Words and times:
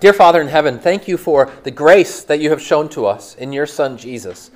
Dear 0.00 0.12
Father 0.12 0.40
in 0.40 0.48
heaven, 0.48 0.78
thank 0.78 1.08
you 1.08 1.16
for 1.16 1.50
the 1.62 1.70
grace 1.70 2.24
that 2.24 2.40
you 2.40 2.50
have 2.50 2.60
shown 2.60 2.88
to 2.90 3.06
us 3.06 3.34
in 3.36 3.52
your 3.52 3.66
Son 3.66 3.96
Jesus, 3.96 4.50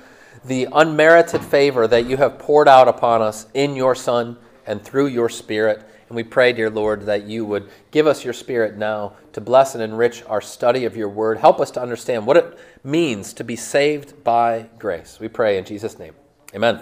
the 0.45 0.67
unmerited 0.71 1.41
favor 1.41 1.87
that 1.87 2.05
you 2.05 2.17
have 2.17 2.37
poured 2.37 2.67
out 2.67 2.87
upon 2.87 3.21
us 3.21 3.47
in 3.53 3.75
your 3.75 3.95
Son 3.95 4.37
and 4.65 4.83
through 4.83 5.07
your 5.07 5.29
Spirit. 5.29 5.83
And 6.07 6.15
we 6.15 6.23
pray, 6.23 6.53
dear 6.53 6.69
Lord, 6.69 7.03
that 7.03 7.23
you 7.23 7.45
would 7.45 7.69
give 7.91 8.07
us 8.07 8.23
your 8.23 8.33
Spirit 8.33 8.77
now 8.77 9.13
to 9.33 9.41
bless 9.41 9.75
and 9.75 9.83
enrich 9.83 10.23
our 10.27 10.41
study 10.41 10.85
of 10.85 10.97
your 10.97 11.09
word. 11.09 11.37
Help 11.37 11.59
us 11.59 11.71
to 11.71 11.81
understand 11.81 12.25
what 12.25 12.37
it 12.37 12.57
means 12.83 13.33
to 13.33 13.43
be 13.43 13.55
saved 13.55 14.23
by 14.23 14.67
grace. 14.79 15.19
We 15.19 15.27
pray 15.27 15.57
in 15.57 15.65
Jesus' 15.65 15.99
name. 15.99 16.13
Amen. 16.53 16.81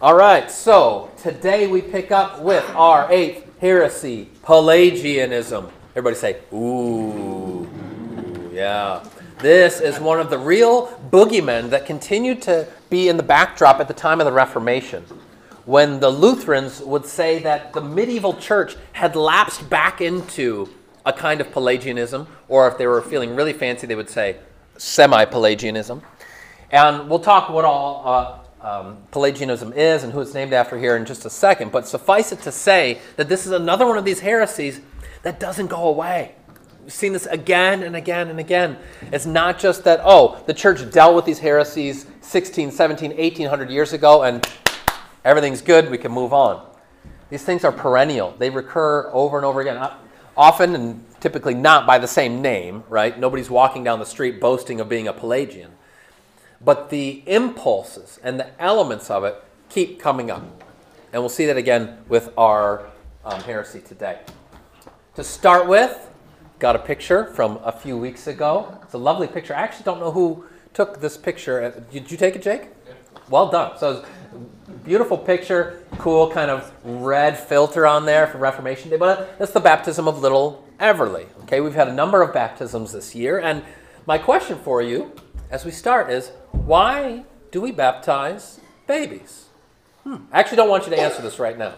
All 0.00 0.14
right, 0.14 0.50
so 0.50 1.10
today 1.16 1.66
we 1.66 1.82
pick 1.82 2.10
up 2.10 2.40
with 2.40 2.64
our 2.74 3.10
eighth 3.10 3.44
heresy, 3.60 4.28
Pelagianism. 4.46 5.68
Everybody 5.96 6.14
say, 6.16 6.36
ooh, 6.52 7.68
yeah. 8.52 9.04
This 9.40 9.80
is 9.80 9.98
one 9.98 10.20
of 10.20 10.30
the 10.30 10.38
real 10.38 10.86
boogeymen 11.10 11.70
that 11.70 11.84
continued 11.84 12.42
to 12.42 12.68
be 12.88 13.08
in 13.08 13.16
the 13.16 13.24
backdrop 13.24 13.80
at 13.80 13.88
the 13.88 13.94
time 13.94 14.20
of 14.20 14.24
the 14.24 14.32
Reformation 14.32 15.04
when 15.64 15.98
the 15.98 16.08
Lutherans 16.08 16.80
would 16.80 17.04
say 17.04 17.40
that 17.40 17.72
the 17.72 17.80
medieval 17.80 18.34
church 18.34 18.76
had 18.92 19.16
lapsed 19.16 19.68
back 19.68 20.00
into 20.00 20.68
a 21.04 21.12
kind 21.12 21.40
of 21.40 21.50
Pelagianism, 21.50 22.28
or 22.48 22.68
if 22.68 22.78
they 22.78 22.86
were 22.86 23.02
feeling 23.02 23.34
really 23.34 23.52
fancy, 23.52 23.88
they 23.88 23.96
would 23.96 24.08
say 24.08 24.36
semi 24.76 25.24
Pelagianism. 25.24 26.02
And 26.70 27.10
we'll 27.10 27.18
talk 27.18 27.48
what 27.48 27.64
all 27.64 28.02
uh, 28.06 28.45
um, 28.60 28.98
Pelagianism 29.10 29.72
is 29.74 30.02
and 30.02 30.12
who 30.12 30.20
it's 30.20 30.34
named 30.34 30.52
after 30.52 30.78
here 30.78 30.96
in 30.96 31.04
just 31.04 31.24
a 31.24 31.30
second, 31.30 31.72
but 31.72 31.86
suffice 31.86 32.32
it 32.32 32.40
to 32.42 32.52
say 32.52 33.00
that 33.16 33.28
this 33.28 33.46
is 33.46 33.52
another 33.52 33.86
one 33.86 33.98
of 33.98 34.04
these 34.04 34.20
heresies 34.20 34.80
that 35.22 35.38
doesn't 35.38 35.66
go 35.66 35.88
away. 35.88 36.34
We've 36.82 36.92
seen 36.92 37.12
this 37.12 37.26
again 37.26 37.82
and 37.82 37.96
again 37.96 38.28
and 38.28 38.38
again. 38.38 38.78
It's 39.12 39.26
not 39.26 39.58
just 39.58 39.84
that, 39.84 40.00
oh, 40.04 40.42
the 40.46 40.54
church 40.54 40.88
dealt 40.90 41.16
with 41.16 41.24
these 41.24 41.40
heresies 41.40 42.06
16, 42.20 42.70
17, 42.70 43.16
1800 43.16 43.70
years 43.70 43.92
ago 43.92 44.22
and 44.22 44.48
everything's 45.24 45.62
good, 45.62 45.90
we 45.90 45.98
can 45.98 46.12
move 46.12 46.32
on. 46.32 46.64
These 47.28 47.44
things 47.44 47.64
are 47.64 47.72
perennial, 47.72 48.34
they 48.38 48.50
recur 48.50 49.10
over 49.12 49.36
and 49.36 49.44
over 49.44 49.60
again. 49.60 49.76
Uh, 49.76 49.96
often 50.36 50.74
and 50.74 51.04
typically 51.20 51.54
not 51.54 51.86
by 51.86 51.98
the 51.98 52.06
same 52.06 52.40
name, 52.40 52.84
right? 52.88 53.18
Nobody's 53.18 53.50
walking 53.50 53.82
down 53.82 53.98
the 53.98 54.06
street 54.06 54.40
boasting 54.40 54.80
of 54.80 54.88
being 54.88 55.08
a 55.08 55.12
Pelagian 55.12 55.72
but 56.60 56.90
the 56.90 57.22
impulses 57.26 58.18
and 58.22 58.38
the 58.38 58.60
elements 58.60 59.10
of 59.10 59.24
it 59.24 59.42
keep 59.68 60.00
coming 60.00 60.30
up. 60.30 60.42
And 61.12 61.22
we'll 61.22 61.28
see 61.28 61.46
that 61.46 61.56
again 61.56 61.98
with 62.08 62.32
our 62.36 62.86
um, 63.24 63.40
heresy 63.42 63.80
today. 63.80 64.20
To 65.14 65.24
start 65.24 65.66
with, 65.66 66.10
got 66.58 66.76
a 66.76 66.78
picture 66.78 67.26
from 67.26 67.58
a 67.64 67.72
few 67.72 67.96
weeks 67.96 68.26
ago. 68.26 68.78
It's 68.82 68.94
a 68.94 68.98
lovely 68.98 69.26
picture. 69.26 69.54
I 69.54 69.60
actually 69.60 69.84
don't 69.84 70.00
know 70.00 70.10
who 70.10 70.44
took 70.74 71.00
this 71.00 71.16
picture. 71.16 71.84
Did 71.90 72.10
you 72.10 72.16
take 72.16 72.36
it, 72.36 72.42
Jake? 72.42 72.68
Well 73.30 73.50
done. 73.50 73.78
So, 73.78 74.04
beautiful 74.84 75.18
picture, 75.18 75.82
cool 75.98 76.30
kind 76.30 76.50
of 76.50 76.70
red 76.84 77.38
filter 77.38 77.86
on 77.86 78.06
there 78.06 78.26
for 78.26 78.38
Reformation 78.38 78.90
Day. 78.90 78.96
But 78.96 79.38
that's 79.38 79.52
the 79.52 79.60
baptism 79.60 80.06
of 80.06 80.20
little 80.20 80.64
Everly. 80.78 81.26
Okay, 81.42 81.60
we've 81.60 81.74
had 81.74 81.88
a 81.88 81.92
number 81.92 82.22
of 82.22 82.34
baptisms 82.34 82.92
this 82.92 83.14
year, 83.14 83.38
and 83.40 83.62
my 84.06 84.18
question 84.18 84.58
for 84.58 84.82
you 84.82 85.12
as 85.50 85.64
we 85.64 85.70
start 85.70 86.10
is 86.10 86.30
why 86.66 87.24
do 87.52 87.60
we 87.60 87.70
baptize 87.70 88.60
babies? 88.86 89.46
Hmm. 90.02 90.16
I 90.32 90.40
actually 90.40 90.56
don't 90.56 90.68
want 90.68 90.84
you 90.84 90.90
to 90.90 91.00
answer 91.00 91.22
this 91.22 91.38
right 91.38 91.56
now. 91.56 91.74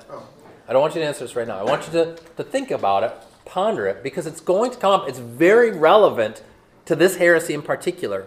I 0.66 0.72
don't 0.72 0.80
want 0.80 0.94
you 0.94 1.00
to 1.02 1.06
answer 1.06 1.24
this 1.24 1.36
right 1.36 1.46
now. 1.46 1.58
I 1.58 1.62
want 1.62 1.86
you 1.86 1.92
to, 1.92 2.16
to 2.36 2.44
think 2.44 2.70
about 2.70 3.04
it, 3.04 3.12
ponder 3.44 3.86
it, 3.86 4.02
because 4.02 4.26
it's 4.26 4.40
going 4.40 4.70
to 4.70 4.78
come 4.78 4.92
up. 4.92 5.08
It's 5.08 5.18
very 5.18 5.70
relevant 5.70 6.42
to 6.86 6.96
this 6.96 7.16
heresy 7.16 7.54
in 7.54 7.62
particular. 7.62 8.26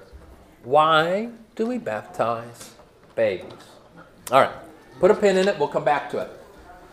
Why 0.63 1.29
do 1.55 1.65
we 1.65 1.79
baptize 1.79 2.71
babies? 3.15 3.51
All 4.31 4.41
right, 4.41 4.55
put 4.99 5.11
a 5.11 5.15
pin 5.15 5.37
in 5.37 5.47
it. 5.47 5.57
We'll 5.57 5.67
come 5.67 5.83
back 5.83 6.09
to 6.11 6.19
it. 6.19 6.29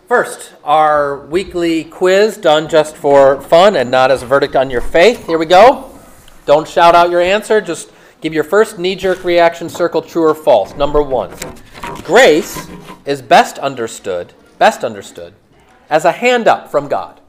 First, 0.09 0.55
our 0.65 1.27
weekly 1.27 1.85
quiz 1.85 2.39
done 2.39 2.69
just 2.69 2.97
for 2.97 3.43
fun 3.43 3.77
and 3.77 3.91
not 3.91 4.11
as 4.11 4.23
a 4.23 4.27
verdict 4.27 4.57
on 4.57 4.71
your 4.71 4.81
faith. 4.81 5.27
Here 5.27 5.37
we 5.37 5.45
go. 5.45 5.91
Don't 6.47 6.67
shout 6.67 6.95
out 6.95 7.11
your 7.11 7.21
answer, 7.21 7.61
just 7.61 7.91
Give 8.21 8.35
your 8.35 8.45
first 8.45 8.79
knee 8.79 8.97
jerk 8.97 9.23
reaction 9.23 9.69
circle 9.69 10.03
true 10.03 10.25
or 10.25 10.35
false. 10.35 10.75
Number 10.75 11.03
one 11.03 11.35
grace 12.05 12.69
is 13.05 13.23
best 13.23 13.59
understood, 13.59 14.33
best 14.59 14.83
understood 14.83 15.35
as 15.89 16.05
a 16.05 16.13
hand 16.13 16.49
up 16.49 16.71
from 16.71 16.89
God. 16.89 17.21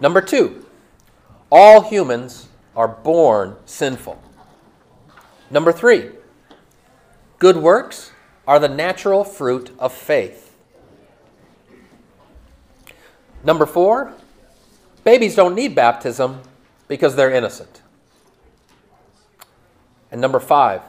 Number 0.00 0.20
two, 0.20 0.64
all 1.50 1.82
humans 1.82 2.48
are 2.76 2.88
born 2.88 3.56
sinful. 3.66 4.22
Number 5.50 5.72
three, 5.72 6.10
good 7.38 7.56
works 7.56 8.12
are 8.46 8.58
the 8.58 8.68
natural 8.68 9.24
fruit 9.24 9.74
of 9.78 9.92
faith. 9.92 10.54
Number 13.42 13.66
four, 13.66 14.12
babies 15.02 15.34
don't 15.34 15.54
need 15.54 15.74
baptism 15.74 16.42
because 16.86 17.16
they're 17.16 17.32
innocent. 17.32 17.82
And 20.10 20.20
number 20.20 20.40
five, 20.40 20.82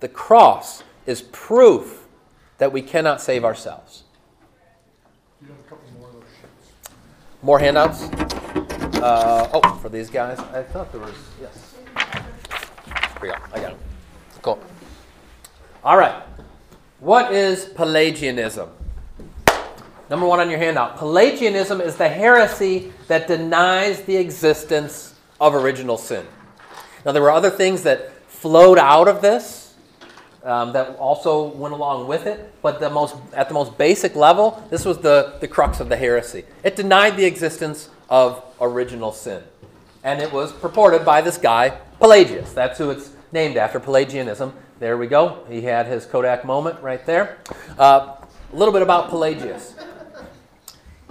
the 0.00 0.08
cross 0.08 0.82
is 1.06 1.22
proof 1.22 2.06
that 2.58 2.72
we 2.72 2.82
cannot 2.82 3.20
save 3.20 3.44
ourselves. 3.44 4.04
More 7.42 7.58
handouts? 7.58 8.04
Uh, 9.02 9.50
oh, 9.52 9.78
for 9.82 9.88
these 9.88 10.08
guys? 10.10 10.38
I 10.38 10.62
thought 10.62 10.92
there 10.92 11.00
was, 11.00 11.14
yes. 11.40 11.74
Here 12.86 12.94
we 13.20 13.28
go. 13.28 13.34
I 13.52 13.60
got 13.60 13.70
them. 13.70 13.78
Cool. 14.42 14.62
All 15.82 15.96
right. 15.96 16.22
What 17.00 17.32
is 17.32 17.64
Pelagianism? 17.64 18.68
Number 20.08 20.26
one 20.26 20.38
on 20.38 20.50
your 20.50 20.58
handout. 20.60 20.98
Pelagianism 20.98 21.80
is 21.80 21.96
the 21.96 22.08
heresy 22.08 22.92
that 23.08 23.26
denies 23.26 24.02
the 24.02 24.16
existence 24.16 25.18
of 25.40 25.54
original 25.54 25.96
sin. 25.96 26.24
Now, 27.04 27.10
there 27.10 27.22
were 27.22 27.32
other 27.32 27.50
things 27.50 27.82
that 27.82 28.11
flowed 28.42 28.76
out 28.76 29.06
of 29.06 29.22
this 29.22 29.74
um, 30.42 30.72
that 30.72 30.96
also 30.96 31.44
went 31.44 31.72
along 31.72 32.08
with 32.08 32.26
it. 32.26 32.52
But 32.60 32.80
the 32.80 32.90
most, 32.90 33.14
at 33.32 33.46
the 33.46 33.54
most 33.54 33.78
basic 33.78 34.16
level, 34.16 34.62
this 34.68 34.84
was 34.84 34.98
the, 34.98 35.34
the 35.40 35.46
crux 35.46 35.78
of 35.78 35.88
the 35.88 35.96
heresy. 35.96 36.44
It 36.64 36.74
denied 36.74 37.16
the 37.16 37.24
existence 37.24 37.88
of 38.10 38.44
original 38.60 39.12
sin. 39.12 39.44
And 40.02 40.20
it 40.20 40.32
was 40.32 40.52
purported 40.52 41.04
by 41.04 41.20
this 41.20 41.38
guy, 41.38 41.78
Pelagius. 42.00 42.52
That's 42.52 42.78
who 42.78 42.90
it's 42.90 43.12
named 43.30 43.56
after, 43.56 43.78
Pelagianism. 43.78 44.52
There 44.80 44.96
we 44.98 45.06
go. 45.06 45.44
He 45.48 45.62
had 45.62 45.86
his 45.86 46.04
Kodak 46.04 46.44
moment 46.44 46.82
right 46.82 47.06
there. 47.06 47.38
Uh, 47.78 48.16
a 48.52 48.56
little 48.56 48.74
bit 48.74 48.82
about 48.82 49.08
Pelagius. 49.08 49.76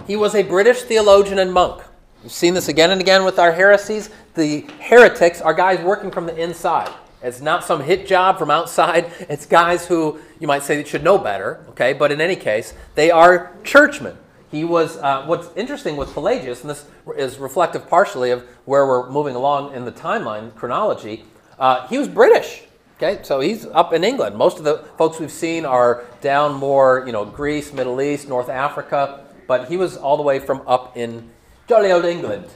He 0.06 0.16
was 0.16 0.34
a 0.34 0.42
British 0.42 0.82
theologian 0.82 1.38
and 1.38 1.50
monk. 1.50 1.82
We've 2.22 2.30
seen 2.30 2.52
this 2.52 2.68
again 2.68 2.90
and 2.90 3.00
again 3.00 3.24
with 3.24 3.38
our 3.38 3.50
heresies. 3.50 4.10
The 4.34 4.66
heretics 4.78 5.40
are 5.40 5.54
guys 5.54 5.80
working 5.80 6.10
from 6.10 6.26
the 6.26 6.36
inside. 6.36 6.92
It's 7.22 7.40
not 7.40 7.64
some 7.64 7.82
hit 7.82 8.06
job 8.06 8.38
from 8.38 8.50
outside. 8.50 9.10
It's 9.28 9.46
guys 9.46 9.86
who 9.86 10.20
you 10.40 10.46
might 10.46 10.62
say 10.62 10.82
should 10.84 11.04
know 11.04 11.18
better, 11.18 11.64
okay? 11.70 11.92
But 11.92 12.10
in 12.10 12.20
any 12.20 12.36
case, 12.36 12.74
they 12.94 13.10
are 13.10 13.52
churchmen. 13.64 14.16
He 14.50 14.64
was, 14.64 14.98
uh, 14.98 15.24
what's 15.24 15.48
interesting 15.56 15.96
with 15.96 16.12
Pelagius, 16.12 16.60
and 16.60 16.68
this 16.68 16.84
is 17.16 17.38
reflective 17.38 17.88
partially 17.88 18.30
of 18.30 18.42
where 18.66 18.86
we're 18.86 19.08
moving 19.08 19.34
along 19.34 19.74
in 19.74 19.84
the 19.84 19.92
timeline 19.92 20.54
chronology, 20.54 21.24
uh, 21.58 21.86
he 21.88 21.98
was 21.98 22.08
British. 22.08 22.64
Okay, 22.96 23.22
so 23.22 23.40
he's 23.40 23.66
up 23.66 23.92
in 23.92 24.04
England. 24.04 24.36
Most 24.36 24.58
of 24.58 24.64
the 24.64 24.78
folks 24.98 25.18
we've 25.18 25.32
seen 25.32 25.64
are 25.64 26.04
down 26.20 26.54
more, 26.54 27.02
you 27.06 27.12
know, 27.12 27.24
Greece, 27.24 27.72
Middle 27.72 28.00
East, 28.00 28.28
North 28.28 28.48
Africa, 28.48 29.24
but 29.48 29.68
he 29.68 29.76
was 29.76 29.96
all 29.96 30.16
the 30.16 30.22
way 30.22 30.38
from 30.38 30.62
up 30.66 30.96
in 30.96 31.30
jolly 31.66 31.90
old 31.90 32.04
England. 32.04 32.46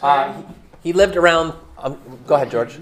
Uh, 0.00 0.42
he, 0.82 0.92
lived 0.92 1.16
around. 1.16 1.54
Um, 1.78 1.98
go 2.26 2.36
ahead, 2.36 2.50
George. 2.50 2.78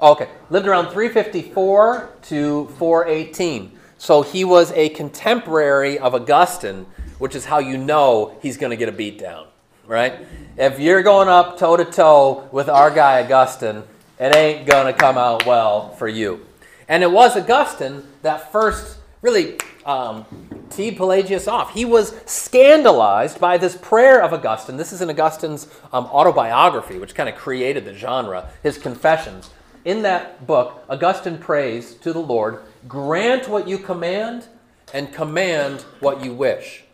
Okay, 0.00 0.28
lived 0.50 0.66
around 0.66 0.90
354 0.90 2.10
to 2.22 2.66
418. 2.78 3.78
So 3.96 4.22
he 4.22 4.44
was 4.44 4.72
a 4.72 4.88
contemporary 4.88 5.98
of 5.98 6.14
Augustine, 6.14 6.86
which 7.18 7.36
is 7.36 7.44
how 7.44 7.58
you 7.58 7.78
know 7.78 8.36
he's 8.42 8.56
going 8.56 8.70
to 8.70 8.76
get 8.76 8.88
a 8.88 8.92
beat 8.92 9.18
down, 9.18 9.46
right? 9.86 10.26
If 10.56 10.80
you're 10.80 11.02
going 11.02 11.28
up 11.28 11.58
toe 11.58 11.76
to 11.76 11.84
toe 11.84 12.48
with 12.50 12.68
our 12.68 12.90
guy 12.90 13.22
Augustine, 13.22 13.84
it 14.18 14.34
ain't 14.34 14.66
going 14.66 14.92
to 14.92 14.98
come 14.98 15.16
out 15.16 15.46
well 15.46 15.90
for 15.90 16.08
you. 16.08 16.44
And 16.88 17.02
it 17.02 17.10
was 17.10 17.36
Augustine 17.36 18.02
that 18.22 18.50
first 18.50 18.98
really 19.22 19.58
um, 19.86 20.26
teed 20.70 20.96
Pelagius 20.96 21.46
off. 21.46 21.72
He 21.72 21.84
was 21.84 22.14
scandalized 22.26 23.38
by 23.40 23.58
this 23.58 23.76
prayer 23.76 24.20
of 24.22 24.32
Augustine. 24.32 24.76
This 24.76 24.92
is 24.92 25.00
in 25.00 25.08
Augustine's 25.08 25.68
um, 25.92 26.06
autobiography, 26.06 26.98
which 26.98 27.14
kind 27.14 27.28
of 27.28 27.36
created 27.36 27.84
the 27.84 27.94
genre, 27.94 28.50
his 28.62 28.76
Confessions 28.76 29.50
in 29.84 30.02
that 30.02 30.46
book, 30.46 30.84
Augustine 30.88 31.38
prays 31.38 31.94
to 31.96 32.12
the 32.12 32.20
Lord, 32.20 32.60
grant 32.88 33.48
what 33.48 33.68
you 33.68 33.78
command 33.78 34.46
and 34.92 35.12
command 35.12 35.82
what 36.00 36.24
you 36.24 36.32
wish. 36.32 36.84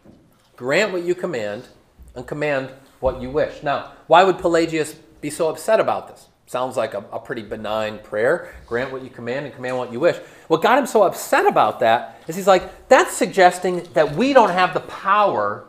Grant 0.56 0.92
what 0.92 1.02
you 1.02 1.14
command 1.14 1.68
and 2.14 2.26
command 2.26 2.70
what 3.00 3.20
you 3.20 3.30
wish. 3.30 3.62
Now, 3.62 3.92
why 4.06 4.24
would 4.24 4.38
Pelagius 4.38 4.94
be 5.20 5.30
so 5.30 5.48
upset 5.48 5.80
about 5.80 6.08
this? 6.08 6.26
Sounds 6.46 6.76
like 6.76 6.94
a, 6.94 7.04
a, 7.12 7.20
pretty 7.20 7.42
benign 7.42 8.00
prayer. 8.00 8.52
Grant 8.66 8.90
what 8.90 9.02
you 9.02 9.08
command 9.08 9.46
and 9.46 9.54
command 9.54 9.78
what 9.78 9.92
you 9.92 10.00
wish. 10.00 10.16
What 10.48 10.62
got 10.62 10.78
him 10.78 10.86
so 10.86 11.04
upset 11.04 11.46
about 11.46 11.78
that 11.78 12.20
is 12.26 12.34
he's 12.34 12.48
like, 12.48 12.88
that's 12.88 13.16
suggesting 13.16 13.84
that 13.92 14.16
we 14.16 14.32
don't 14.32 14.50
have 14.50 14.74
the 14.74 14.80
power 14.80 15.64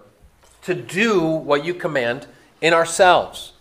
to 0.64 0.74
do 0.74 1.22
what 1.22 1.64
you 1.64 1.76
command 1.76 2.26
in 2.62 2.74
ourselves. 2.74 3.54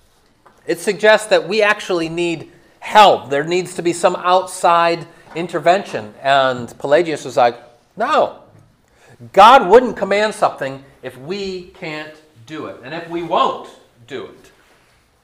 It 0.66 0.78
suggests 0.78 1.26
that 1.26 1.46
we 1.46 1.60
actually 1.60 2.08
need 2.08 2.50
help. 2.80 3.30
There 3.30 3.44
needs 3.44 3.74
to 3.76 3.82
be 3.82 3.92
some 3.92 4.16
outside 4.16 5.06
intervention. 5.34 6.12
And 6.22 6.68
Pelagius 6.78 7.24
was 7.24 7.36
like, 7.36 7.56
no. 7.96 8.42
God 9.32 9.68
wouldn't 9.68 9.96
command 9.96 10.34
something 10.34 10.82
if 11.02 11.16
we 11.18 11.68
can't 11.74 12.14
do 12.46 12.66
it, 12.66 12.80
and 12.82 12.92
if 12.94 13.08
we 13.08 13.22
won't 13.22 13.68
do 14.06 14.24
it. 14.26 14.50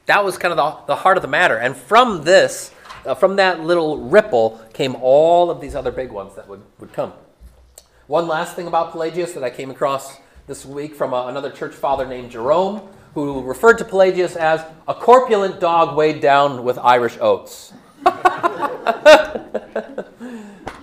That 0.07 0.25
was 0.25 0.39
kind 0.39 0.53
of 0.53 0.57
the, 0.57 0.95
the 0.95 0.97
heart 0.97 1.17
of 1.17 1.23
the 1.23 1.29
matter. 1.29 1.57
And 1.57 1.77
from 1.77 2.23
this, 2.23 2.71
uh, 3.05 3.15
from 3.15 3.37
that 3.37 3.61
little 3.61 3.99
ripple, 3.99 4.61
came 4.73 4.95
all 5.01 5.51
of 5.51 5.61
these 5.61 5.75
other 5.75 5.91
big 5.91 6.13
ones 6.13 6.35
that 6.37 6.47
would, 6.47 6.63
would 6.79 6.93
come. 6.93 7.13
One 8.07 8.29
last 8.29 8.55
thing 8.55 8.69
about 8.69 8.93
Pelagius 8.93 9.33
that 9.33 9.43
I 9.43 9.51
came 9.51 9.71
across 9.71 10.19
this 10.47 10.65
week 10.65 10.95
from 10.95 11.13
a, 11.13 11.27
another 11.27 11.51
church 11.51 11.75
father 11.75 12.07
named 12.07 12.31
Jerome, 12.31 12.89
who 13.17 13.43
referred 13.43 13.79
to 13.79 13.85
Pelagius 13.85 14.37
as 14.37 14.63
a 14.87 14.93
corpulent 14.93 15.59
dog 15.59 15.97
weighed 15.97 16.21
down 16.21 16.65
with 16.65 16.77
Irish 16.77 17.17
oats. 17.19 17.73
I 18.05 20.05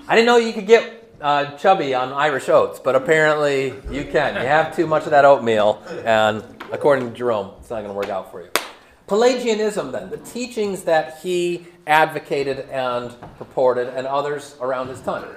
didn't 0.10 0.26
know 0.26 0.38
you 0.38 0.52
could 0.52 0.66
get 0.66 1.16
uh, 1.22 1.56
chubby 1.58 1.94
on 1.94 2.12
Irish 2.12 2.50
oats, 2.50 2.80
but 2.80 2.96
apparently 2.96 3.76
you 3.92 4.06
can. 4.06 4.34
You 4.34 4.48
have 4.48 4.76
too 4.76 4.88
much 4.88 5.04
of 5.04 5.12
that 5.12 5.26
oatmeal, 5.26 5.84
and 6.06 6.44
according 6.72 7.08
to 7.08 7.16
Jerome, 7.16 7.52
it's 7.60 7.70
not 7.70 7.84
going 7.84 7.90
to 7.90 7.94
work 7.94 8.10
out 8.10 8.32
for 8.32 8.42
you. 8.42 8.50
Pelagianism, 9.06 9.92
then, 9.92 10.10
the 10.10 10.18
teachings 10.18 10.86
that 10.86 11.20
he 11.20 11.68
advocated 11.86 12.68
and 12.72 13.14
purported, 13.38 13.90
and 13.90 14.08
others 14.08 14.56
around 14.60 14.88
his 14.88 15.02
time. 15.02 15.28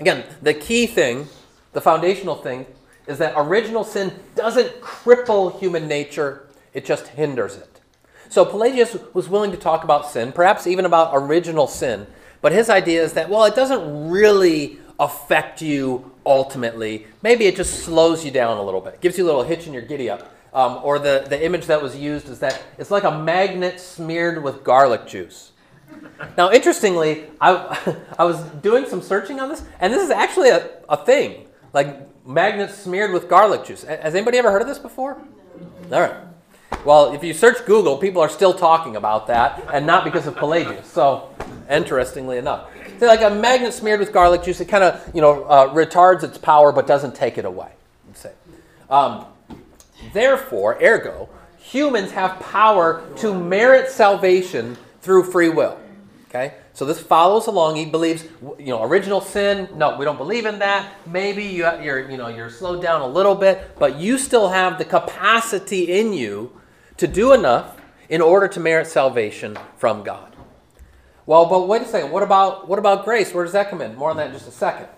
Again, 0.00 0.24
the 0.40 0.54
key 0.54 0.86
thing, 0.86 1.28
the 1.74 1.82
foundational 1.82 2.36
thing, 2.36 2.64
is 3.06 3.18
that 3.18 3.34
original 3.36 3.84
sin 3.84 4.12
doesn't 4.34 4.80
cripple 4.80 5.58
human 5.58 5.86
nature, 5.86 6.46
it 6.72 6.84
just 6.84 7.08
hinders 7.08 7.56
it. 7.56 7.80
So 8.28 8.44
Pelagius 8.44 8.96
was 9.12 9.28
willing 9.28 9.50
to 9.52 9.56
talk 9.56 9.84
about 9.84 10.10
sin, 10.10 10.32
perhaps 10.32 10.66
even 10.66 10.84
about 10.84 11.10
original 11.12 11.66
sin, 11.66 12.06
but 12.40 12.52
his 12.52 12.68
idea 12.68 13.02
is 13.02 13.12
that, 13.12 13.28
well, 13.28 13.44
it 13.44 13.54
doesn't 13.54 14.10
really 14.10 14.78
affect 14.98 15.62
you 15.62 16.12
ultimately. 16.26 17.06
Maybe 17.22 17.46
it 17.46 17.56
just 17.56 17.84
slows 17.84 18.24
you 18.24 18.30
down 18.30 18.56
a 18.58 18.62
little 18.62 18.80
bit, 18.80 19.00
gives 19.00 19.18
you 19.18 19.24
a 19.24 19.26
little 19.26 19.42
hitch 19.42 19.66
in 19.66 19.72
your 19.72 19.82
giddy 19.82 20.10
up. 20.10 20.30
Um, 20.52 20.80
or 20.84 21.00
the, 21.00 21.26
the 21.28 21.44
image 21.44 21.66
that 21.66 21.82
was 21.82 21.96
used 21.96 22.28
is 22.28 22.38
that 22.38 22.62
it's 22.78 22.90
like 22.90 23.02
a 23.02 23.18
magnet 23.18 23.80
smeared 23.80 24.42
with 24.42 24.62
garlic 24.62 25.06
juice. 25.06 25.50
Now, 26.36 26.52
interestingly, 26.52 27.24
I, 27.40 27.96
I 28.18 28.24
was 28.24 28.40
doing 28.62 28.86
some 28.86 29.02
searching 29.02 29.40
on 29.40 29.48
this, 29.48 29.64
and 29.80 29.92
this 29.92 30.02
is 30.02 30.10
actually 30.10 30.50
a, 30.50 30.70
a 30.88 30.96
thing 30.96 31.46
like 31.74 32.26
magnets 32.26 32.78
smeared 32.78 33.12
with 33.12 33.28
garlic 33.28 33.64
juice. 33.64 33.82
Has 33.82 34.14
anybody 34.14 34.38
ever 34.38 34.50
heard 34.50 34.62
of 34.62 34.68
this 34.68 34.78
before? 34.78 35.20
No. 35.90 35.96
All 35.96 36.02
right. 36.02 36.16
Well, 36.86 37.12
if 37.12 37.22
you 37.22 37.34
search 37.34 37.66
Google, 37.66 37.98
people 37.98 38.22
are 38.22 38.28
still 38.28 38.54
talking 38.54 38.96
about 38.96 39.26
that, 39.26 39.62
and 39.72 39.86
not 39.86 40.04
because 40.04 40.26
of 40.26 40.34
Pelagius. 40.36 40.86
So, 40.86 41.28
interestingly 41.70 42.38
enough, 42.38 42.70
so 42.98 43.06
like 43.06 43.22
a 43.22 43.30
magnet 43.30 43.74
smeared 43.74 44.00
with 44.00 44.12
garlic 44.12 44.42
juice, 44.42 44.60
it 44.60 44.66
kind 44.66 44.84
of 44.84 45.14
you 45.14 45.20
know 45.20 45.44
uh, 45.44 45.74
retards 45.74 46.22
its 46.22 46.38
power 46.38 46.72
but 46.72 46.86
doesn't 46.86 47.14
take 47.14 47.36
it 47.36 47.44
away. 47.44 47.72
Say. 48.14 48.32
Um, 48.88 49.26
Therefore, 50.12 50.78
ergo, 50.82 51.28
humans 51.58 52.12
have 52.12 52.38
power 52.40 53.04
to 53.16 53.34
merit 53.34 53.90
salvation 53.90 54.76
through 55.00 55.24
free 55.24 55.48
will. 55.48 55.78
Okay? 56.28 56.54
So 56.74 56.84
this 56.84 57.00
follows 57.00 57.46
along. 57.46 57.76
He 57.76 57.86
believes, 57.86 58.24
you 58.58 58.66
know, 58.66 58.82
original 58.82 59.20
sin. 59.20 59.68
No, 59.76 59.96
we 59.96 60.04
don't 60.04 60.18
believe 60.18 60.44
in 60.44 60.58
that. 60.58 60.92
Maybe 61.06 61.44
you, 61.44 61.64
are 61.64 61.80
you 61.80 62.16
know, 62.16 62.28
you're 62.28 62.50
slowed 62.50 62.82
down 62.82 63.00
a 63.00 63.06
little 63.06 63.36
bit, 63.36 63.76
but 63.78 63.96
you 63.96 64.18
still 64.18 64.48
have 64.48 64.76
the 64.76 64.84
capacity 64.84 65.98
in 65.98 66.12
you 66.12 66.60
to 66.96 67.06
do 67.06 67.32
enough 67.32 67.80
in 68.08 68.20
order 68.20 68.48
to 68.48 68.60
merit 68.60 68.88
salvation 68.88 69.56
from 69.76 70.02
God. 70.02 70.34
Well, 71.26 71.46
but 71.46 71.68
wait 71.68 71.82
a 71.82 71.86
second. 71.86 72.10
What 72.10 72.22
about 72.22 72.68
what 72.68 72.78
about 72.78 73.04
grace? 73.04 73.32
Where 73.32 73.44
does 73.44 73.54
that 73.54 73.70
come 73.70 73.80
in? 73.80 73.94
More 73.94 74.10
on 74.10 74.16
that 74.18 74.26
in 74.26 74.32
just 74.32 74.48
a 74.48 74.52
second. 74.52 74.88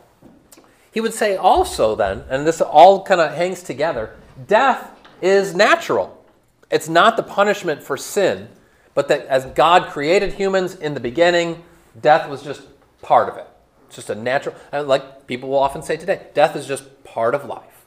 He 0.91 1.01
would 1.01 1.15
say 1.15 1.37
also 1.37 1.95
then, 1.95 2.25
and 2.31 2.47
this 2.47 2.61
all 2.61 3.05
kind 3.05 3.21
of 3.21 3.35
hangs 3.35 3.63
together. 3.63 4.17
Death 4.47 4.99
is 5.21 5.55
natural. 5.55 6.25
It's 6.71 6.89
not 6.89 7.17
the 7.17 7.23
punishment 7.23 7.83
for 7.83 7.97
sin, 7.97 8.49
but 8.97 9.09
that 9.09 9.27
as 9.27 9.45
God 9.45 9.91
created 9.91 10.33
humans 10.33 10.75
in 10.75 10.95
the 10.95 11.01
beginning, 11.01 11.63
death 12.01 12.31
was 12.31 12.43
just 12.43 12.63
part 13.03 13.29
of 13.29 13.37
it. 13.37 13.47
It's 13.87 13.97
just 13.97 14.09
a 14.09 14.15
natural, 14.15 14.57
like 14.73 15.27
people 15.27 15.51
will 15.51 15.59
often 15.59 15.83
say 15.83 15.99
today, 15.99 16.29
death 16.33 16.57
is 16.57 16.67
just 16.67 17.05
part 17.05 17.35
of 17.35 17.45
life. 17.45 17.85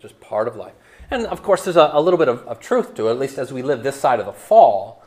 Just 0.00 0.20
part 0.20 0.46
of 0.46 0.56
life. 0.56 0.74
And 1.10 1.26
of 1.26 1.42
course, 1.42 1.64
there's 1.64 1.78
a, 1.78 1.90
a 1.94 2.00
little 2.00 2.18
bit 2.18 2.28
of, 2.28 2.46
of 2.46 2.60
truth 2.60 2.94
to 2.96 3.08
it, 3.08 3.12
at 3.12 3.18
least 3.18 3.38
as 3.38 3.54
we 3.54 3.62
live 3.62 3.82
this 3.82 3.96
side 3.96 4.20
of 4.20 4.26
the 4.26 4.34
fall. 4.34 5.02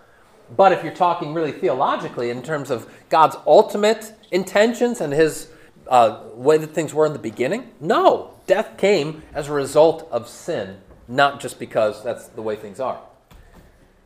But 0.58 0.72
if 0.72 0.84
you're 0.84 0.92
talking 0.92 1.36
really 1.36 1.52
theologically 1.52 2.32
in 2.32 2.42
terms 2.42 2.72
of 2.72 2.92
God's 3.10 3.36
ultimate 3.46 4.12
intentions 4.32 5.02
and 5.02 5.14
his 5.14 5.50
uh, 5.88 6.22
way 6.34 6.58
that 6.58 6.74
things 6.74 6.96
were 6.96 7.06
in 7.06 7.14
the 7.14 7.20
beginning, 7.20 7.72
no. 7.80 8.34
Death 8.48 8.76
came 8.78 9.22
as 9.36 9.50
a 9.50 9.54
result 9.54 10.08
of 10.12 10.28
sin 10.28 10.80
not 11.08 11.40
just 11.40 11.60
because 11.60 12.04
that's 12.04 12.28
the 12.30 12.42
way 12.42 12.56
things 12.56 12.80
are. 12.80 13.00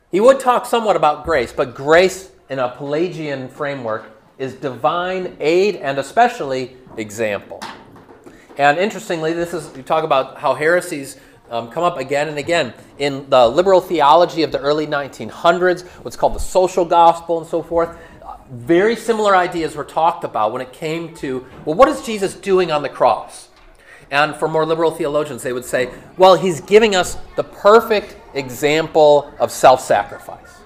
He 0.09 0.21
would 0.21 0.39
talk 0.39 0.65
somewhat 0.65 0.95
about 0.95 1.25
grace, 1.25 1.51
but 1.51 1.75
grace 1.75 2.31
in 2.50 2.59
a 2.59 2.69
Pelagian 2.69 3.50
framework 3.50 4.06
is 4.38 4.54
divine 4.54 5.36
aid 5.42 5.75
and 5.75 5.98
especially 5.98 6.77
example. 6.95 7.62
And 8.57 8.77
interestingly, 8.77 9.33
this 9.33 9.54
is 9.54 9.75
you 9.75 9.83
talk 9.83 10.06
about 10.06 10.38
how 10.38 10.54
heresies 10.54 11.19
um, 11.50 11.69
come 11.69 11.83
up 11.83 11.98
again 11.98 12.30
and 12.30 12.38
again 12.38 12.74
in 12.98 13.30
the 13.30 13.50
liberal 13.50 13.81
theology 13.81 14.44
of 14.44 14.54
the 14.54 14.59
early 14.59 14.88
1900s, 14.88 15.86
what's 16.04 16.15
called 16.15 16.36
the 16.36 16.39
social 16.39 16.86
gospel 16.86 17.39
and 17.39 17.48
so 17.48 17.62
forth. 17.62 17.98
Very 18.50 18.95
similar 18.95 19.36
ideas 19.36 19.75
were 19.75 19.83
talked 19.83 20.24
about 20.24 20.54
when 20.54 20.62
it 20.62 20.71
came 20.71 21.13
to 21.15 21.45
well, 21.65 21.75
what 21.75 21.89
is 21.89 22.01
Jesus 22.06 22.33
doing 22.33 22.71
on 22.71 22.81
the 22.81 22.89
cross? 22.89 23.50
And 24.09 24.36
for 24.36 24.48
more 24.48 24.65
liberal 24.65 24.92
theologians, 24.92 25.44
they 25.44 25.51
would 25.51 25.65
say, 25.65 25.92
well, 26.15 26.36
he's 26.36 26.62
giving 26.62 26.95
us 26.95 27.18
the 27.36 27.44
perfect 27.44 28.15
example 28.38 29.34
of 29.39 29.51
self 29.51 29.81
sacrifice. 29.81 30.57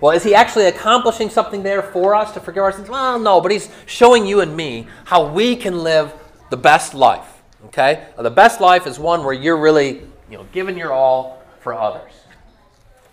Well, 0.00 0.12
is 0.12 0.22
he 0.22 0.34
actually 0.34 0.66
accomplishing 0.66 1.28
something 1.28 1.62
there 1.62 1.82
for 1.82 2.14
us 2.14 2.32
to 2.32 2.40
forgive 2.40 2.62
our 2.62 2.72
sins? 2.72 2.88
Well, 2.88 3.18
no, 3.18 3.40
but 3.40 3.50
he's 3.50 3.68
showing 3.86 4.26
you 4.26 4.40
and 4.40 4.56
me 4.56 4.86
how 5.04 5.26
we 5.26 5.56
can 5.56 5.82
live 5.82 6.12
the 6.50 6.56
best 6.56 6.94
life. 6.94 7.42
Okay? 7.66 8.06
The 8.16 8.30
best 8.30 8.60
life 8.60 8.86
is 8.86 8.98
one 8.98 9.24
where 9.24 9.34
you're 9.34 9.56
really, 9.56 10.02
you 10.30 10.38
know, 10.38 10.46
giving 10.52 10.78
your 10.78 10.92
all 10.92 11.42
for 11.60 11.74
others, 11.74 12.12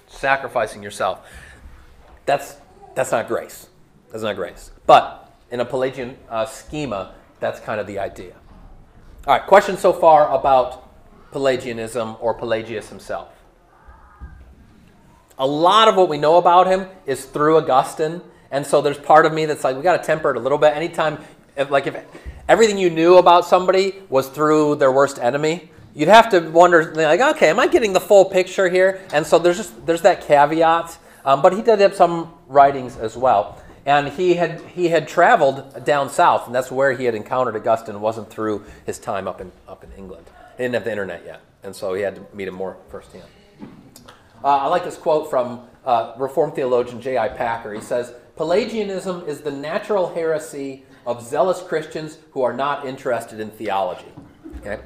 sacrificing 0.07 0.83
yourself. 0.83 1.27
That's 2.25 2.57
that's 2.93 3.11
not 3.11 3.27
grace. 3.27 3.67
That's 4.11 4.23
not 4.23 4.35
grace. 4.35 4.71
But 4.85 5.33
in 5.51 5.59
a 5.59 5.65
Pelagian 5.65 6.17
uh, 6.29 6.45
schema, 6.45 7.13
that's 7.39 7.59
kind 7.59 7.81
of 7.81 7.87
the 7.87 7.99
idea. 7.99 8.35
All 9.27 9.37
right, 9.37 9.45
questions 9.45 9.79
so 9.79 9.91
far 9.91 10.31
about 10.33 10.87
Pelagianism 11.31 12.15
or 12.21 12.33
Pelagius 12.33 12.89
himself? 12.89 13.34
A 15.37 15.45
lot 15.45 15.87
of 15.87 15.95
what 15.95 16.09
we 16.09 16.17
know 16.17 16.37
about 16.37 16.67
him 16.67 16.87
is 17.05 17.25
through 17.25 17.57
Augustine, 17.57 18.21
and 18.51 18.65
so 18.65 18.81
there's 18.81 18.97
part 18.97 19.25
of 19.25 19.33
me 19.33 19.45
that's 19.45 19.63
like, 19.63 19.75
we 19.75 19.81
got 19.81 19.97
to 19.97 20.03
temper 20.03 20.31
it 20.31 20.37
a 20.37 20.39
little 20.39 20.57
bit. 20.57 20.75
Anytime, 20.75 21.17
if, 21.57 21.69
like, 21.69 21.87
if 21.87 21.97
everything 22.47 22.77
you 22.77 22.89
knew 22.89 23.17
about 23.17 23.45
somebody 23.45 23.95
was 24.09 24.29
through 24.29 24.75
their 24.75 24.91
worst 24.91 25.19
enemy, 25.19 25.71
you'd 25.93 26.07
have 26.09 26.29
to 26.29 26.39
wonder, 26.39 26.93
like, 26.95 27.19
okay, 27.19 27.49
am 27.49 27.59
I 27.59 27.67
getting 27.67 27.93
the 27.93 27.99
full 27.99 28.25
picture 28.25 28.69
here? 28.69 29.01
And 29.11 29.25
so 29.27 29.39
there's 29.39 29.57
just 29.57 29.85
there's 29.85 30.01
that 30.01 30.25
caveat. 30.25 30.97
Um, 31.25 31.41
but 31.41 31.53
he 31.53 31.61
did 31.63 31.79
have 31.79 31.95
some 31.95 32.31
writings 32.47 32.97
as 32.97 33.17
well. 33.17 33.59
And 33.85 34.09
he 34.09 34.35
had, 34.35 34.61
he 34.61 34.89
had 34.89 35.07
traveled 35.07 35.83
down 35.83 36.09
south, 36.09 36.45
and 36.45 36.55
that's 36.55 36.71
where 36.71 36.93
he 36.93 37.05
had 37.05 37.15
encountered 37.15 37.55
Augustine. 37.55 37.99
Wasn't 37.99 38.29
through 38.29 38.63
his 38.85 38.99
time 38.99 39.27
up 39.27 39.41
in, 39.41 39.51
up 39.67 39.83
in 39.83 39.91
England. 39.93 40.27
He 40.55 40.63
didn't 40.63 40.75
have 40.75 40.85
the 40.85 40.91
internet 40.91 41.23
yet, 41.25 41.41
and 41.63 41.75
so 41.75 41.93
he 41.93 42.03
had 42.03 42.15
to 42.15 42.25
meet 42.33 42.47
him 42.47 42.53
more 42.53 42.77
firsthand. 42.89 43.25
Uh, 44.45 44.57
I 44.57 44.67
like 44.67 44.83
this 44.83 44.95
quote 44.95 45.27
from 45.27 45.67
uh, 45.85 46.13
Reformed 46.19 46.53
theologian 46.53 47.01
J.I. 47.01 47.29
Packer. 47.29 47.73
He 47.73 47.81
says, 47.81 48.13
Pelagianism 48.35 49.27
is 49.27 49.41
the 49.41 49.49
natural 49.49 50.13
heresy 50.13 50.83
of 51.07 51.25
zealous 51.25 51.63
Christians 51.63 52.19
who 52.29 52.43
are 52.43 52.53
not 52.53 52.85
interested 52.85 53.39
in 53.39 53.49
theology. 53.49 54.05
Okay? 54.59 54.83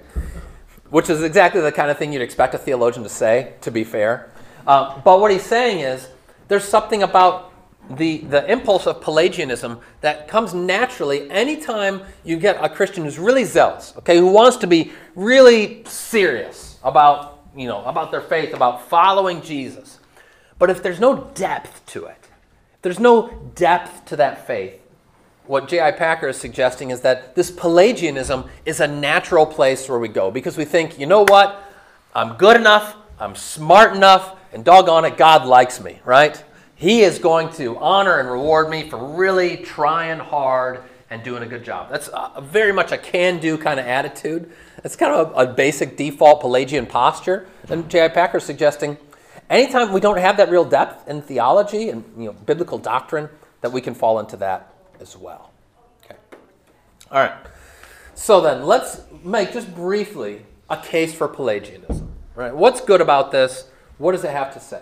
Which 0.92 1.10
is 1.10 1.24
exactly 1.24 1.60
the 1.60 1.74
kind 1.74 1.92
of 1.92 1.98
thing 1.98 2.14
you'd 2.14 2.22
expect 2.22 2.56
a 2.56 2.58
theologian 2.58 3.04
to 3.04 3.10
say, 3.10 3.56
to 3.60 3.70
be 3.70 3.84
fair. 3.84 4.32
Uh, 4.66 4.98
but 5.02 5.20
what 5.20 5.30
he's 5.30 5.44
saying 5.44 5.82
is 5.82 6.08
there's 6.48 6.64
something 6.64 7.04
about 7.04 7.52
the, 7.98 8.20
the 8.20 8.50
impulse 8.50 8.88
of 8.88 9.02
Pelagianism 9.02 9.82
that 10.00 10.30
comes 10.30 10.54
naturally 10.54 11.30
anytime 11.30 12.04
you 12.24 12.38
get 12.38 12.64
a 12.64 12.70
Christian 12.70 13.04
who's 13.04 13.20
really 13.20 13.44
zealous, 13.44 13.94
okay, 13.98 14.16
who 14.16 14.28
wants 14.28 14.56
to 14.58 14.68
be 14.68 14.94
really 15.16 15.84
serious 15.84 16.80
about 16.82 17.39
you 17.56 17.68
know, 17.68 17.84
about 17.86 18.12
their 18.12 18.22
faith, 18.22 18.54
about 18.54 18.88
following 18.88 19.42
Jesus. 19.42 20.00
But 20.58 20.70
if 20.70 20.84
there's 20.84 21.00
no 21.00 21.32
depth 21.34 21.86
to 21.88 22.06
it, 22.06 22.18
if 22.76 22.82
there's 22.82 23.00
no 23.00 23.30
depth 23.56 24.06
to 24.06 24.16
that 24.18 24.46
faith, 24.46 24.80
what 25.46 25.68
J.I. 25.68 25.92
Packer 25.94 26.28
is 26.28 26.38
suggesting 26.38 26.92
is 26.92 27.02
that 27.02 27.34
this 27.34 27.50
Pelagianism 27.50 28.46
is 28.66 28.80
a 28.80 28.88
natural 28.88 29.46
place 29.46 29.90
where 29.90 29.98
we 29.98 30.08
go 30.08 30.30
because 30.30 30.58
we 30.58 30.66
think, 30.66 31.00
you 31.00 31.08
know 31.08 31.24
what? 31.24 31.64
I'm 32.14 32.38
good 32.38 32.56
enough, 32.56 32.96
I'm 33.20 33.36
smart 33.36 33.96
enough, 33.96 34.36
and 34.54 34.64
doggone 34.64 35.06
it, 35.06 35.18
God 35.18 35.48
likes 35.48 35.82
me, 35.82 36.02
right? 36.06 36.44
He 36.76 37.02
is 37.02 37.20
going 37.20 37.50
to 37.54 37.78
honor 37.78 38.20
and 38.20 38.30
reward 38.30 38.70
me 38.70 38.90
for 38.90 38.98
really 39.16 39.58
trying 39.58 40.20
hard 40.20 40.84
and 41.10 41.24
doing 41.24 41.44
a 41.44 41.48
good 41.48 41.64
job. 41.64 41.90
That's 41.90 42.10
a, 42.14 42.42
very 42.42 42.72
much 42.72 42.92
a 42.92 42.98
can 42.98 43.40
do 43.40 43.58
kind 43.58 43.80
of 43.80 43.86
attitude. 43.86 44.52
It's 44.84 44.96
kind 44.96 45.14
of 45.14 45.32
a, 45.32 45.50
a 45.50 45.54
basic 45.54 45.98
default 45.98 46.42
Pelagian 46.42 46.86
posture. 46.86 47.48
And 47.70 47.90
J.I. 47.90 48.10
Packer 48.10 48.40
suggesting 48.40 48.98
anytime 49.50 49.92
we 49.92 50.00
don't 50.00 50.20
have 50.20 50.38
that 50.38 50.50
real 50.50 50.66
depth 50.66 51.08
in 51.08 51.22
theology 51.22 51.90
and 51.90 52.04
you 52.18 52.26
know, 52.26 52.34
biblical 52.34 52.78
doctrine, 52.78 53.30
that 53.62 53.72
we 53.72 53.82
can 53.82 53.94
fall 53.94 54.20
into 54.20 54.38
that 54.38 54.74
as 55.00 55.18
well. 55.18 55.52
Okay. 56.06 56.16
All 57.12 57.20
right. 57.20 57.36
So 58.16 58.42
then 58.42 58.64
let's 58.66 59.02
make 59.24 59.52
just 59.52 59.74
briefly 59.76 60.46
a 60.70 60.78
case 60.78 61.14
for 61.14 61.28
Pelagianism. 61.28 62.12
Right? 62.36 62.56
What's 62.56 62.82
good 62.82 63.02
about 63.02 63.32
this? 63.32 63.70
What 63.98 64.14
does 64.14 64.24
it 64.24 64.32
have 64.32 64.54
to 64.54 64.60
say? 64.60 64.82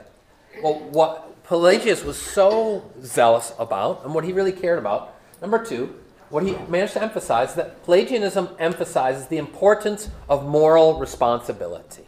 Well, 0.61 0.79
what 0.91 1.43
Pelagius 1.43 2.03
was 2.03 2.21
so 2.21 2.91
zealous 3.01 3.53
about 3.57 4.03
and 4.03 4.13
what 4.13 4.23
he 4.23 4.33
really 4.33 4.51
cared 4.51 4.77
about, 4.77 5.15
number 5.41 5.63
two, 5.63 5.95
what 6.29 6.43
he 6.43 6.53
managed 6.67 6.93
to 6.93 7.01
emphasize 7.01 7.49
is 7.49 7.55
that 7.55 7.83
Pelagianism 7.85 8.49
emphasizes 8.59 9.27
the 9.27 9.37
importance 9.37 10.09
of 10.27 10.45
moral 10.45 10.99
responsibility. 10.99 12.03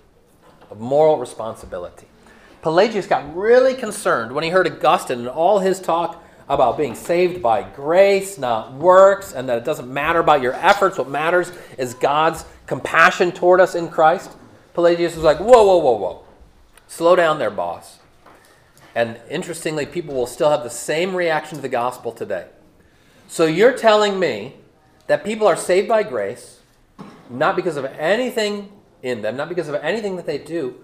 Of 0.70 0.80
moral 0.80 1.18
responsibility. 1.18 2.08
Pelagius 2.62 3.08
got 3.08 3.36
really 3.36 3.74
concerned 3.74 4.34
when 4.34 4.44
he 4.44 4.50
heard 4.50 4.68
Augustine 4.68 5.20
and 5.20 5.30
all 5.30 5.60
his 5.60 5.80
talk 5.80 6.24
about 6.50 6.78
being 6.78 6.96
saved 6.96 7.42
by 7.42 7.62
grace, 7.62 8.38
not 8.38 8.74
works, 8.74 9.34
and 9.34 9.48
that 9.48 9.60
it 9.60 9.64
doesn't 9.64 9.92
matter 9.92 10.20
about 10.20 10.42
your 10.42 10.54
efforts. 10.54 10.98
What 10.98 11.08
matters 11.08 11.52
is 11.78 11.94
God's 11.94 12.44
compassion 12.66 13.32
toward 13.32 13.62
us 13.62 13.76
in 13.76 13.88
Christ. 13.88 14.32
Pelagius 14.74 15.16
was 15.16 15.24
like, 15.24 15.38
whoa, 15.38 15.64
whoa, 15.64 15.78
whoa, 15.78 15.98
whoa. 15.98 16.24
Slow 16.88 17.16
down 17.16 17.40
there, 17.40 17.52
boss. 17.52 18.00
And 18.96 19.20
interestingly, 19.30 19.86
people 19.86 20.16
will 20.16 20.28
still 20.28 20.50
have 20.50 20.64
the 20.64 20.70
same 20.70 21.16
reaction 21.16 21.58
to 21.58 21.62
the 21.62 21.70
gospel 21.70 22.12
today. 22.12 22.48
So 23.30 23.46
you're 23.46 23.74
telling 23.74 24.20
me 24.20 24.56
that 25.06 25.24
people 25.24 25.48
are 25.48 25.56
saved 25.56 25.88
by 25.88 26.02
grace, 26.02 26.62
not 27.30 27.56
because 27.56 27.78
of 27.78 27.86
anything 27.86 28.72
in 29.04 29.22
them, 29.22 29.38
not 29.38 29.50
because 29.50 29.70
of 29.70 29.76
anything 29.76 30.16
that 30.16 30.26
they 30.26 30.40
do. 30.40 30.76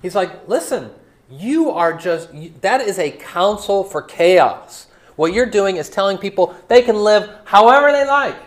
He's 0.00 0.14
like, 0.14 0.48
listen, 0.48 0.92
you 1.28 1.70
are 1.70 1.92
just, 1.92 2.30
that 2.60 2.80
is 2.80 3.00
a 3.00 3.10
counsel 3.10 3.82
for 3.82 4.02
chaos. 4.02 4.86
What 5.16 5.32
you're 5.32 5.50
doing 5.50 5.76
is 5.76 5.90
telling 5.90 6.16
people 6.16 6.54
they 6.68 6.80
can 6.80 6.94
live 6.94 7.28
however 7.44 7.90
they 7.90 8.06
like. 8.06 8.38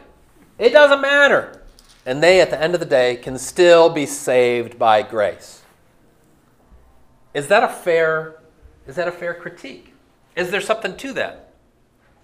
It 0.58 0.70
doesn't 0.70 1.02
matter. 1.02 1.62
And 2.06 2.24
they, 2.24 2.40
at 2.40 2.50
the 2.50 2.62
end 2.62 2.76
of 2.76 2.80
the 2.80 2.86
day, 2.86 3.18
can 3.18 3.38
still 3.38 3.90
be 3.90 4.06
saved 4.06 4.80
by 4.80 5.02
grace. 5.02 5.64
Is 7.34 7.50
that 7.50 7.62
a 7.62 7.68
fair, 7.68 8.38
is 8.88 8.96
that 8.96 9.10
a 9.10 9.12
fair 9.12 9.34
critique? 9.34 9.94
Is 10.38 10.50
there 10.50 10.62
something 10.62 10.96
to 10.96 11.12
that? 11.14 11.47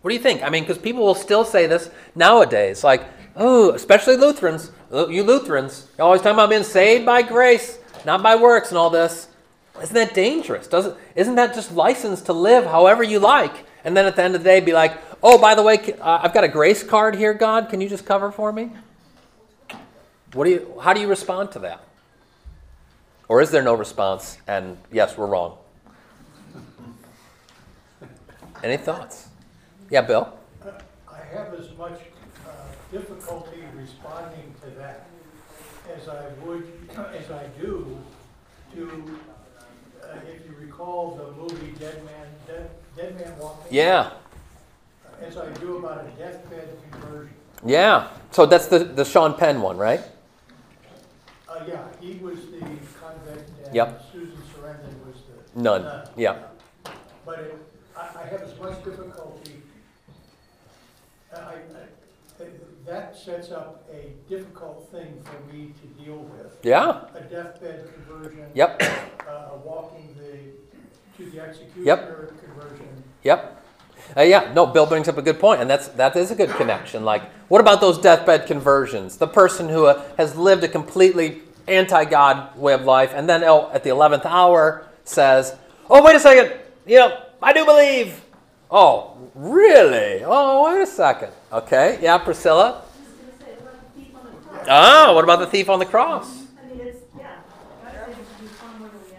What 0.04 0.10
do 0.10 0.16
you 0.16 0.22
think? 0.22 0.44
I 0.44 0.50
mean, 0.50 0.64
because 0.64 0.78
people 0.78 1.06
will 1.06 1.16
still 1.16 1.46
say 1.46 1.66
this 1.66 1.90
nowadays, 2.14 2.84
like, 2.84 3.06
oh, 3.38 3.72
especially 3.72 4.18
Lutherans. 4.18 4.70
You 4.92 5.24
Lutherans, 5.24 5.88
you're 5.98 6.06
always 6.06 6.22
talking 6.22 6.34
about 6.34 6.50
being 6.50 6.64
saved 6.64 7.06
by 7.06 7.22
grace, 7.22 7.80
not 8.06 8.22
by 8.22 8.36
works, 8.36 8.68
and 8.68 8.78
all 8.78 8.90
this. 8.90 9.30
Isn't 9.82 9.96
that 9.96 10.14
dangerous? 10.14 10.68
Doesn't 10.68 10.98
isn't 11.16 11.36
that 11.36 11.54
just 11.54 11.72
license 11.72 12.22
to 12.24 12.34
live 12.34 12.66
however 12.66 13.02
you 13.02 13.20
like? 13.20 13.66
And 13.86 13.96
then 13.96 14.06
at 14.06 14.18
the 14.18 14.24
end 14.24 14.36
of 14.36 14.44
the 14.44 14.50
day, 14.50 14.60
be 14.60 14.74
like, 14.74 15.00
oh, 15.24 15.38
by 15.38 15.56
the 15.56 15.64
way, 15.64 15.78
uh, 16.02 16.20
I've 16.22 16.34
got 16.34 16.44
a 16.44 16.50
grace 16.50 16.84
card 16.84 17.16
here, 17.16 17.34
God. 17.34 17.70
Can 17.70 17.80
you 17.80 17.88
just 17.88 18.06
cover 18.06 18.30
for 18.30 18.52
me? 18.52 18.74
What 20.34 20.44
do 20.44 20.50
you? 20.50 20.80
How 20.82 20.92
do 20.92 21.00
you 21.00 21.08
respond 21.08 21.54
to 21.54 21.60
that? 21.60 21.82
Or 23.30 23.40
is 23.40 23.52
there 23.52 23.64
no 23.64 23.74
response? 23.74 24.38
And 24.48 24.78
yes, 24.92 25.18
we're 25.18 25.28
wrong. 25.28 25.58
Any 28.62 28.76
thoughts? 28.76 29.30
Yeah, 29.94 30.02
Bill? 30.02 30.28
I 31.08 31.20
have 31.36 31.54
as 31.54 31.68
much 31.78 32.00
uh, 32.48 32.50
difficulty 32.92 33.60
responding 33.76 34.56
to 34.64 34.72
that 34.72 35.06
as 35.96 36.08
I 36.10 36.30
would, 36.44 36.66
as 37.14 37.30
I 37.30 37.46
do 37.62 38.00
to, 38.74 39.20
uh, 40.02 40.08
if 40.28 40.48
you 40.48 40.56
recall 40.60 41.14
the 41.14 41.32
movie 41.40 41.74
Dead 41.78 42.04
Man, 42.06 42.26
Dead, 42.48 42.72
Dead 42.98 43.16
Man 43.20 43.38
Walking. 43.38 43.68
Yeah. 43.70 44.14
As 45.22 45.38
I 45.38 45.52
do 45.52 45.78
about 45.78 46.08
a 46.08 46.10
deathbed 46.18 46.70
conversion. 46.90 47.36
Yeah. 47.64 48.08
So 48.32 48.48
that's 48.48 48.66
the, 48.66 48.80
the 48.80 49.06
Sean 49.06 49.36
Penn 49.36 49.62
one, 49.62 49.78
right? 49.78 50.02
Uh, 51.48 51.66
yeah, 51.68 51.84
he 52.02 52.16
was 52.18 52.40
the 52.48 52.62
convict 53.00 53.48
and 53.64 53.76
Yep. 53.76 54.06
Susan 54.12 54.38
Sarandon 54.56 55.06
was 55.06 55.22
the. 55.54 55.62
None. 55.62 55.84
nun. 55.84 56.10
Yeah. 56.18 56.40
But 57.24 57.40
it, 57.42 57.58
I, 57.96 58.10
I 58.24 58.26
have 58.26 58.42
as 58.42 58.60
much 58.60 58.84
difficulty, 58.84 59.62
I, 61.36 61.56
I, 61.56 62.46
that 62.86 63.16
sets 63.18 63.52
up 63.52 63.88
a 63.92 64.12
difficult 64.30 64.90
thing 64.92 65.24
for 65.24 65.54
me 65.54 65.74
to 65.82 66.04
deal 66.04 66.18
with. 66.18 66.58
Yeah. 66.64 67.06
A 67.16 67.22
deathbed 67.22 67.90
conversion. 67.94 68.46
Yep. 68.54 68.82
Uh, 69.28 69.50
walking 69.64 70.16
the, 70.18 71.24
to 71.24 71.30
the 71.32 71.40
executioner 71.40 72.34
conversion. 72.44 73.04
Yep. 73.24 73.64
Uh, 74.18 74.22
yeah, 74.22 74.52
no, 74.54 74.66
Bill 74.68 74.86
brings 74.86 75.08
up 75.08 75.18
a 75.18 75.22
good 75.22 75.40
point, 75.40 75.62
and 75.62 75.70
that's 75.70 75.88
that 75.90 76.16
is 76.16 76.30
a 76.30 76.36
good 76.36 76.50
connection. 76.52 77.06
Like, 77.06 77.24
what 77.48 77.62
about 77.62 77.80
those 77.80 77.98
deathbed 77.98 78.46
conversions? 78.46 79.18
The 79.18 79.28
person 79.28 79.70
who 79.70 79.86
uh, 79.86 80.04
has 80.18 80.36
lived 80.36 80.64
a 80.64 80.68
completely 80.68 81.42
anti-God 81.68 82.58
way 82.58 82.74
of 82.74 82.84
life, 82.84 83.12
and 83.16 83.30
then 83.30 83.44
oh, 83.44 83.72
at 83.74 83.84
the 83.84 83.90
eleventh 83.90 84.26
hour 84.26 84.86
says, 85.06 85.56
"Oh, 85.90 86.04
wait 86.04 86.16
a 86.16 86.20
second, 86.20 86.60
you 86.86 86.98
know, 86.98 87.18
I 87.42 87.54
do 87.54 87.66
believe." 87.66 88.23
Oh, 88.76 89.18
really? 89.36 90.24
Oh, 90.26 90.66
wait 90.66 90.82
a 90.82 90.88
second. 90.88 91.32
Okay, 91.52 92.00
yeah, 92.02 92.18
Priscilla. 92.18 92.82
Ah, 94.68 95.12
what 95.14 95.24
about 95.24 95.40
the 95.40 95.46
thief 95.46 95.70
on 95.70 95.78
the 95.78 95.86
cross? 95.86 96.44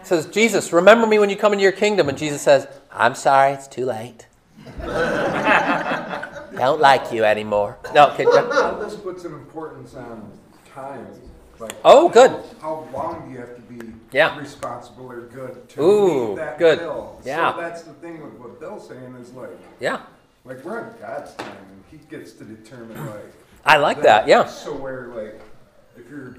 It 0.04 0.08
says, 0.08 0.26
Jesus, 0.26 0.72
remember 0.72 1.06
me 1.06 1.20
when 1.20 1.30
you 1.30 1.36
come 1.36 1.52
into 1.52 1.62
your 1.62 1.72
kingdom. 1.72 2.08
And 2.08 2.18
Jesus 2.18 2.42
says, 2.42 2.66
I'm 2.90 3.14
sorry, 3.14 3.52
it's 3.52 3.68
too 3.68 3.86
late. 3.86 4.26
Don't 4.80 6.80
like 6.80 7.12
you 7.12 7.24
anymore. 7.24 7.78
No, 7.94 8.10
okay. 8.10 8.24
This 8.24 8.96
puts 8.96 9.24
an 9.24 9.34
importance 9.34 9.94
on 9.94 10.32
time. 10.74 11.06
Like 11.60 11.74
Oh, 11.84 12.08
good. 12.08 12.32
How 12.60 12.88
long 12.92 13.26
do 13.26 13.32
you 13.32 13.38
have 13.38 13.54
to 13.54 13.62
be 13.62 13.92
Yeah. 14.14 14.38
responsible 14.38 15.10
or 15.10 15.20
good 15.22 15.68
to 15.70 15.82
Ooh, 15.82 16.28
meet 16.30 16.36
that 16.36 16.58
good. 16.58 16.78
bill? 16.78 17.20
Yeah. 17.24 17.54
So 17.54 17.60
that's 17.60 17.82
the 17.82 17.92
thing 17.94 18.22
with 18.22 18.32
what 18.34 18.60
Bill's 18.60 18.88
saying 18.88 19.16
is 19.20 19.32
like, 19.32 19.50
Yeah, 19.80 20.00
like 20.44 20.64
we're 20.64 20.80
on 20.80 20.94
God's 21.00 21.34
time 21.34 21.48
and 21.50 21.84
He 21.90 21.98
gets 22.08 22.32
to 22.34 22.44
determine 22.44 23.04
like. 23.06 23.32
I 23.66 23.76
like 23.78 24.00
that. 24.02 24.26
Yeah. 24.28 24.46
So 24.46 24.72
where 24.74 25.08
like, 25.08 25.40
if 25.96 26.08
you're, 26.10 26.36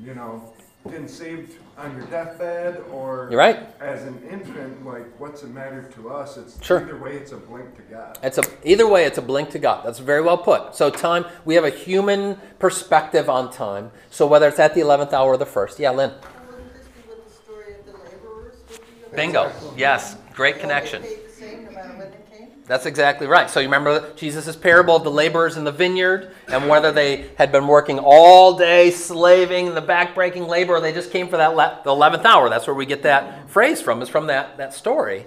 you 0.00 0.14
know, 0.14 0.52
been 0.88 1.06
saved 1.08 1.54
on 1.76 1.94
your 1.94 2.06
deathbed 2.06 2.82
or 2.90 3.28
You're 3.30 3.38
right. 3.38 3.58
as 3.80 4.04
an 4.04 4.22
infant, 4.30 4.86
like 4.86 5.04
what's 5.20 5.42
it 5.42 5.50
matter 5.50 5.82
to 5.94 6.08
us? 6.10 6.36
It's 6.38 6.64
Sure. 6.64 6.80
either 6.80 6.96
way, 6.96 7.16
it's 7.16 7.32
a 7.32 7.36
blink 7.36 7.76
to 7.76 7.82
God. 7.82 8.18
It's 8.22 8.38
a 8.38 8.42
either 8.64 8.86
way. 8.88 9.04
It's 9.04 9.18
a 9.18 9.22
blink 9.22 9.50
to 9.50 9.58
God. 9.58 9.84
That's 9.84 9.98
very 9.98 10.22
well 10.22 10.38
put. 10.38 10.74
So 10.74 10.88
time. 10.90 11.26
We 11.44 11.54
have 11.56 11.64
a 11.64 11.70
human 11.70 12.36
perspective 12.58 13.28
on 13.28 13.52
time. 13.52 13.90
So 14.10 14.26
whether 14.26 14.48
it's 14.48 14.58
at 14.58 14.74
the 14.74 14.80
eleventh 14.80 15.12
hour 15.12 15.32
or 15.34 15.36
the 15.36 15.44
first. 15.46 15.78
Yeah, 15.78 15.90
Lynn. 15.90 16.10
Wouldn't 16.48 16.72
this 16.72 16.84
be 16.86 17.08
what 17.10 17.26
the 17.28 17.34
story 17.34 17.74
of 17.74 17.84
the 17.84 17.92
laborers 17.92 18.54
would 18.70 18.80
be? 18.80 19.07
Bingo. 19.18 19.52
Yes. 19.76 20.16
Great 20.32 20.60
connection. 20.60 21.02
They 21.02 21.08
paid 21.08 21.26
the 21.26 21.32
same 21.32 21.64
no 21.64 21.70
matter 21.72 21.88
when 21.88 22.10
they 22.10 22.38
came? 22.38 22.48
That's 22.66 22.86
exactly 22.86 23.26
right. 23.26 23.50
So 23.50 23.58
you 23.58 23.66
remember 23.66 24.14
Jesus' 24.14 24.54
parable 24.54 24.94
of 24.94 25.02
the 25.02 25.10
laborers 25.10 25.56
in 25.56 25.64
the 25.64 25.72
vineyard 25.72 26.30
and 26.46 26.68
whether 26.68 26.92
they 26.92 27.30
had 27.36 27.50
been 27.50 27.66
working 27.66 27.98
all 27.98 28.56
day 28.56 28.92
slaving, 28.92 29.74
the 29.74 29.82
backbreaking 29.82 30.46
labor, 30.46 30.74
or 30.76 30.80
they 30.80 30.92
just 30.92 31.10
came 31.10 31.26
for 31.28 31.36
that 31.36 31.56
le- 31.56 31.80
the 31.82 31.90
11th 31.90 32.24
hour. 32.24 32.48
That's 32.48 32.68
where 32.68 32.74
we 32.74 32.86
get 32.86 33.02
that 33.02 33.50
phrase 33.50 33.82
from, 33.82 34.02
is 34.02 34.08
from 34.08 34.28
that, 34.28 34.56
that 34.58 34.72
story. 34.72 35.26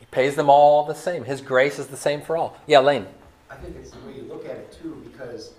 He 0.00 0.06
pays 0.06 0.34
them 0.34 0.50
all 0.50 0.84
the 0.84 0.94
same. 0.94 1.22
His 1.22 1.40
grace 1.40 1.78
is 1.78 1.86
the 1.86 1.96
same 1.96 2.20
for 2.22 2.36
all. 2.36 2.56
Yeah, 2.66 2.80
Lane. 2.80 3.06
I 3.48 3.54
think 3.54 3.76
it's 3.76 3.92
the 3.92 4.00
way 4.06 4.14
you 4.16 4.22
look 4.22 4.44
at 4.44 4.56
it 4.56 4.76
too, 4.82 5.00
because 5.08 5.52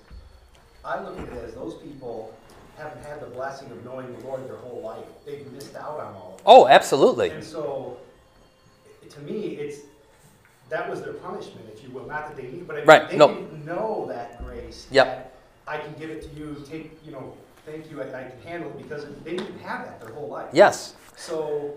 I 0.83 1.01
look 1.01 1.17
at 1.17 1.27
it 1.29 1.43
as 1.45 1.53
those 1.53 1.75
people 1.75 2.33
haven't 2.81 3.05
had 3.05 3.21
the 3.21 3.27
blessing 3.27 3.69
of 3.71 3.83
knowing 3.85 4.11
the 4.17 4.25
Lord 4.25 4.47
their 4.47 4.57
whole 4.57 4.81
life. 4.81 5.05
They've 5.25 5.49
missed 5.51 5.75
out 5.75 5.99
on 5.99 6.13
all 6.15 6.31
of 6.33 6.39
it. 6.39 6.43
Oh, 6.45 6.67
absolutely. 6.67 7.29
And 7.29 7.43
so, 7.43 7.97
to 9.09 9.19
me, 9.21 9.55
it's, 9.57 9.79
that 10.69 10.89
was 10.89 11.01
their 11.01 11.13
punishment, 11.13 11.67
if 11.73 11.83
you 11.83 11.91
will, 11.91 12.05
not 12.07 12.27
that 12.27 12.37
they 12.37 12.49
need, 12.49 12.67
but 12.67 12.75
I 12.77 12.79
mean, 12.79 12.87
Right, 12.87 13.09
they 13.09 13.17
no. 13.17 13.27
didn't 13.33 13.65
know 13.65 14.05
that 14.09 14.43
grace. 14.43 14.87
Yep. 14.91 15.05
that 15.05 15.33
I 15.67 15.77
can 15.77 15.93
give 15.99 16.09
it 16.09 16.21
to 16.23 16.39
you, 16.39 16.63
take, 16.67 16.97
you 17.05 17.11
know, 17.11 17.33
thank 17.65 17.89
you, 17.91 18.01
I, 18.01 18.05
I 18.05 18.23
can 18.23 18.41
handle 18.43 18.69
it, 18.71 18.77
because 18.81 19.05
they 19.23 19.35
didn't 19.35 19.59
have 19.59 19.85
that 19.85 19.99
their 20.01 20.11
whole 20.13 20.27
life. 20.29 20.49
Yes. 20.53 20.95
So, 21.15 21.73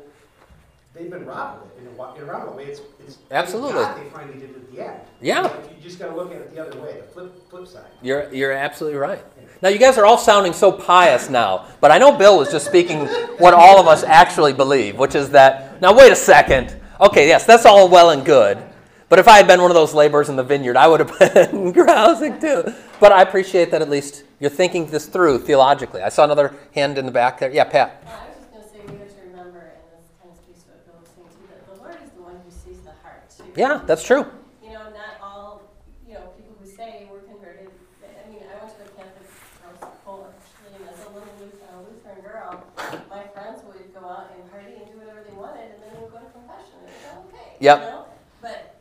they've 0.95 1.11
been 1.11 1.27
robbed 1.27 1.63
of 1.63 1.71
it 1.71 1.81
in 1.81 1.87
a, 1.87 2.15
in 2.15 2.23
a 2.23 2.25
roundabout 2.25 2.57
way, 2.57 2.65
it's, 2.65 2.81
it's. 3.01 3.19
Absolutely. 3.31 3.83
God 3.83 4.05
They 4.05 4.09
finally 4.11 4.39
did 4.39 4.51
it 4.51 4.57
at 4.57 4.73
the 4.73 4.81
end. 4.87 5.01
Yeah. 5.21 5.43
You 5.43 5.77
You 5.77 5.83
just 5.83 5.99
gotta 5.99 6.15
look 6.15 6.31
at 6.33 6.39
it 6.39 6.55
the 6.55 6.67
other 6.67 6.81
way, 6.81 7.01
the 7.01 7.07
flip, 7.13 7.51
flip 7.51 7.67
side. 7.67 7.85
You're, 8.03 8.33
you're 8.33 8.53
absolutely 8.53 8.99
right. 8.99 9.23
Now, 9.63 9.71
you 9.71 9.79
guys 9.79 9.97
are 9.97 10.05
all 10.05 10.19
sounding 10.19 10.53
so 10.53 10.71
pious 10.71 11.31
now, 11.31 11.67
but 11.81 11.91
I 11.91 11.99
know 11.99 12.17
Bill 12.17 12.39
was 12.39 12.51
just 12.51 12.67
speaking 12.67 13.07
what 13.39 13.55
all 13.55 13.81
of 13.81 13.87
us 13.87 14.03
actually 14.05 14.53
believe, 14.53 14.99
which 14.99 15.15
is 15.15 15.31
that, 15.31 15.81
now, 15.81 15.97
wait 15.97 16.13
a 16.13 16.17
second. 16.17 16.79
Okay, 17.01 17.29
yes, 17.29 17.47
that's 17.47 17.65
all 17.65 17.89
well 17.89 18.11
and 18.11 18.25
good. 18.25 18.63
But 19.09 19.19
if 19.19 19.29
I 19.29 19.37
had 19.37 19.47
been 19.47 19.61
one 19.63 19.71
of 19.71 19.75
those 19.75 19.95
laborers 19.95 20.29
in 20.29 20.37
the 20.37 20.43
vineyard, 20.43 20.77
I 20.77 20.87
would 20.89 21.01
have 21.01 21.19
been 21.51 21.73
grousing 21.73 22.41
too. 22.41 22.73
But 23.01 23.13
I 23.13 23.23
appreciate 23.23 23.71
that 23.71 23.81
at 23.83 23.89
least 23.89 24.25
you're 24.41 24.51
thinking 24.51 24.87
this 24.87 25.07
through 25.07 25.39
theologically. 25.39 26.03
I 26.03 26.09
saw 26.09 26.25
another 26.25 26.55
hand 26.75 26.99
in 26.99 27.07
the 27.07 27.13
back 27.13 27.39
there. 27.39 27.51
Yeah, 27.51 27.65
Pat. 27.65 28.03
Well, 28.05 28.15
I 28.15 28.29
was 28.29 28.37
just 28.37 28.53
gonna 28.53 28.65
say, 28.65 28.93
we 28.93 28.99
have 28.99 29.15
to 29.15 29.21
remember, 29.29 29.61
and 29.61 29.83
this 29.93 30.11
kind 30.21 30.33
of 30.33 30.39
speaks 30.43 30.63
to 30.63 30.71
what 30.71 30.87
Bill 30.87 30.97
was 31.01 31.11
saying 31.15 31.29
too, 31.31 31.47
that 31.49 31.75
the 31.75 31.83
Lord 31.83 31.97
is 32.03 32.11
the 32.11 32.23
one 32.23 32.37
who 32.45 32.51
sees 32.51 32.81
the 32.83 32.93
heart 33.03 33.31
too. 33.31 33.44
Yeah, 33.57 33.83
that's 33.87 34.03
true. 34.05 34.27
You 34.63 34.71
know, 34.71 34.91
not 34.91 35.21
all, 35.23 35.63
you 36.07 36.15
know, 36.15 36.33
people 36.37 36.57
who 36.61 36.67
say 36.67 37.07
we're 37.11 37.21
converted, 37.21 37.71
I 38.03 38.29
mean, 38.31 38.43
I 38.43 38.59
went 38.65 38.75
to 38.77 38.83
a 38.83 38.89
Catholic 38.99 39.29
house 39.63 39.95
Poland, 40.05 40.35
actually, 40.35 40.83
and 40.83 40.91
as 40.91 40.99
a 41.07 41.11
little 41.15 41.35
Lutheran, 41.39 41.87
Lutheran 41.87 42.21
girl, 42.23 42.65
my 43.11 43.23
friends 43.33 43.61
would 43.67 43.95
go 43.95 44.01
out 44.09 44.33
and 44.35 44.51
party 44.51 44.75
and 44.75 44.87
do 44.91 44.99
whatever 44.99 45.23
they 45.23 45.35
wanted, 45.37 45.71
and 45.71 45.83
then 45.83 45.91
they 45.95 46.01
would 46.03 46.13
go 46.13 46.19
to 46.19 46.31
confession, 46.35 46.83
and 46.83 46.91
it 46.91 46.99
was 46.99 47.31
okay. 47.31 47.55
you 47.61 47.67
Yep. 47.71 47.79
know? 47.81 48.05
But 48.43 48.75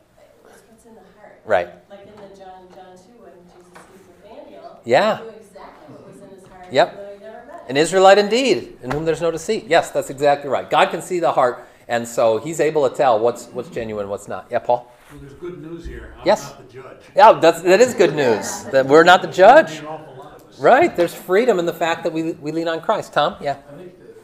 it's 0.50 0.62
what's 0.68 0.84
in 0.86 0.94
the 0.94 1.06
heart. 1.14 1.38
Right. 1.46 1.68
Like 1.88 2.06
in 2.10 2.16
the 2.18 2.34
John, 2.34 2.66
John 2.74 2.98
two, 2.98 3.14
when 3.22 3.32
Jesus 3.46 3.78
sees 3.78 4.04
Nathaniel. 4.10 4.80
Yeah. 4.84 5.18
He 5.18 5.22
knew 5.22 5.30
exactly 5.38 5.94
what 5.94 6.02
was 6.10 6.18
in 6.22 6.28
his 6.34 6.44
heart. 6.50 6.66
Yep. 6.72 6.88
even 6.92 6.98
though 7.04 7.12
he 7.14 7.20
never 7.22 7.46
met 7.46 7.70
An. 7.70 7.76
Israelite 7.76 8.18
indeed, 8.18 8.76
in 8.82 8.90
whom 8.90 9.04
there's 9.06 9.22
no 9.22 9.30
deceit. 9.30 9.66
Yes, 9.70 9.90
that's 9.94 10.10
exactly 10.10 10.50
right. 10.50 10.68
God 10.68 10.90
can 10.90 11.00
see 11.00 11.20
the 11.20 11.30
heart, 11.32 11.62
and 11.88 12.06
so 12.06 12.38
He's 12.38 12.60
able 12.60 12.88
to 12.88 12.94
tell 12.94 13.18
what's 13.18 13.46
what's 13.46 13.68
genuine, 13.70 14.08
what's 14.08 14.28
not. 14.28 14.46
Yeah, 14.50 14.58
Paul. 14.60 14.90
Well, 15.10 15.20
there's 15.20 15.34
good 15.34 15.62
news 15.62 15.84
here. 15.86 16.14
I'm 16.18 16.26
Yes. 16.26 16.50
not 16.50 16.66
the 16.66 16.72
judge. 16.72 17.00
Yeah, 17.14 17.32
that's 17.32 17.60
that 17.62 17.80
is 17.80 17.94
good 17.94 18.14
news. 18.14 18.64
That 18.64 18.86
we're 18.86 19.04
not 19.04 19.22
the 19.22 19.28
judge. 19.28 19.78
An 19.80 19.86
awful 19.86 20.14
lot 20.16 20.40
of 20.40 20.48
us. 20.48 20.58
Right. 20.58 20.94
There's 20.96 21.14
freedom 21.14 21.58
in 21.58 21.66
the 21.66 21.72
fact 21.74 22.02
that 22.04 22.12
we 22.12 22.32
we 22.32 22.52
lean 22.52 22.68
on 22.68 22.80
Christ. 22.80 23.12
Tom. 23.12 23.36
Yeah. 23.40 23.58
I 23.72 23.76
think 23.76 23.92
that 24.00 24.16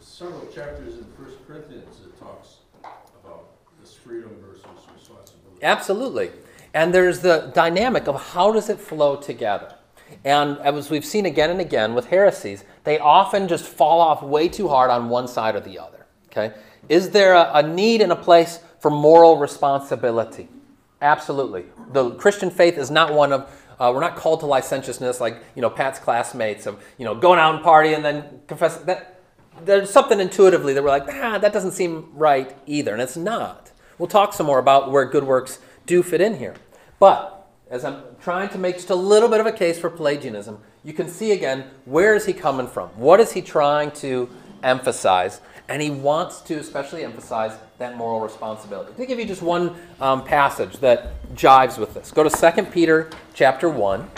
several 0.00 0.46
chapters 0.46 0.98
in 0.98 1.06
First 1.18 1.36
Corinthians 1.46 2.00
it 2.04 2.18
talks 2.20 2.48
about 3.24 3.44
this 3.80 3.94
freedom 3.94 4.30
versus 4.40 4.64
responsibility. 4.94 5.62
Absolutely. 5.62 6.30
And 6.74 6.92
there's 6.94 7.20
the 7.20 7.50
dynamic 7.54 8.06
of 8.06 8.32
how 8.32 8.52
does 8.52 8.68
it 8.68 8.78
flow 8.78 9.16
together. 9.16 9.72
And 10.24 10.58
as 10.58 10.90
we've 10.90 11.04
seen 11.04 11.26
again 11.26 11.50
and 11.50 11.60
again 11.60 11.94
with 11.94 12.06
heresies, 12.06 12.64
they 12.84 12.98
often 12.98 13.48
just 13.48 13.64
fall 13.64 14.00
off 14.00 14.22
way 14.22 14.48
too 14.48 14.68
hard 14.68 14.90
on 14.90 15.08
one 15.08 15.26
side 15.26 15.56
or 15.56 15.60
the 15.60 15.78
other. 15.78 16.06
Okay? 16.30 16.54
Is 16.88 17.10
there 17.10 17.34
a, 17.34 17.50
a 17.54 17.62
need 17.62 18.00
and 18.00 18.12
a 18.12 18.16
place 18.16 18.60
for 18.80 18.90
moral 18.90 19.36
responsibility? 19.36 20.48
Absolutely. 21.02 21.66
The 21.92 22.10
Christian 22.12 22.50
faith 22.50 22.78
is 22.78 22.90
not 22.90 23.12
one 23.12 23.32
of 23.32 23.50
uh, 23.78 23.92
we're 23.94 24.00
not 24.00 24.16
called 24.16 24.40
to 24.40 24.46
licentiousness 24.46 25.20
like 25.20 25.42
you 25.54 25.62
know 25.62 25.68
Pat's 25.68 25.98
classmates 25.98 26.66
of 26.66 26.82
you 26.98 27.04
know 27.04 27.14
going 27.14 27.38
out 27.38 27.54
and 27.54 27.62
party 27.62 27.92
and 27.92 28.04
then 28.04 28.40
confess 28.46 28.78
that 28.78 29.20
there's 29.62 29.90
something 29.90 30.20
intuitively 30.20 30.72
that 30.72 30.82
we're 30.82 30.88
like 30.88 31.08
ah 31.08 31.38
that 31.38 31.52
doesn't 31.52 31.72
seem 31.72 32.10
right 32.14 32.56
either 32.66 32.92
and 32.92 33.02
it's 33.02 33.16
not. 33.16 33.72
We'll 33.98 34.08
talk 34.08 34.32
some 34.32 34.46
more 34.46 34.58
about 34.58 34.90
where 34.90 35.04
good 35.04 35.24
works 35.24 35.58
do 35.86 36.02
fit 36.02 36.20
in 36.20 36.38
here. 36.38 36.54
But 36.98 37.46
as 37.70 37.84
I'm 37.84 38.02
trying 38.20 38.48
to 38.50 38.58
make 38.58 38.76
just 38.76 38.90
a 38.90 38.94
little 38.94 39.28
bit 39.28 39.40
of 39.40 39.46
a 39.46 39.52
case 39.52 39.78
for 39.78 39.90
Pelagianism, 39.90 40.58
you 40.84 40.92
can 40.92 41.08
see 41.08 41.32
again 41.32 41.64
where 41.84 42.14
is 42.14 42.24
he 42.24 42.32
coming 42.32 42.66
from? 42.66 42.88
What 42.90 43.20
is 43.20 43.32
he 43.32 43.42
trying 43.42 43.90
to 43.92 44.30
emphasize? 44.62 45.40
And 45.68 45.82
he 45.82 45.90
wants 45.90 46.40
to 46.42 46.54
especially 46.54 47.04
emphasize 47.04 47.52
that 47.78 47.96
moral 47.96 48.20
responsibility. 48.20 48.92
To 48.94 49.06
give 49.06 49.18
you 49.18 49.24
just 49.24 49.42
one 49.42 49.74
um, 50.00 50.24
passage 50.24 50.76
that 50.78 51.12
jives 51.34 51.76
with 51.76 51.94
this, 51.94 52.12
go 52.12 52.22
to 52.22 52.30
2 52.30 52.62
Peter 52.64 53.10
chapter 53.34 53.68
1. 53.68 54.08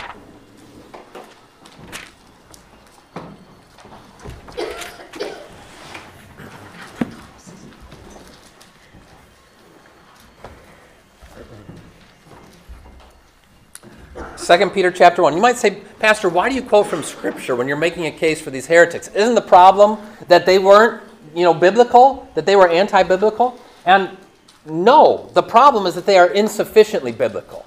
Second 14.49 14.71
Peter 14.71 14.89
chapter 14.89 15.21
1. 15.21 15.35
You 15.35 15.41
might 15.41 15.57
say, 15.57 15.81
Pastor, 15.99 16.27
why 16.27 16.49
do 16.49 16.55
you 16.55 16.63
quote 16.63 16.87
from 16.87 17.03
Scripture 17.03 17.55
when 17.55 17.67
you're 17.67 17.77
making 17.77 18.07
a 18.07 18.11
case 18.11 18.41
for 18.41 18.49
these 18.49 18.65
heretics? 18.65 19.07
Isn't 19.09 19.35
the 19.35 19.41
problem 19.41 19.99
that 20.27 20.47
they 20.47 20.57
weren't, 20.57 21.03
you 21.35 21.43
know, 21.43 21.53
biblical? 21.53 22.29
That 22.35 22.45
they 22.45 22.55
were 22.55 22.67
anti-biblical? 22.67 23.59
And 23.85 24.17
no, 24.65 25.29
the 25.33 25.43
problem 25.43 25.85
is 25.85 25.95
that 25.95 26.05
they 26.05 26.17
are 26.17 26.27
insufficiently 26.27 27.11
biblical. 27.11 27.65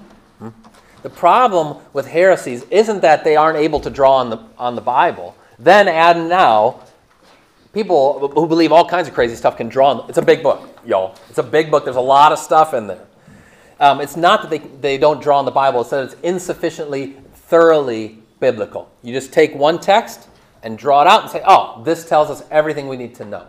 The 1.03 1.09
problem 1.09 1.83
with 1.91 2.07
heresies 2.07 2.63
isn't 2.71 3.01
that 3.01 3.25
they 3.25 3.35
aren't 3.35 3.57
able 3.57 3.81
to 3.81 3.89
draw 3.89 4.15
on 4.15 4.29
the, 4.29 4.39
on 4.57 4.75
the 4.75 4.81
Bible. 4.81 5.35
Then 5.59 5.89
add 5.89 6.15
now, 6.15 6.79
people 7.73 8.29
who 8.29 8.47
believe 8.47 8.71
all 8.71 8.87
kinds 8.87 9.09
of 9.09 9.13
crazy 9.13 9.35
stuff 9.35 9.57
can 9.57 9.67
draw 9.67 9.91
on. 9.91 10.09
It's 10.09 10.17
a 10.17 10.21
big 10.21 10.41
book, 10.41 10.79
y'all. 10.85 11.15
It's 11.29 11.39
a 11.39 11.43
big 11.43 11.69
book. 11.69 11.83
There's 11.83 11.97
a 11.97 12.01
lot 12.01 12.31
of 12.31 12.39
stuff 12.39 12.73
in 12.73 12.87
there. 12.87 13.05
Um, 13.81 13.99
it's 13.99 14.15
not 14.15 14.43
that 14.43 14.49
they, 14.49 14.59
they 14.59 14.97
don't 14.97 15.21
draw 15.21 15.39
on 15.39 15.45
the 15.45 15.51
Bible, 15.51 15.81
it's 15.81 15.89
that 15.89 16.05
it's 16.05 16.15
insufficiently, 16.23 17.17
thoroughly 17.33 18.19
biblical. 18.39 18.89
You 19.01 19.11
just 19.13 19.33
take 19.33 19.53
one 19.53 19.79
text 19.79 20.29
and 20.63 20.77
draw 20.77 21.01
it 21.01 21.07
out 21.07 21.21
and 21.21 21.31
say, 21.31 21.41
oh, 21.45 21.81
this 21.83 22.07
tells 22.07 22.29
us 22.29 22.43
everything 22.49 22.87
we 22.87 22.97
need 22.97 23.13
to 23.15 23.25
know. 23.25 23.47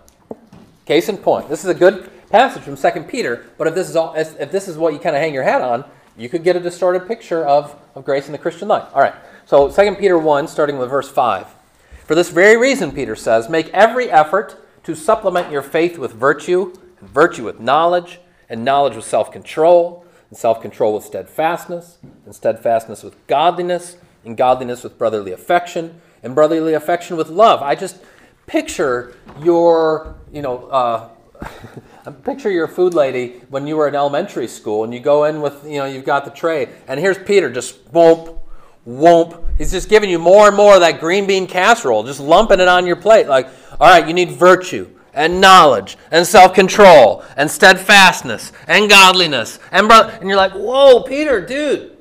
Case 0.85 1.09
in 1.09 1.17
point. 1.17 1.49
This 1.49 1.65
is 1.65 1.71
a 1.71 1.75
good 1.75 2.11
passage 2.29 2.63
from 2.63 2.77
2 2.77 3.05
Peter, 3.05 3.47
but 3.57 3.67
if 3.67 3.75
this 3.75 3.89
is, 3.89 3.97
all, 3.97 4.15
if 4.15 4.51
this 4.51 4.69
is 4.69 4.77
what 4.77 4.93
you 4.93 4.99
kind 4.99 5.17
of 5.17 5.23
hang 5.23 5.33
your 5.33 5.45
hat 5.45 5.63
on, 5.63 5.85
you 6.17 6.29
could 6.29 6.45
get 6.45 6.57
a 6.57 6.61
distorted 6.61 7.07
picture 7.07 7.45
of, 7.45 7.75
of 7.95 8.05
grace 8.05 8.27
in 8.27 8.33
the 8.33 8.39
Christian 8.39 8.69
life. 8.69 8.89
All 8.93 9.01
right, 9.01 9.15
so 9.47 9.71
2 9.71 9.95
Peter 9.95 10.19
1, 10.19 10.49
starting 10.49 10.77
with 10.77 10.91
verse 10.91 11.09
5. 11.09 11.47
For 12.05 12.15
this 12.15 12.31
very 12.31 12.57
reason, 12.57 12.93
Peter 12.93 13.17
says, 13.17 13.49
make 13.49 13.69
every 13.69 14.11
effort 14.11 14.57
to 14.83 14.95
supplement 14.95 15.51
your 15.51 15.63
faith 15.63 15.97
with 15.97 16.13
virtue, 16.13 16.75
and 17.01 17.09
virtue 17.09 17.45
with 17.45 17.61
knowledge, 17.61 18.21
and 18.49 18.65
knowledge 18.65 18.95
with 18.95 19.07
self 19.07 19.33
control 19.33 20.05
and 20.31 20.39
self 20.39 20.61
control 20.61 20.95
with 20.95 21.05
steadfastness, 21.05 21.99
and 22.25 22.35
steadfastness 22.35 23.03
with 23.03 23.15
godliness, 23.27 23.97
and 24.25 24.37
godliness 24.37 24.83
with 24.83 24.99
brotherly 24.99 25.33
affection, 25.33 26.01
and 26.25 26.35
brotherly 26.35 26.75
affection 26.75 27.17
with 27.17 27.29
love. 27.29 27.63
I 27.63 27.75
just 27.75 27.99
picture 28.47 29.17
your, 29.43 30.17
you 30.33 30.43
know, 30.43 30.67
uh, 30.67 31.09
picture 32.25 32.51
your 32.51 32.67
food 32.67 32.95
lady 32.95 33.43
when 33.51 33.67
you 33.67 33.77
were 33.77 33.87
in 33.87 33.95
elementary 33.95 34.49
school, 34.49 34.85
and 34.85 34.93
you 34.93 35.01
go 35.01 35.25
in 35.25 35.41
with, 35.41 35.65
you 35.65 35.79
know, 35.79 35.85
you've 35.85 36.05
got 36.05 36.25
the 36.25 36.31
tray, 36.31 36.69
and 36.89 36.99
here's 36.99 37.19
Peter 37.19 37.51
just 37.51 37.93
whoomp, 37.93 38.39
whoomp. 38.87 39.45
He's 39.59 39.71
just 39.71 39.89
giving 39.89 40.11
you 40.11 40.19
more 40.19 40.49
and 40.49 40.57
more 40.57 40.75
of 40.75 40.81
that 40.81 40.99
green 40.99 41.27
bean 41.27 41.47
casserole, 41.47 42.03
just 42.03 42.21
lumping 42.21 42.61
it 42.61 42.69
on 42.69 42.87
your 42.87 42.97
plate. 42.97 43.29
Like, 43.29 43.47
all 43.79 43.89
right, 43.89 44.07
you 44.07 44.15
need 44.15 44.33
virtue 44.33 44.91
and 45.15 45.41
knowledge 45.41 45.97
and 46.11 46.27
self-control 46.27 47.25
and 47.37 47.51
steadfastness 47.51 48.53
and 48.67 48.91
godliness 48.91 49.59
and 49.71 49.87
brother 49.87 50.11
and 50.21 50.29
you're 50.29 50.37
like 50.37 50.53
whoa 50.53 51.03
peter 51.03 51.41
dude 51.41 51.97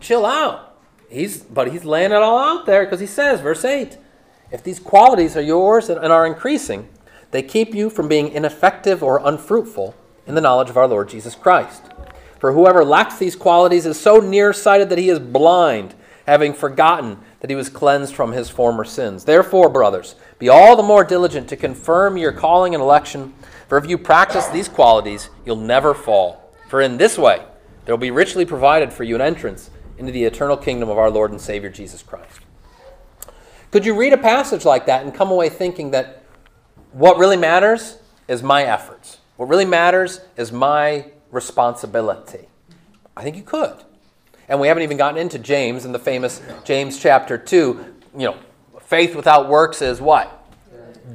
chill 0.00 0.26
out 0.26 0.67
he's 1.08 1.38
but 1.38 1.70
he's 1.70 1.84
laying 1.84 2.12
it 2.12 2.16
all 2.16 2.38
out 2.38 2.66
there 2.66 2.84
because 2.84 3.00
he 3.00 3.06
says 3.06 3.40
verse 3.40 3.64
8 3.64 3.98
if 4.50 4.62
these 4.62 4.78
qualities 4.78 5.36
are 5.36 5.42
yours 5.42 5.88
and 5.88 6.12
are 6.12 6.26
increasing 6.26 6.88
they 7.30 7.42
keep 7.42 7.74
you 7.74 7.90
from 7.90 8.08
being 8.08 8.28
ineffective 8.28 9.02
or 9.02 9.20
unfruitful 9.24 9.94
in 10.26 10.34
the 10.34 10.40
knowledge 10.40 10.70
of 10.70 10.76
our 10.76 10.88
lord 10.88 11.08
jesus 11.08 11.34
christ 11.34 11.84
for 12.38 12.52
whoever 12.52 12.84
lacks 12.84 13.18
these 13.18 13.36
qualities 13.36 13.86
is 13.86 13.98
so 13.98 14.18
nearsighted 14.18 14.88
that 14.88 14.98
he 14.98 15.08
is 15.08 15.18
blind 15.18 15.94
having 16.28 16.52
forgotten 16.52 17.18
that 17.40 17.48
he 17.48 17.56
was 17.56 17.70
cleansed 17.70 18.14
from 18.14 18.32
his 18.32 18.50
former 18.50 18.84
sins. 18.84 19.24
Therefore, 19.24 19.70
brothers, 19.70 20.14
be 20.38 20.50
all 20.50 20.76
the 20.76 20.82
more 20.82 21.02
diligent 21.02 21.48
to 21.48 21.56
confirm 21.56 22.18
your 22.18 22.32
calling 22.32 22.74
and 22.74 22.82
election, 22.82 23.32
for 23.66 23.78
if 23.78 23.88
you 23.88 23.96
practice 23.96 24.46
these 24.48 24.68
qualities, 24.68 25.30
you'll 25.46 25.56
never 25.56 25.94
fall. 25.94 26.52
For 26.68 26.82
in 26.82 26.98
this 26.98 27.16
way, 27.16 27.42
there 27.86 27.94
will 27.94 27.98
be 27.98 28.10
richly 28.10 28.44
provided 28.44 28.92
for 28.92 29.04
you 29.04 29.14
an 29.14 29.22
entrance 29.22 29.70
into 29.98 30.12
the 30.12 30.24
eternal 30.24 30.56
kingdom 30.56 30.88
of 30.88 30.98
our 30.98 31.10
Lord 31.10 31.30
and 31.30 31.40
Savior 31.40 31.70
Jesus 31.70 32.02
Christ. 32.02 32.40
Could 33.70 33.84
you 33.84 33.98
read 33.98 34.12
a 34.12 34.18
passage 34.18 34.64
like 34.64 34.86
that 34.86 35.02
and 35.02 35.14
come 35.14 35.30
away 35.30 35.48
thinking 35.48 35.90
that 35.90 36.22
what 36.92 37.18
really 37.18 37.36
matters 37.36 37.98
is 38.26 38.42
my 38.42 38.62
efforts? 38.62 39.18
What 39.36 39.48
really 39.48 39.64
matters 39.64 40.20
is 40.36 40.52
my 40.52 41.06
responsibility? 41.30 42.48
I 43.16 43.22
think 43.22 43.36
you 43.36 43.42
could. 43.42 43.76
And 44.48 44.60
we 44.60 44.68
haven't 44.68 44.82
even 44.84 44.96
gotten 44.96 45.18
into 45.18 45.38
James 45.38 45.84
and 45.84 45.94
the 45.94 45.98
famous 45.98 46.40
James 46.64 46.98
chapter 46.98 47.36
2. 47.36 47.94
You 48.16 48.26
know, 48.28 48.36
faith 48.80 49.14
without 49.14 49.48
works 49.48 49.82
is 49.82 50.00
what? 50.00 50.34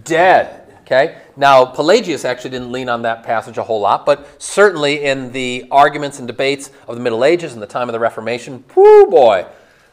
Dead. 0.04 0.63
Okay? 0.84 1.18
Now, 1.38 1.66
Pelagius 1.66 2.26
actually 2.26 2.52
didn't 2.52 2.72
lean 2.72 2.90
on 2.90 3.02
that 3.04 3.24
passage 3.24 3.58
a 3.58 3.64
whole 3.64 3.80
lot, 3.80 4.06
but 4.06 4.42
certainly 4.42 5.04
in 5.04 5.32
the 5.32 5.66
arguments 5.72 6.20
and 6.20 6.28
debates 6.28 6.72
of 6.88 6.96
the 6.96 7.02
Middle 7.02 7.24
Ages 7.24 7.54
and 7.54 7.62
the 7.62 7.68
time 7.68 7.88
of 7.90 7.94
the 7.94 8.00
Reformation, 8.00 8.64
whoo 8.76 9.06
boy, 9.08 9.46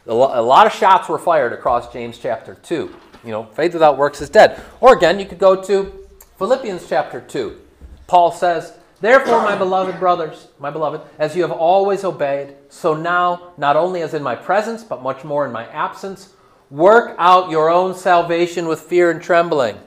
a 0.05 0.13
lot 0.13 0.67
of 0.67 0.73
shots 0.73 1.07
were 1.07 1.19
fired 1.19 1.53
across 1.53 1.91
James 1.93 2.17
chapter 2.17 2.55
2. 2.55 2.93
You 3.23 3.31
know, 3.31 3.43
faith 3.43 3.73
without 3.73 3.97
works 3.97 4.21
is 4.21 4.29
dead. 4.29 4.61
Or 4.79 4.95
again, 4.95 5.19
you 5.19 5.25
could 5.25 5.39
go 5.39 5.61
to 5.63 6.07
Philippians 6.37 6.89
chapter 6.89 7.21
2. 7.21 7.59
Paul 8.07 8.31
says, 8.31 8.73
Therefore, 8.99 9.41
my 9.41 9.55
beloved 9.55 9.99
brothers, 9.99 10.47
my 10.59 10.69
beloved, 10.69 11.01
as 11.17 11.35
you 11.35 11.41
have 11.43 11.51
always 11.51 12.03
obeyed, 12.03 12.55
so 12.69 12.93
now, 12.95 13.53
not 13.57 13.75
only 13.75 14.01
as 14.01 14.13
in 14.13 14.21
my 14.21 14.35
presence, 14.35 14.83
but 14.83 15.01
much 15.01 15.23
more 15.23 15.45
in 15.45 15.51
my 15.51 15.67
absence, 15.67 16.33
work 16.69 17.15
out 17.17 17.49
your 17.49 17.69
own 17.69 17.95
salvation 17.95 18.67
with 18.67 18.79
fear 18.79 19.09
and 19.09 19.21
trembling. 19.21 19.77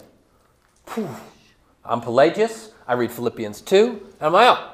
Phew. 0.87 1.09
I'm 1.85 2.01
Pelagius. 2.01 2.71
I 2.87 2.95
read 2.95 3.11
Philippians 3.11 3.61
2, 3.63 3.87
and 3.87 4.01
I'm 4.21 4.33
like, 4.33 4.59
oh, 4.59 4.73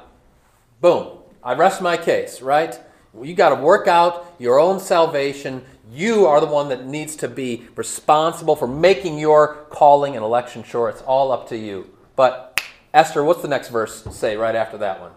boom. 0.81 1.17
I 1.43 1.55
rest 1.55 1.81
my 1.81 1.97
case, 1.97 2.41
right? 2.41 2.79
You 3.19 3.33
got 3.33 3.49
to 3.49 3.55
work 3.55 3.87
out 3.87 4.35
your 4.37 4.59
own 4.59 4.79
salvation. 4.79 5.63
You 5.91 6.27
are 6.27 6.39
the 6.39 6.47
one 6.47 6.69
that 6.69 6.85
needs 6.85 7.15
to 7.17 7.27
be 7.27 7.67
responsible 7.75 8.55
for 8.55 8.67
making 8.67 9.19
your 9.19 9.65
calling 9.69 10.15
and 10.15 10.23
election 10.23 10.63
sure. 10.63 10.89
It's 10.89 11.01
all 11.01 11.31
up 11.31 11.49
to 11.49 11.57
you. 11.57 11.89
But 12.15 12.61
Esther, 12.93 13.23
what's 13.23 13.41
the 13.41 13.47
next 13.47 13.69
verse 13.69 14.03
say 14.11 14.37
right 14.37 14.55
after 14.55 14.77
that 14.77 15.01
one? 15.01 15.11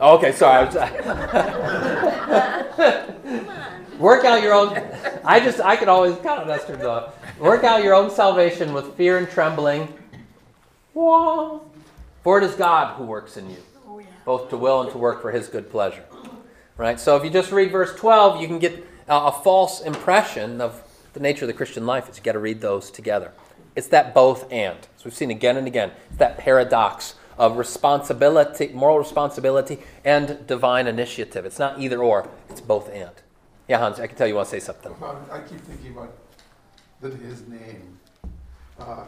Okay, 0.00 0.32
sorry. 0.32 0.68
Work 3.98 4.24
out 4.24 4.42
your 4.42 4.54
own. 4.54 4.76
I 5.24 5.40
just 5.40 5.60
I 5.60 5.76
could 5.76 5.88
always 5.88 6.16
count 6.16 6.40
on 6.40 6.50
Esther 6.50 6.76
though. 6.76 7.12
Work 7.38 7.64
out 7.64 7.82
your 7.84 7.94
own 7.94 8.10
salvation 8.10 8.72
with 8.72 8.94
fear 8.96 9.18
and 9.18 9.28
trembling. 9.28 9.92
Wah. 10.94 11.60
For 12.22 12.38
it 12.38 12.44
is 12.44 12.54
God 12.54 12.96
who 12.96 13.04
works 13.04 13.36
in 13.36 13.50
you, 13.50 13.56
oh, 13.86 14.02
both 14.24 14.50
to 14.50 14.56
will 14.56 14.80
and 14.82 14.90
to 14.92 14.98
work 14.98 15.22
for 15.22 15.30
His 15.30 15.48
good 15.48 15.70
pleasure. 15.70 16.04
Right. 16.76 16.98
So 16.98 17.16
if 17.16 17.24
you 17.24 17.30
just 17.30 17.52
read 17.52 17.70
verse 17.70 17.94
twelve, 17.94 18.40
you 18.40 18.46
can 18.46 18.58
get 18.58 18.84
a, 19.08 19.14
a 19.14 19.32
false 19.32 19.80
impression 19.80 20.60
of 20.60 20.82
the 21.12 21.20
nature 21.20 21.44
of 21.44 21.48
the 21.48 21.54
Christian 21.54 21.86
life. 21.86 22.08
Is 22.08 22.16
you 22.16 22.22
got 22.22 22.32
to 22.32 22.38
read 22.38 22.60
those 22.60 22.90
together. 22.90 23.32
It's 23.76 23.88
that 23.88 24.14
both 24.14 24.50
and. 24.52 24.80
So 24.96 25.04
we've 25.04 25.14
seen 25.14 25.30
again 25.30 25.56
and 25.56 25.66
again. 25.66 25.92
It's 26.10 26.18
that 26.18 26.38
paradox 26.38 27.14
of 27.36 27.58
responsibility, 27.58 28.68
moral 28.72 28.98
responsibility, 28.98 29.80
and 30.04 30.46
divine 30.46 30.86
initiative. 30.86 31.44
It's 31.44 31.58
not 31.58 31.80
either 31.80 32.02
or, 32.02 32.28
it's 32.48 32.60
both 32.60 32.88
and. 32.90 33.10
Yeah, 33.68 33.78
Hans, 33.78 33.98
I 34.00 34.06
can 34.06 34.16
tell 34.16 34.26
you 34.26 34.34
want 34.34 34.46
to 34.48 34.50
say 34.50 34.60
something. 34.60 34.94
I 35.32 35.40
keep 35.40 35.60
thinking 35.62 35.92
about 35.92 36.14
that 37.00 37.14
his 37.14 37.46
name. 37.48 37.98
Uh, 38.78 39.06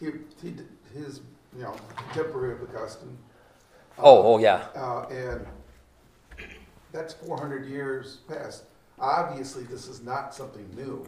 he, 0.00 0.06
he, 0.42 0.54
his, 0.94 1.20
you 1.56 1.62
know, 1.62 1.74
contemporary 1.96 2.54
of 2.54 2.62
Augustine. 2.62 3.16
Uh, 3.98 4.02
Oh, 4.02 4.34
oh 4.34 4.38
yeah. 4.38 4.66
Uh, 4.74 5.06
and 5.10 5.46
that's 6.92 7.14
400 7.14 7.66
years 7.66 8.18
past. 8.28 8.64
Obviously, 8.98 9.64
this 9.64 9.86
is 9.88 10.02
not 10.02 10.34
something 10.34 10.68
new. 10.76 11.04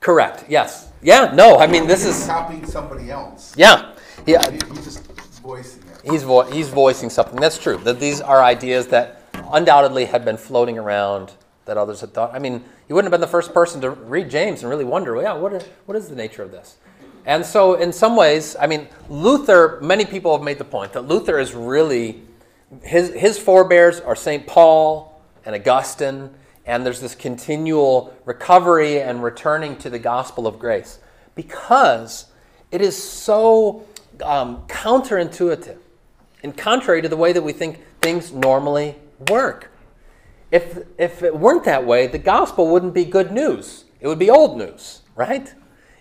Correct. 0.00 0.44
Yes. 0.48 0.90
Yeah. 1.02 1.32
No. 1.34 1.58
I 1.58 1.66
mean, 1.66 1.86
this 1.86 2.04
He's 2.04 2.20
is. 2.20 2.26
copying 2.26 2.66
somebody 2.66 3.10
else. 3.10 3.54
Yeah. 3.56 3.94
Yeah. 4.26 4.50
He- 4.50 4.58
He's 4.74 4.84
just 4.84 5.02
voicing 5.40 5.82
it. 6.04 6.10
He's 6.10 6.22
vo- 6.24 6.42
he's 6.42 6.68
voicing 6.68 7.10
something. 7.10 7.36
That's 7.40 7.58
true. 7.58 7.78
That 7.78 8.00
these 8.00 8.20
are 8.20 8.42
ideas 8.42 8.88
that 8.88 9.22
undoubtedly 9.52 10.04
had 10.04 10.24
been 10.24 10.36
floating 10.36 10.78
around 10.78 11.32
that 11.68 11.78
others 11.78 12.00
had 12.00 12.12
thought. 12.12 12.34
I 12.34 12.40
mean, 12.40 12.64
you 12.88 12.94
wouldn't 12.94 13.12
have 13.12 13.18
been 13.18 13.20
the 13.20 13.30
first 13.30 13.54
person 13.54 13.80
to 13.82 13.90
read 13.90 14.28
James 14.28 14.62
and 14.62 14.68
really 14.68 14.84
wonder, 14.84 15.14
well, 15.14 15.22
yeah, 15.22 15.34
what 15.34 15.52
is, 15.52 15.62
what 15.86 15.96
is 15.96 16.08
the 16.08 16.16
nature 16.16 16.42
of 16.42 16.50
this? 16.50 16.76
And 17.24 17.46
so, 17.46 17.74
in 17.74 17.92
some 17.92 18.16
ways, 18.16 18.56
I 18.58 18.66
mean, 18.66 18.88
Luther. 19.08 19.78
Many 19.80 20.04
people 20.04 20.36
have 20.36 20.42
made 20.42 20.58
the 20.58 20.64
point 20.64 20.94
that 20.94 21.02
Luther 21.02 21.38
is 21.38 21.54
really 21.54 22.22
his 22.82 23.12
his 23.14 23.38
forebears 23.38 24.00
are 24.00 24.16
Saint 24.16 24.46
Paul 24.46 25.20
and 25.44 25.54
Augustine, 25.54 26.30
and 26.66 26.84
there's 26.84 27.00
this 27.00 27.14
continual 27.14 28.16
recovery 28.24 29.00
and 29.00 29.22
returning 29.22 29.76
to 29.78 29.90
the 29.90 29.98
gospel 29.98 30.46
of 30.46 30.58
grace 30.58 30.98
because 31.34 32.26
it 32.70 32.80
is 32.80 33.00
so 33.00 33.86
um, 34.22 34.66
counterintuitive 34.66 35.78
and 36.42 36.56
contrary 36.56 37.02
to 37.02 37.08
the 37.08 37.16
way 37.16 37.32
that 37.32 37.42
we 37.42 37.52
think 37.52 37.80
things 38.00 38.32
normally 38.32 38.96
work. 39.28 39.70
If, 40.50 40.86
if 40.98 41.22
it 41.22 41.36
weren't 41.36 41.64
that 41.64 41.84
way, 41.84 42.06
the 42.06 42.18
gospel 42.18 42.70
wouldn't 42.70 42.94
be 42.94 43.04
good 43.04 43.30
news. 43.30 43.84
It 44.00 44.08
would 44.08 44.18
be 44.18 44.30
old 44.30 44.56
news, 44.56 45.02
right? 45.14 45.52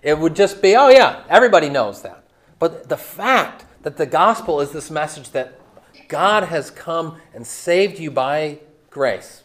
It 0.01 0.17
would 0.17 0.35
just 0.35 0.61
be, 0.61 0.75
oh, 0.75 0.89
yeah, 0.89 1.23
everybody 1.29 1.69
knows 1.69 2.01
that. 2.03 2.23
But 2.59 2.89
the 2.89 2.97
fact 2.97 3.65
that 3.83 3.97
the 3.97 4.05
gospel 4.05 4.61
is 4.61 4.71
this 4.71 4.89
message 4.89 5.31
that 5.31 5.59
God 6.07 6.43
has 6.43 6.71
come 6.71 7.17
and 7.33 7.45
saved 7.45 7.99
you 7.99 8.09
by 8.09 8.59
grace, 8.89 9.43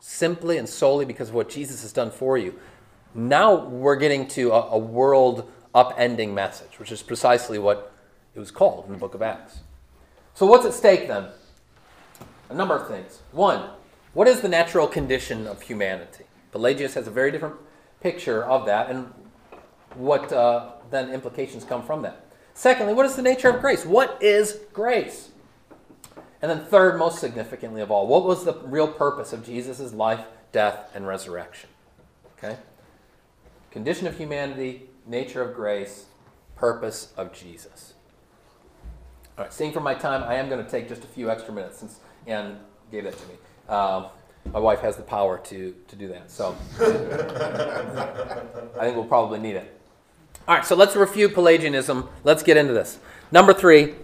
simply 0.00 0.58
and 0.58 0.68
solely 0.68 1.04
because 1.04 1.30
of 1.30 1.34
what 1.34 1.48
Jesus 1.48 1.82
has 1.82 1.92
done 1.92 2.10
for 2.10 2.36
you. 2.36 2.58
Now 3.14 3.64
we're 3.64 3.96
getting 3.96 4.28
to 4.28 4.50
a, 4.52 4.72
a 4.72 4.78
world 4.78 5.50
upending 5.74 6.34
message, 6.34 6.78
which 6.78 6.92
is 6.92 7.02
precisely 7.02 7.58
what 7.58 7.92
it 8.34 8.38
was 8.38 8.50
called 8.50 8.86
in 8.86 8.92
the 8.92 8.98
book 8.98 9.14
of 9.14 9.22
Acts. 9.22 9.60
So, 10.34 10.44
what's 10.44 10.66
at 10.66 10.74
stake 10.74 11.08
then? 11.08 11.28
A 12.50 12.54
number 12.54 12.76
of 12.76 12.88
things. 12.88 13.20
One, 13.32 13.70
what 14.16 14.26
is 14.26 14.40
the 14.40 14.48
natural 14.48 14.86
condition 14.88 15.46
of 15.46 15.60
humanity? 15.60 16.24
Pelagius 16.50 16.94
has 16.94 17.06
a 17.06 17.10
very 17.10 17.30
different 17.30 17.56
picture 18.00 18.42
of 18.42 18.64
that, 18.64 18.88
and 18.88 19.12
what 19.94 20.32
uh, 20.32 20.70
then 20.90 21.10
implications 21.10 21.64
come 21.64 21.82
from 21.82 22.00
that. 22.00 22.24
Secondly, 22.54 22.94
what 22.94 23.04
is 23.04 23.14
the 23.14 23.20
nature 23.20 23.50
of 23.50 23.60
grace? 23.60 23.84
What 23.84 24.16
is 24.22 24.60
grace? 24.72 25.28
And 26.40 26.50
then, 26.50 26.64
third, 26.64 26.98
most 26.98 27.18
significantly 27.18 27.82
of 27.82 27.90
all, 27.90 28.06
what 28.06 28.24
was 28.24 28.46
the 28.46 28.54
real 28.64 28.88
purpose 28.88 29.34
of 29.34 29.44
Jesus' 29.44 29.92
life, 29.92 30.24
death, 30.50 30.90
and 30.94 31.06
resurrection? 31.06 31.68
Okay? 32.38 32.56
Condition 33.70 34.06
of 34.06 34.16
humanity, 34.16 34.84
nature 35.06 35.42
of 35.42 35.54
grace, 35.54 36.06
purpose 36.54 37.12
of 37.18 37.34
Jesus. 37.34 37.92
All 39.36 39.44
right, 39.44 39.52
seeing 39.52 39.74
from 39.74 39.82
my 39.82 39.92
time, 39.92 40.24
I 40.24 40.36
am 40.36 40.48
going 40.48 40.64
to 40.64 40.70
take 40.70 40.88
just 40.88 41.04
a 41.04 41.06
few 41.06 41.30
extra 41.30 41.52
minutes 41.52 41.80
since 41.80 42.00
Ann 42.26 42.60
gave 42.90 43.04
that 43.04 43.18
to 43.18 43.26
me. 43.26 43.34
Um, 43.68 44.06
my 44.52 44.60
wife 44.60 44.80
has 44.80 44.96
the 44.96 45.02
power 45.02 45.38
to, 45.38 45.74
to 45.88 45.96
do 45.96 46.08
that, 46.08 46.30
so 46.30 46.56
I 48.78 48.84
think 48.84 48.96
we'll 48.96 49.04
probably 49.04 49.38
need 49.38 49.56
it. 49.56 49.80
All 50.46 50.54
right, 50.54 50.64
so 50.64 50.76
let's 50.76 50.94
refute 50.94 51.34
Pelagianism. 51.34 52.08
Let's 52.22 52.44
get 52.44 52.56
into 52.56 52.72
this. 52.72 53.00
Number 53.32 53.52
three, 53.52 53.94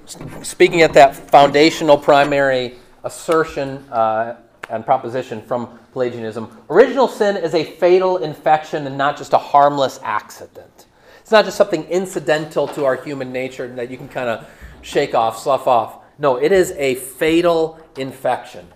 speaking 0.43 0.83
at 0.83 0.93
that 0.95 1.15
foundational 1.15 1.97
primary 1.97 2.75
assertion 3.05 3.79
uh, 3.93 4.37
and 4.69 4.85
proposition 4.85 5.41
from 5.43 5.79
Pelagianism, 5.93 6.51
original 6.69 7.07
sin 7.07 7.37
is 7.37 7.55
a 7.55 7.63
fatal 7.63 8.17
infection 8.17 8.87
and 8.89 8.99
not 8.99 9.17
just 9.17 9.33
a 9.33 9.39
harmless 9.39 10.01
accident. 10.03 10.87
It's 11.21 11.31
not 11.31 11.45
just 11.45 11.57
something 11.57 11.85
incidental 11.85 12.67
to 12.69 12.85
our 12.85 12.97
human 12.97 13.31
nature 13.33 13.69
that 13.77 13.89
you 13.89 13.97
can 13.97 14.09
kind 14.09 14.29
of 14.29 14.51
shake 14.81 15.15
off, 15.15 15.39
slough 15.39 15.69
off. 15.69 15.99
No, 16.19 16.37
it 16.37 16.51
is 16.51 16.73
a 16.73 16.97
fatal 16.97 17.79
infection. 17.97 18.67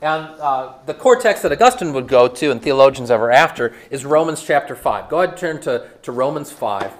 And 0.00 0.26
uh, 0.40 0.74
the 0.86 0.94
core 0.94 1.16
text 1.16 1.42
that 1.42 1.50
Augustine 1.50 1.92
would 1.92 2.06
go 2.06 2.28
to, 2.28 2.52
and 2.52 2.62
theologians 2.62 3.10
ever 3.10 3.32
after, 3.32 3.74
is 3.90 4.04
Romans 4.04 4.44
chapter 4.44 4.76
5. 4.76 5.08
Go 5.08 5.18
ahead 5.18 5.30
and 5.30 5.38
turn 5.38 5.60
to, 5.62 5.88
to 6.02 6.12
Romans 6.12 6.52
5, 6.52 6.92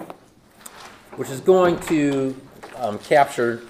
which 1.17 1.31
is 1.31 1.41
going 1.41 1.79
to 1.81 2.35
um, 2.77 2.99
capture 2.99 3.63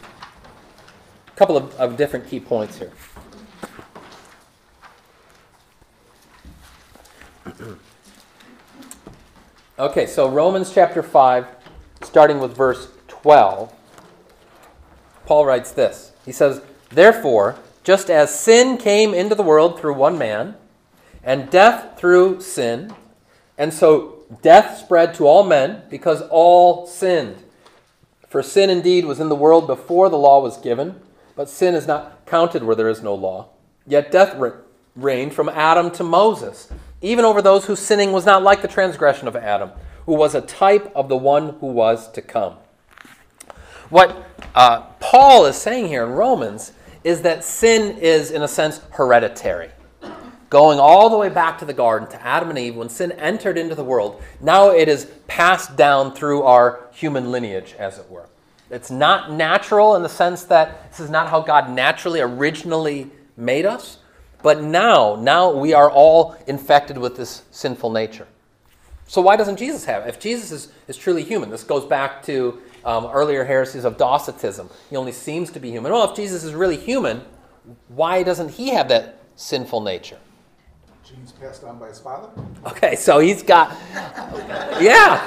a 1.27 1.37
couple 1.37 1.59
of, 1.59 1.75
of 1.75 1.99
different 1.99 2.27
key 2.27 2.41
points 2.41 2.79
here. 2.79 2.93
okay, 9.79 10.07
so 10.07 10.31
Romans 10.31 10.73
chapter 10.73 11.03
5, 11.03 11.47
starting 12.01 12.41
with 12.41 12.57
verse 12.57 12.89
12, 13.09 13.75
Paul 15.27 15.45
writes 15.45 15.73
this. 15.73 16.13
He 16.25 16.33
says, 16.33 16.63
Therefore, 16.89 17.57
just 17.89 18.11
as 18.11 18.39
sin 18.39 18.77
came 18.77 19.15
into 19.15 19.35
the 19.35 19.43
world 19.43 19.81
through 19.81 19.95
one 19.95 20.19
man, 20.19 20.55
and 21.25 21.49
death 21.49 21.99
through 21.99 22.39
sin, 22.39 22.95
and 23.57 23.73
so 23.73 24.27
death 24.43 24.77
spread 24.77 25.15
to 25.15 25.27
all 25.27 25.43
men 25.43 25.81
because 25.89 26.21
all 26.29 26.87
sinned. 26.87 27.43
For 28.29 28.43
sin 28.43 28.69
indeed 28.69 29.07
was 29.07 29.21
in 29.21 29.31
the 29.31 29.35
world 29.35 29.67
before 29.67 30.11
the 30.11 30.19
law 30.19 30.43
was 30.43 30.59
given, 30.59 31.01
but 31.35 31.49
sin 31.49 31.75
is 31.75 31.87
not 31.87 32.27
counted 32.27 32.63
where 32.63 32.77
there 32.77 32.91
is 32.91 33.03
no 33.03 33.15
law. 33.15 33.49
Yet 33.87 34.13
death 34.13 34.39
reigned 34.95 35.33
from 35.33 35.49
Adam 35.49 35.91
to 35.93 36.05
Moses, 36.05 36.71
even 37.01 37.25
over 37.25 37.41
those 37.41 37.65
whose 37.65 37.81
sinning 37.81 38.13
was 38.13 38.27
not 38.27 38.43
like 38.43 38.61
the 38.61 38.69
transgression 38.69 39.29
of 39.29 39.35
Adam, 39.35 39.71
who 40.05 40.13
was 40.13 40.35
a 40.35 40.43
type 40.43 40.93
of 40.95 41.09
the 41.09 41.17
one 41.17 41.55
who 41.61 41.69
was 41.69 42.13
to 42.13 42.21
come. 42.21 42.57
What 43.89 44.29
uh, 44.55 44.81
Paul 45.01 45.47
is 45.47 45.57
saying 45.57 45.89
here 45.89 46.05
in 46.05 46.11
Romans 46.11 46.73
is 47.09 47.23
that 47.23 47.43
sin 47.43 47.97
is, 47.97 48.31
in 48.31 48.43
a 48.43 48.49
sense, 48.49 48.83
hereditary. 48.91 49.71
Going 50.51 50.79
all 50.79 51.09
the 51.09 51.17
way 51.17 51.31
back 51.31 51.59
to 51.61 51.65
the 51.65 51.73
garden, 51.73 52.07
to 52.11 52.23
Adam 52.23 52.51
and 52.51 52.59
Eve, 52.59 52.77
when 52.77 52.91
sin 52.91 53.13
entered 53.13 53.57
into 53.57 53.75
the 53.75 53.83
world, 53.83 54.23
now 54.43 54.69
it 54.69 54.89
is 54.89 55.11
passed 55.27 55.75
down 55.75 56.13
through 56.13 56.43
our 56.43 56.87
human 56.93 57.33
lineage, 57.33 57.75
as 57.79 57.99
it 57.99 58.11
were. 58.11 58.27
It's 58.71 58.91
not 58.91 59.33
natural 59.33 59.97
in 59.97 60.03
the 60.03 60.09
sense 60.11 60.45
that 60.45 60.91
this 60.91 61.01
is 61.01 61.09
not 61.09 61.31
how 61.31 61.41
God 61.41 61.71
naturally, 61.71 62.21
originally 62.21 63.11
made 63.39 63.65
us, 63.65 63.97
but 64.43 64.63
now, 64.63 65.17
now 65.17 65.51
we 65.51 65.73
are 65.73 65.91
all 65.91 66.37
infected 66.47 66.99
with 66.99 67.17
this 67.17 67.45
sinful 67.51 67.91
nature. 67.91 68.27
So 69.07 69.23
why 69.23 69.37
doesn't 69.37 69.57
Jesus 69.57 69.87
have 69.87 70.05
it? 70.05 70.11
If 70.11 70.21
Jesus 70.21 70.53
is, 70.53 70.73
is 70.87 70.99
truly 70.99 71.25
human, 71.25 71.49
this 71.49 71.65
goes 71.65 71.87
back 71.87 72.23
to 72.25 72.61
um, 72.85 73.07
earlier 73.07 73.45
heresies 73.45 73.85
of 73.85 73.97
Docetism. 73.97 74.69
He 74.91 74.97
only 74.97 75.13
seems 75.13 75.51
to 75.53 75.61
be 75.61 75.71
human. 75.71 75.93
Well, 75.93 76.09
if 76.11 76.17
Jesus 76.17 76.45
is 76.45 76.55
really 76.55 76.77
human, 76.77 77.23
why 77.89 78.23
doesn't 78.23 78.51
he 78.51 78.71
have 78.71 78.89
that 78.89 79.21
sinful 79.37 79.81
nature? 79.83 80.19
Genes 81.05 81.33
passed 81.33 81.65
on 81.65 81.79
by 81.79 81.89
his 81.89 82.01
father. 82.01 82.29
Okay, 82.67 82.95
so 82.97 83.19
he's 83.19 83.43
got, 83.43 83.75
yeah, 84.81 85.19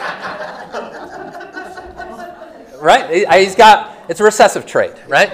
right. 2.79 3.09
He- 3.09 3.43
He's 3.43 3.55
got 3.55 3.95
it's 4.09 4.19
a 4.19 4.23
recessive 4.23 4.65
trait, 4.65 4.93
right? 5.07 5.31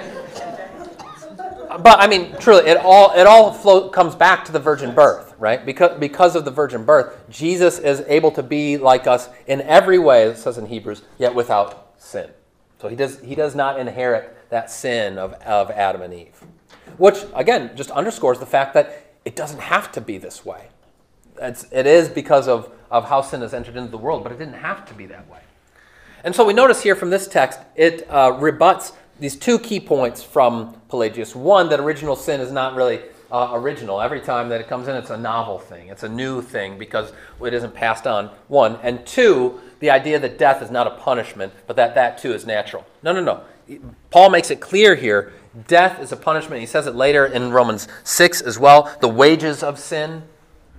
But 1.80 2.00
I 2.00 2.06
mean, 2.06 2.34
truly, 2.40 2.68
it 2.68 2.76
all 2.78 3.12
it 3.16 3.26
all 3.26 3.52
flow, 3.52 3.88
comes 3.90 4.14
back 4.14 4.44
to 4.46 4.52
the 4.52 4.58
virgin 4.58 4.94
birth, 4.94 5.34
right? 5.38 5.64
Because 5.64 5.98
because 5.98 6.34
of 6.34 6.44
the 6.44 6.50
virgin 6.50 6.84
birth, 6.84 7.14
Jesus 7.28 7.78
is 7.78 8.02
able 8.08 8.30
to 8.32 8.42
be 8.42 8.78
like 8.78 9.06
us 9.06 9.28
in 9.46 9.60
every 9.62 9.98
way. 9.98 10.24
It 10.24 10.38
says 10.38 10.58
in 10.58 10.66
Hebrews, 10.66 11.02
yet 11.18 11.34
without 11.34 11.87
sin. 11.98 12.30
So 12.80 12.88
he 12.88 12.96
does 12.96 13.20
he 13.20 13.34
does 13.34 13.54
not 13.54 13.78
inherit 13.78 14.36
that 14.50 14.70
sin 14.70 15.18
of, 15.18 15.34
of 15.34 15.70
Adam 15.70 16.02
and 16.02 16.14
Eve, 16.14 16.40
which 16.96 17.18
again 17.34 17.72
just 17.76 17.90
underscores 17.90 18.38
the 18.38 18.46
fact 18.46 18.74
that 18.74 19.14
it 19.24 19.36
doesn't 19.36 19.60
have 19.60 19.92
to 19.92 20.00
be 20.00 20.16
this 20.16 20.44
way. 20.44 20.68
It's, 21.40 21.66
it 21.70 21.86
is 21.86 22.08
because 22.08 22.48
of, 22.48 22.72
of 22.90 23.08
how 23.08 23.20
sin 23.20 23.42
has 23.42 23.52
entered 23.52 23.76
into 23.76 23.90
the 23.90 23.98
world, 23.98 24.22
but 24.22 24.32
it 24.32 24.38
didn't 24.38 24.54
have 24.54 24.86
to 24.86 24.94
be 24.94 25.06
that 25.06 25.28
way. 25.28 25.40
And 26.24 26.34
so 26.34 26.44
we 26.44 26.52
notice 26.52 26.82
here 26.82 26.96
from 26.96 27.10
this 27.10 27.28
text, 27.28 27.60
it 27.76 28.08
uh, 28.10 28.36
rebuts 28.40 28.92
these 29.20 29.36
two 29.36 29.58
key 29.58 29.80
points 29.80 30.22
from 30.22 30.80
Pelagius. 30.88 31.34
One, 31.34 31.68
that 31.68 31.78
original 31.78 32.16
sin 32.16 32.40
is 32.40 32.50
not 32.50 32.74
really 32.74 33.02
uh, 33.30 33.50
original. 33.52 34.00
Every 34.00 34.20
time 34.20 34.48
that 34.48 34.60
it 34.60 34.68
comes 34.68 34.88
in, 34.88 34.96
it's 34.96 35.10
a 35.10 35.16
novel 35.16 35.58
thing, 35.58 35.88
it's 35.88 36.02
a 36.02 36.08
new 36.08 36.42
thing 36.42 36.78
because 36.78 37.12
it 37.44 37.54
isn't 37.54 37.74
passed 37.74 38.06
on. 38.06 38.30
One. 38.48 38.78
And 38.82 39.06
two, 39.06 39.60
the 39.80 39.90
idea 39.90 40.18
that 40.18 40.38
death 40.38 40.62
is 40.62 40.70
not 40.70 40.86
a 40.86 40.90
punishment, 40.90 41.52
but 41.66 41.76
that 41.76 41.94
that 41.94 42.18
too 42.18 42.32
is 42.32 42.46
natural. 42.46 42.86
No, 43.02 43.12
no, 43.12 43.22
no. 43.22 43.42
Paul 44.10 44.30
makes 44.30 44.50
it 44.50 44.60
clear 44.60 44.94
here 44.94 45.32
death 45.66 46.00
is 46.00 46.12
a 46.12 46.16
punishment. 46.16 46.60
He 46.60 46.66
says 46.66 46.86
it 46.86 46.94
later 46.94 47.26
in 47.26 47.50
Romans 47.50 47.88
6 48.04 48.40
as 48.42 48.58
well. 48.58 48.94
The 49.00 49.08
wages 49.08 49.62
of 49.62 49.78
sin 49.78 50.22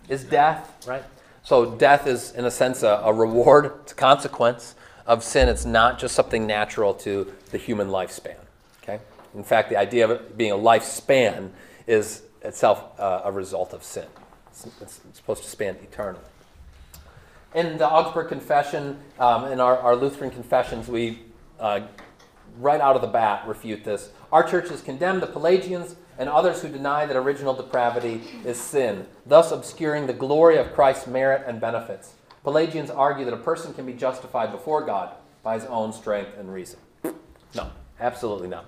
is 0.07 0.23
death, 0.23 0.85
right? 0.87 1.03
So 1.43 1.75
death 1.75 2.07
is, 2.07 2.31
in 2.31 2.45
a 2.45 2.51
sense, 2.51 2.83
a, 2.83 3.01
a 3.03 3.13
reward, 3.13 3.73
it's 3.81 3.91
a 3.91 3.95
consequence 3.95 4.75
of 5.05 5.23
sin. 5.23 5.49
It's 5.49 5.65
not 5.65 5.99
just 5.99 6.15
something 6.15 6.45
natural 6.45 6.93
to 6.95 7.33
the 7.51 7.57
human 7.57 7.89
lifespan. 7.89 8.35
Okay? 8.83 8.99
In 9.33 9.43
fact, 9.43 9.69
the 9.69 9.77
idea 9.77 10.05
of 10.05 10.11
it 10.11 10.37
being 10.37 10.51
a 10.51 10.57
lifespan 10.57 11.49
is 11.87 12.21
itself 12.41 12.99
uh, 12.99 13.21
a 13.23 13.31
result 13.31 13.73
of 13.73 13.83
sin. 13.83 14.07
It's, 14.49 14.65
it's 14.81 15.01
supposed 15.13 15.43
to 15.43 15.49
span 15.49 15.75
eternally. 15.81 16.23
In 17.55 17.77
the 17.77 17.89
Augsburg 17.89 18.29
Confession, 18.29 18.99
um, 19.19 19.45
in 19.45 19.59
our, 19.59 19.77
our 19.79 19.95
Lutheran 19.95 20.29
confessions, 20.29 20.87
we 20.87 21.19
uh, 21.59 21.81
right 22.59 22.81
out 22.81 22.95
of 22.95 23.01
the 23.01 23.07
bat 23.07 23.47
refute 23.47 23.83
this. 23.83 24.09
Our 24.31 24.43
churches 24.43 24.81
condemn 24.81 25.19
the 25.19 25.27
Pelagians 25.27 25.95
and 26.17 26.29
others 26.29 26.61
who 26.61 26.67
deny 26.67 27.05
that 27.05 27.15
original 27.15 27.53
depravity 27.53 28.21
is 28.45 28.59
sin, 28.59 29.07
thus 29.25 29.51
obscuring 29.51 30.05
the 30.05 30.13
glory 30.13 30.57
of 30.57 30.73
Christ's 30.73 31.07
merit 31.07 31.43
and 31.47 31.59
benefits. 31.59 32.13
Pelagians 32.43 32.89
argue 32.89 33.25
that 33.25 33.33
a 33.33 33.37
person 33.37 33.73
can 33.73 33.85
be 33.85 33.93
justified 33.93 34.51
before 34.51 34.85
God 34.85 35.11
by 35.43 35.55
his 35.55 35.65
own 35.65 35.93
strength 35.93 36.37
and 36.37 36.53
reason. 36.53 36.79
No, 37.55 37.71
absolutely 37.99 38.49
not. 38.49 38.65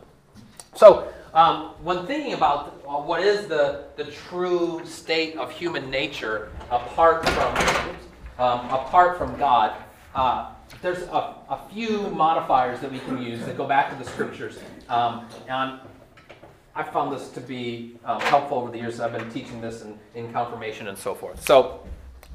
So, 0.75 1.11
um, 1.33 1.73
when 1.81 2.05
thinking 2.05 2.33
about 2.33 2.81
uh, 2.87 2.97
what 2.97 3.21
is 3.21 3.47
the, 3.47 3.85
the 3.95 4.05
true 4.05 4.81
state 4.85 5.37
of 5.37 5.51
human 5.51 5.89
nature 5.89 6.51
apart 6.69 7.27
from, 7.29 7.57
um, 8.37 8.69
apart 8.69 9.17
from 9.17 9.37
God, 9.37 9.75
uh, 10.13 10.51
there's 10.81 11.03
a, 11.03 11.35
a, 11.49 11.59
few 11.71 12.09
modifiers 12.09 12.79
that 12.81 12.91
we 12.91 12.99
can 12.99 13.21
use 13.21 13.45
that 13.45 13.55
go 13.55 13.65
back 13.65 13.89
to 13.91 14.03
the 14.03 14.09
scriptures. 14.09 14.59
Um, 14.89 15.25
and 15.47 15.79
I 16.75 16.83
found 16.83 17.13
this 17.13 17.29
to 17.29 17.41
be 17.41 17.97
um, 18.03 18.19
helpful 18.21 18.57
over 18.57 18.71
the 18.71 18.77
years. 18.77 18.99
I've 18.99 19.13
been 19.13 19.29
teaching 19.31 19.61
this 19.61 19.83
in, 19.83 19.97
in 20.15 20.31
confirmation 20.33 20.87
and 20.87 20.97
so 20.97 21.13
forth. 21.13 21.45
So, 21.45 21.85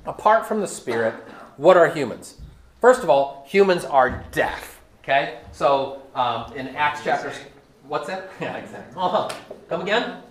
apart 0.07 0.47
from 0.47 0.61
the 0.61 0.67
Spirit, 0.67 1.15
what 1.57 1.77
are 1.77 1.89
humans? 1.89 2.37
First 2.81 3.03
of 3.03 3.11
all, 3.11 3.45
humans 3.49 3.85
are 3.85 4.25
deaf. 4.33 4.81
Okay? 5.03 5.39
So, 5.53 6.03
um, 6.15 6.53
in 6.55 6.69
Acts 6.69 7.01
chapter. 7.05 7.33
What's 7.89 8.09
that? 8.09 8.31
Yeah, 8.41 8.57
exactly. 8.57 9.01
Uh-huh. 9.01 9.29
Come 9.69 9.83
again? 9.83 10.23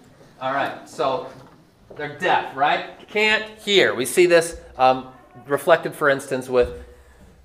All 0.42 0.54
right. 0.54 0.88
So, 0.88 1.30
they're 1.96 2.18
deaf, 2.18 2.56
right? 2.56 3.08
Can't 3.08 3.58
hear. 3.60 3.96
We 3.96 4.06
see 4.06 4.26
this 4.26 4.60
um, 4.78 5.08
reflected, 5.48 5.96
for 5.96 6.10
instance, 6.10 6.50
with 6.50 6.84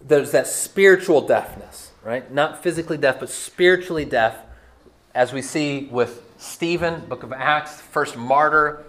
there's 0.00 0.32
that 0.32 0.46
spiritual 0.46 1.20
deafness, 1.26 1.92
right? 2.02 2.32
Not 2.32 2.62
physically 2.62 2.96
deaf, 2.96 3.20
but 3.20 3.30
spiritually 3.30 4.04
deaf, 4.04 4.36
as 5.14 5.32
we 5.32 5.42
see 5.42 5.88
with 5.90 6.24
Stephen, 6.38 7.06
book 7.06 7.22
of 7.22 7.32
Acts, 7.32 7.80
first 7.80 8.16
martyr. 8.16 8.84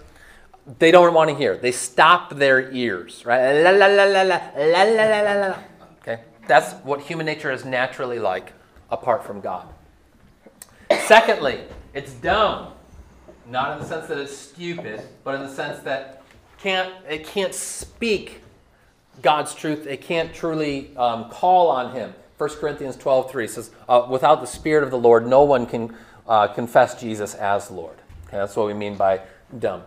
They 0.78 0.90
don't 0.90 1.12
want 1.12 1.28
to 1.30 1.36
hear. 1.36 1.56
They 1.56 1.72
stop 1.72 2.30
their 2.34 2.70
ears, 2.72 3.26
right? 3.26 3.62
La, 3.62 3.70
la, 3.70 3.86
la, 3.86 4.04
la, 4.04 4.22
la, 4.22 4.40
la, 4.56 4.82
la, 4.82 5.32
la, 5.32 5.48
la. 5.48 5.58
Okay? 6.00 6.20
That's 6.46 6.72
what 6.84 7.00
human 7.00 7.26
nature 7.26 7.50
is 7.50 7.64
naturally 7.64 8.18
like 8.18 8.52
apart 8.90 9.24
from 9.24 9.40
God. 9.40 9.68
Secondly, 11.00 11.60
it's 11.94 12.12
dumb. 12.14 12.72
Not 13.46 13.72
in 13.72 13.78
the 13.80 13.88
sense 13.88 14.06
that 14.06 14.18
it's 14.18 14.36
stupid, 14.36 15.02
but 15.24 15.34
in 15.34 15.42
the 15.42 15.52
sense 15.52 15.80
that 15.80 16.22
can't, 16.58 16.92
it 17.08 17.26
can't 17.26 17.54
speak 17.54 18.40
God's 19.20 19.54
truth. 19.54 19.86
It 19.86 20.00
can't 20.00 20.32
truly 20.32 20.96
um, 20.96 21.28
call 21.28 21.68
on 21.68 21.94
Him. 21.94 22.14
1 22.38 22.50
Corinthians 22.56 22.96
12 22.96 23.30
3 23.30 23.46
says, 23.46 23.70
uh, 23.88 24.06
Without 24.08 24.40
the 24.40 24.46
Spirit 24.46 24.84
of 24.84 24.90
the 24.90 24.98
Lord, 24.98 25.26
no 25.26 25.42
one 25.42 25.66
can 25.66 25.94
uh, 26.26 26.48
confess 26.48 27.00
Jesus 27.00 27.34
as 27.34 27.70
Lord. 27.70 27.96
Okay, 28.26 28.38
that's 28.38 28.56
what 28.56 28.66
we 28.66 28.74
mean 28.74 28.96
by 28.96 29.20
dumb. 29.58 29.82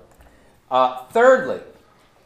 Uh, 0.69 1.05
thirdly, 1.05 1.59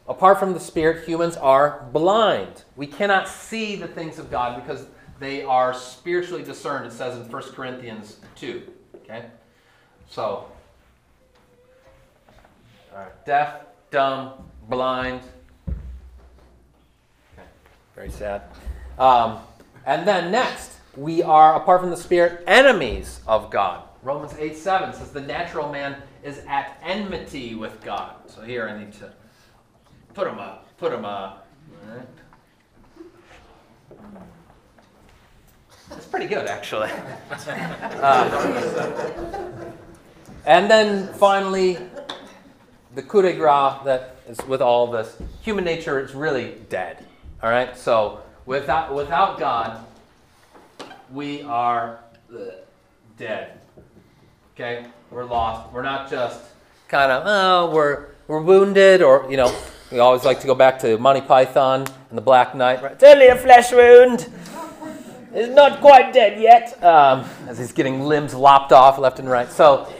apart 0.08 0.38
from 0.38 0.52
the 0.52 0.60
Spirit, 0.60 1.06
humans 1.06 1.36
are 1.36 1.86
blind. 1.92 2.64
We 2.76 2.86
cannot 2.86 3.28
see 3.28 3.76
the 3.76 3.88
things 3.88 4.18
of 4.18 4.30
God 4.30 4.62
because 4.62 4.86
they 5.20 5.44
are 5.44 5.72
spiritually 5.74 6.42
discerned, 6.42 6.86
it 6.86 6.92
says 6.92 7.16
in 7.16 7.30
1 7.30 7.42
Corinthians 7.52 8.16
2. 8.36 8.62
Okay? 8.96 9.26
So, 10.08 10.50
deaf, 13.24 13.60
dumb, 13.90 14.32
blind. 14.68 15.20
Okay, 15.68 17.46
very 17.94 18.10
sad. 18.10 18.42
Um, 18.98 19.38
and 19.86 20.08
then 20.08 20.32
next, 20.32 20.78
we 20.96 21.22
are, 21.22 21.54
apart 21.54 21.80
from 21.80 21.90
the 21.90 21.96
Spirit, 21.96 22.42
enemies 22.46 23.20
of 23.26 23.50
God. 23.50 23.84
Romans 24.02 24.34
8 24.38 24.56
7 24.56 24.94
says 24.94 25.10
the 25.10 25.20
natural 25.20 25.70
man 25.70 25.96
is 26.24 26.38
at 26.48 26.80
enmity 26.82 27.54
with 27.54 27.80
God. 27.82 28.16
So 28.26 28.40
here 28.40 28.68
I 28.68 28.78
need 28.78 28.92
to 28.94 29.12
put 30.14 30.24
them 30.24 30.38
up, 30.38 30.66
put 30.78 30.90
them 30.90 31.04
up. 31.04 31.46
All 31.86 31.96
right. 31.96 32.06
It's 35.92 36.06
pretty 36.06 36.26
good, 36.26 36.46
actually. 36.46 36.90
Uh, 38.00 38.52
and 40.46 40.70
then 40.70 41.12
finally, 41.14 41.78
the 42.94 43.02
coup 43.02 43.22
de 43.22 43.32
grace 43.32 43.74
that 43.84 44.16
is 44.28 44.38
with 44.46 44.62
all 44.62 44.84
of 44.84 44.92
this. 44.92 45.16
Human 45.42 45.64
nature 45.64 46.00
is 46.00 46.14
really 46.14 46.56
dead. 46.68 47.06
All 47.42 47.50
right? 47.50 47.76
So 47.76 48.20
without, 48.46 48.94
without 48.94 49.38
God, 49.38 49.84
we 51.12 51.42
are 51.42 52.00
uh, 52.32 52.38
dead. 53.16 53.60
Okay? 54.54 54.86
We're 55.10 55.24
lost. 55.24 55.72
We're 55.72 55.82
not 55.82 56.10
just 56.10 56.40
kind 56.88 57.10
of, 57.10 57.22
oh, 57.26 57.74
we're, 57.74 58.06
we're 58.28 58.42
wounded, 58.42 59.02
or, 59.02 59.26
you 59.30 59.36
know, 59.36 59.54
we 59.90 59.98
always 59.98 60.24
like 60.24 60.40
to 60.40 60.46
go 60.46 60.54
back 60.54 60.78
to 60.80 60.98
Monty 60.98 61.20
Python 61.20 61.86
and 62.10 62.18
the 62.18 62.22
Black 62.22 62.54
Knight. 62.54 62.82
Right? 62.82 62.92
It's 62.92 63.02
only 63.02 63.28
a 63.28 63.36
flesh 63.36 63.72
wound. 63.72 64.32
It's 65.32 65.54
not 65.54 65.80
quite 65.80 66.12
dead 66.12 66.40
yet. 66.40 66.82
Um, 66.82 67.24
as 67.46 67.58
he's 67.58 67.72
getting 67.72 68.00
limbs 68.00 68.34
lopped 68.34 68.72
off 68.72 68.98
left 68.98 69.20
and 69.20 69.30
right. 69.30 69.50
So, 69.50 69.92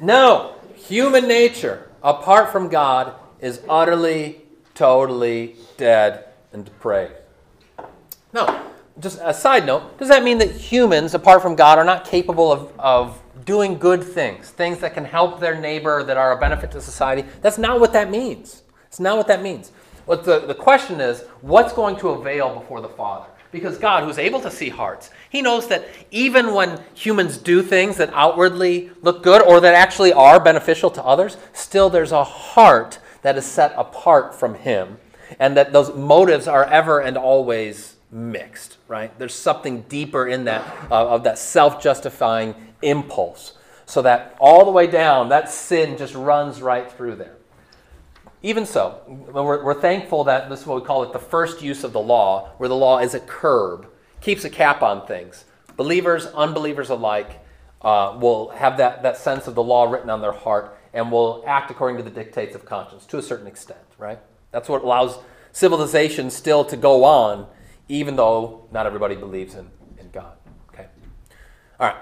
no, 0.00 0.54
human 0.74 1.28
nature, 1.28 1.90
apart 2.02 2.50
from 2.50 2.68
God, 2.68 3.14
is 3.40 3.60
utterly, 3.68 4.42
totally 4.74 5.56
dead 5.76 6.24
and 6.52 6.64
depraved. 6.64 7.14
No, 8.32 8.62
just 8.98 9.20
a 9.22 9.32
side 9.32 9.64
note 9.64 9.96
does 9.98 10.08
that 10.08 10.24
mean 10.24 10.38
that 10.38 10.50
humans, 10.50 11.14
apart 11.14 11.40
from 11.40 11.54
God, 11.54 11.78
are 11.78 11.84
not 11.84 12.04
capable 12.04 12.50
of, 12.50 12.72
of 12.78 13.22
doing 13.44 13.78
good 13.78 14.02
things, 14.02 14.50
things 14.50 14.78
that 14.78 14.92
can 14.92 15.04
help 15.04 15.38
their 15.38 15.58
neighbor, 15.58 16.02
that 16.02 16.16
are 16.16 16.32
a 16.32 16.40
benefit 16.40 16.72
to 16.72 16.80
society? 16.80 17.24
That's 17.42 17.58
not 17.58 17.78
what 17.78 17.92
that 17.92 18.10
means. 18.10 18.62
It's 18.88 18.98
not 18.98 19.16
what 19.16 19.28
that 19.28 19.40
means. 19.40 19.70
What 20.06 20.24
the, 20.24 20.40
the 20.40 20.54
question 20.54 21.00
is 21.00 21.22
what's 21.42 21.72
going 21.72 21.96
to 21.98 22.08
avail 22.08 22.58
before 22.58 22.80
the 22.80 22.88
Father? 22.88 23.28
Because 23.50 23.78
God, 23.78 24.04
who's 24.04 24.18
able 24.18 24.40
to 24.42 24.50
see 24.50 24.68
hearts, 24.68 25.10
He 25.30 25.42
knows 25.42 25.68
that 25.68 25.86
even 26.10 26.52
when 26.54 26.82
humans 26.94 27.38
do 27.38 27.62
things 27.62 27.96
that 27.96 28.10
outwardly 28.12 28.90
look 29.02 29.22
good 29.22 29.42
or 29.42 29.60
that 29.60 29.74
actually 29.74 30.12
are 30.12 30.38
beneficial 30.38 30.90
to 30.90 31.02
others, 31.04 31.36
still 31.52 31.88
there's 31.88 32.12
a 32.12 32.24
heart 32.24 32.98
that 33.22 33.38
is 33.38 33.46
set 33.46 33.72
apart 33.76 34.34
from 34.34 34.54
Him. 34.54 34.98
and 35.38 35.56
that 35.56 35.72
those 35.72 35.94
motives 35.94 36.48
are 36.48 36.64
ever 36.64 37.00
and 37.00 37.16
always 37.16 37.96
mixed, 38.10 38.78
right? 38.88 39.16
There's 39.18 39.34
something 39.34 39.82
deeper 39.82 40.26
in 40.26 40.44
that, 40.44 40.62
uh, 40.90 41.08
of 41.08 41.24
that 41.24 41.38
self 41.38 41.82
justifying 41.82 42.54
impulse. 42.82 43.52
So 43.86 44.02
that 44.02 44.36
all 44.38 44.64
the 44.64 44.70
way 44.70 44.86
down, 44.86 45.28
that 45.30 45.50
sin 45.50 45.96
just 45.96 46.14
runs 46.14 46.62
right 46.62 46.90
through 46.90 47.16
there. 47.16 47.37
Even 48.42 48.64
so, 48.64 49.00
we're, 49.06 49.64
we're 49.64 49.80
thankful 49.80 50.24
that 50.24 50.48
this 50.48 50.60
is 50.60 50.66
what 50.66 50.80
we 50.80 50.86
call 50.86 51.02
it 51.02 51.12
the 51.12 51.18
first 51.18 51.60
use 51.60 51.82
of 51.82 51.92
the 51.92 52.00
law, 52.00 52.50
where 52.58 52.68
the 52.68 52.76
law 52.76 52.98
is 52.98 53.14
a 53.14 53.20
curb, 53.20 53.88
keeps 54.20 54.44
a 54.44 54.50
cap 54.50 54.82
on 54.82 55.06
things. 55.06 55.44
Believers, 55.76 56.26
unbelievers 56.26 56.90
alike 56.90 57.40
uh, 57.82 58.16
will 58.20 58.50
have 58.50 58.76
that, 58.78 59.02
that 59.02 59.16
sense 59.16 59.46
of 59.46 59.54
the 59.54 59.62
law 59.62 59.90
written 59.90 60.10
on 60.10 60.20
their 60.20 60.32
heart 60.32 60.78
and 60.92 61.10
will 61.10 61.42
act 61.46 61.70
according 61.70 61.96
to 61.96 62.02
the 62.02 62.10
dictates 62.10 62.54
of 62.54 62.64
conscience 62.64 63.06
to 63.06 63.18
a 63.18 63.22
certain 63.22 63.46
extent, 63.46 63.78
right? 63.98 64.18
That's 64.52 64.68
what 64.68 64.82
allows 64.82 65.18
civilization 65.52 66.30
still 66.30 66.64
to 66.66 66.76
go 66.76 67.04
on, 67.04 67.46
even 67.88 68.16
though 68.16 68.66
not 68.70 68.86
everybody 68.86 69.16
believes 69.16 69.54
in, 69.54 69.68
in 69.98 70.10
God. 70.10 70.36
Okay? 70.72 70.86
All 71.80 71.88
right. 71.88 71.96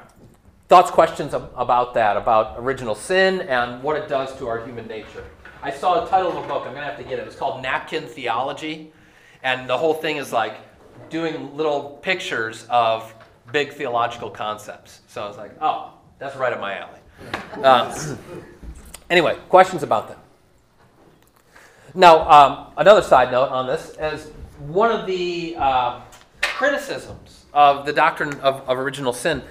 Thoughts, 0.69 0.91
questions 0.91 1.33
about 1.33 1.95
that, 1.95 2.17
about 2.17 2.57
original 2.59 2.95
sin 2.95 3.41
and 3.43 3.83
what 3.83 3.97
it 3.97 4.09
does 4.09 4.37
to 4.39 4.49
our 4.49 4.65
human 4.65 4.87
nature? 4.87 5.25
I 5.67 5.73
saw 5.73 6.01
the 6.01 6.07
title 6.07 6.31
of 6.31 6.45
a 6.45 6.47
book, 6.47 6.63
I'm 6.65 6.75
going 6.75 6.85
to 6.85 6.85
have 6.85 6.97
to 6.99 7.03
get 7.03 7.19
it. 7.19 7.27
It's 7.27 7.35
called 7.35 7.61
Napkin 7.61 8.05
Theology. 8.05 8.93
And 9.43 9.69
the 9.69 9.77
whole 9.77 9.95
thing 9.95 10.17
is 10.17 10.33
like 10.33 10.59
doing 11.11 11.57
little 11.57 11.99
pictures 12.03 12.69
of 12.71 13.13
big 13.51 13.73
theological 13.73 14.31
concepts. 14.31 15.01
So 15.09 15.25
I 15.25 15.27
was 15.27 15.37
like, 15.37 15.51
oh, 15.61 15.93
that's 16.21 16.37
right 16.37 16.53
up 16.53 16.61
my 16.61 16.79
alley. 16.79 17.01
Uh, 17.65 18.17
anyway, 19.11 19.37
questions 19.49 19.83
about 19.83 20.07
that? 20.07 20.19
Now, 21.97 22.31
um, 22.31 22.67
another 22.77 23.03
side 23.03 23.33
note 23.33 23.49
on 23.49 23.67
this 23.67 23.97
is 23.99 24.31
one 24.69 24.93
of 24.93 25.05
the 25.05 25.57
uh, 25.59 26.01
criticisms 26.43 27.47
of 27.53 27.87
the 27.87 27.93
doctrine 27.93 28.35
of, 28.35 28.61
of 28.69 28.79
original 28.79 29.13
sin 29.13 29.43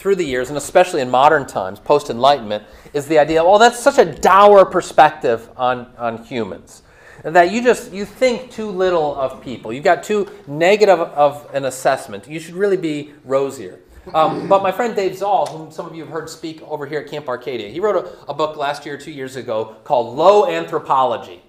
through 0.00 0.16
the 0.16 0.24
years, 0.24 0.48
and 0.48 0.56
especially 0.56 1.02
in 1.02 1.10
modern 1.10 1.46
times, 1.46 1.78
post 1.78 2.08
Enlightenment, 2.08 2.64
is 2.94 3.06
the 3.06 3.18
idea, 3.18 3.44
well, 3.44 3.58
that's 3.58 3.78
such 3.78 3.98
a 3.98 4.04
dour 4.06 4.64
perspective 4.64 5.50
on, 5.58 5.92
on 5.98 6.24
humans. 6.24 6.82
That 7.22 7.52
you 7.52 7.62
just 7.62 7.92
you 7.92 8.06
think 8.06 8.50
too 8.50 8.70
little 8.70 9.14
of 9.14 9.42
people. 9.42 9.74
You've 9.74 9.84
got 9.84 10.02
too 10.02 10.26
negative 10.46 10.98
of 10.98 11.46
an 11.54 11.66
assessment. 11.66 12.26
You 12.26 12.40
should 12.40 12.54
really 12.54 12.78
be 12.78 13.12
rosier. 13.26 13.78
Um, 14.14 14.48
but 14.48 14.62
my 14.62 14.72
friend 14.72 14.96
Dave 14.96 15.18
Zahl, 15.18 15.44
whom 15.44 15.70
some 15.70 15.84
of 15.84 15.94
you 15.94 16.02
have 16.04 16.10
heard 16.10 16.30
speak 16.30 16.62
over 16.62 16.86
here 16.86 17.00
at 17.00 17.10
Camp 17.10 17.28
Arcadia, 17.28 17.68
he 17.68 17.78
wrote 17.78 17.96
a, 17.96 18.30
a 18.30 18.32
book 18.32 18.56
last 18.56 18.86
year, 18.86 18.96
two 18.96 19.10
years 19.10 19.36
ago, 19.36 19.76
called 19.84 20.16
Low 20.16 20.48
Anthropology, 20.48 21.42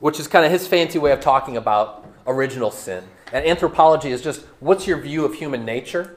which 0.00 0.18
is 0.18 0.26
kind 0.26 0.46
of 0.46 0.50
his 0.50 0.66
fancy 0.66 0.98
way 0.98 1.12
of 1.12 1.20
talking 1.20 1.58
about 1.58 2.06
original 2.26 2.70
sin. 2.70 3.04
And 3.34 3.44
anthropology 3.44 4.10
is 4.10 4.22
just 4.22 4.46
what's 4.60 4.86
your 4.86 4.98
view 4.98 5.26
of 5.26 5.34
human 5.34 5.66
nature? 5.66 6.16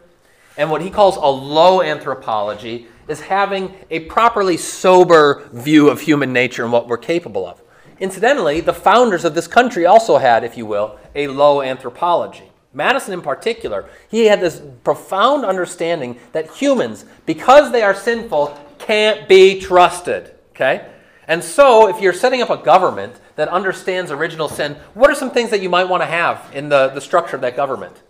And 0.57 0.71
what 0.71 0.81
he 0.81 0.89
calls 0.89 1.17
a 1.17 1.25
low 1.25 1.81
anthropology 1.81 2.87
is 3.07 3.21
having 3.21 3.73
a 3.89 4.01
properly 4.01 4.57
sober 4.57 5.47
view 5.51 5.89
of 5.89 6.01
human 6.01 6.33
nature 6.33 6.63
and 6.63 6.71
what 6.71 6.87
we're 6.87 6.97
capable 6.97 7.45
of. 7.45 7.61
Incidentally, 7.99 8.61
the 8.61 8.73
founders 8.73 9.23
of 9.23 9.35
this 9.35 9.47
country 9.47 9.85
also 9.85 10.17
had, 10.17 10.43
if 10.43 10.57
you 10.57 10.65
will, 10.65 10.97
a 11.13 11.27
low 11.27 11.61
anthropology. 11.61 12.51
Madison, 12.73 13.13
in 13.13 13.21
particular, 13.21 13.89
he 14.09 14.25
had 14.25 14.41
this 14.41 14.61
profound 14.83 15.45
understanding 15.45 16.19
that 16.33 16.51
humans, 16.51 17.05
because 17.25 17.71
they 17.71 17.81
are 17.81 17.95
sinful, 17.95 18.57
can't 18.79 19.29
be 19.29 19.61
trusted. 19.61 20.31
Okay? 20.51 20.89
And 21.27 21.43
so, 21.43 21.87
if 21.87 22.01
you're 22.01 22.13
setting 22.13 22.41
up 22.41 22.49
a 22.49 22.57
government 22.57 23.19
that 23.35 23.47
understands 23.47 24.11
original 24.11 24.49
sin, 24.49 24.75
what 24.93 25.09
are 25.09 25.15
some 25.15 25.31
things 25.31 25.49
that 25.51 25.61
you 25.61 25.69
might 25.69 25.85
want 25.85 26.03
to 26.03 26.07
have 26.07 26.51
in 26.53 26.69
the, 26.69 26.89
the 26.89 27.01
structure 27.01 27.35
of 27.35 27.41
that 27.41 27.55
government? 27.55 28.01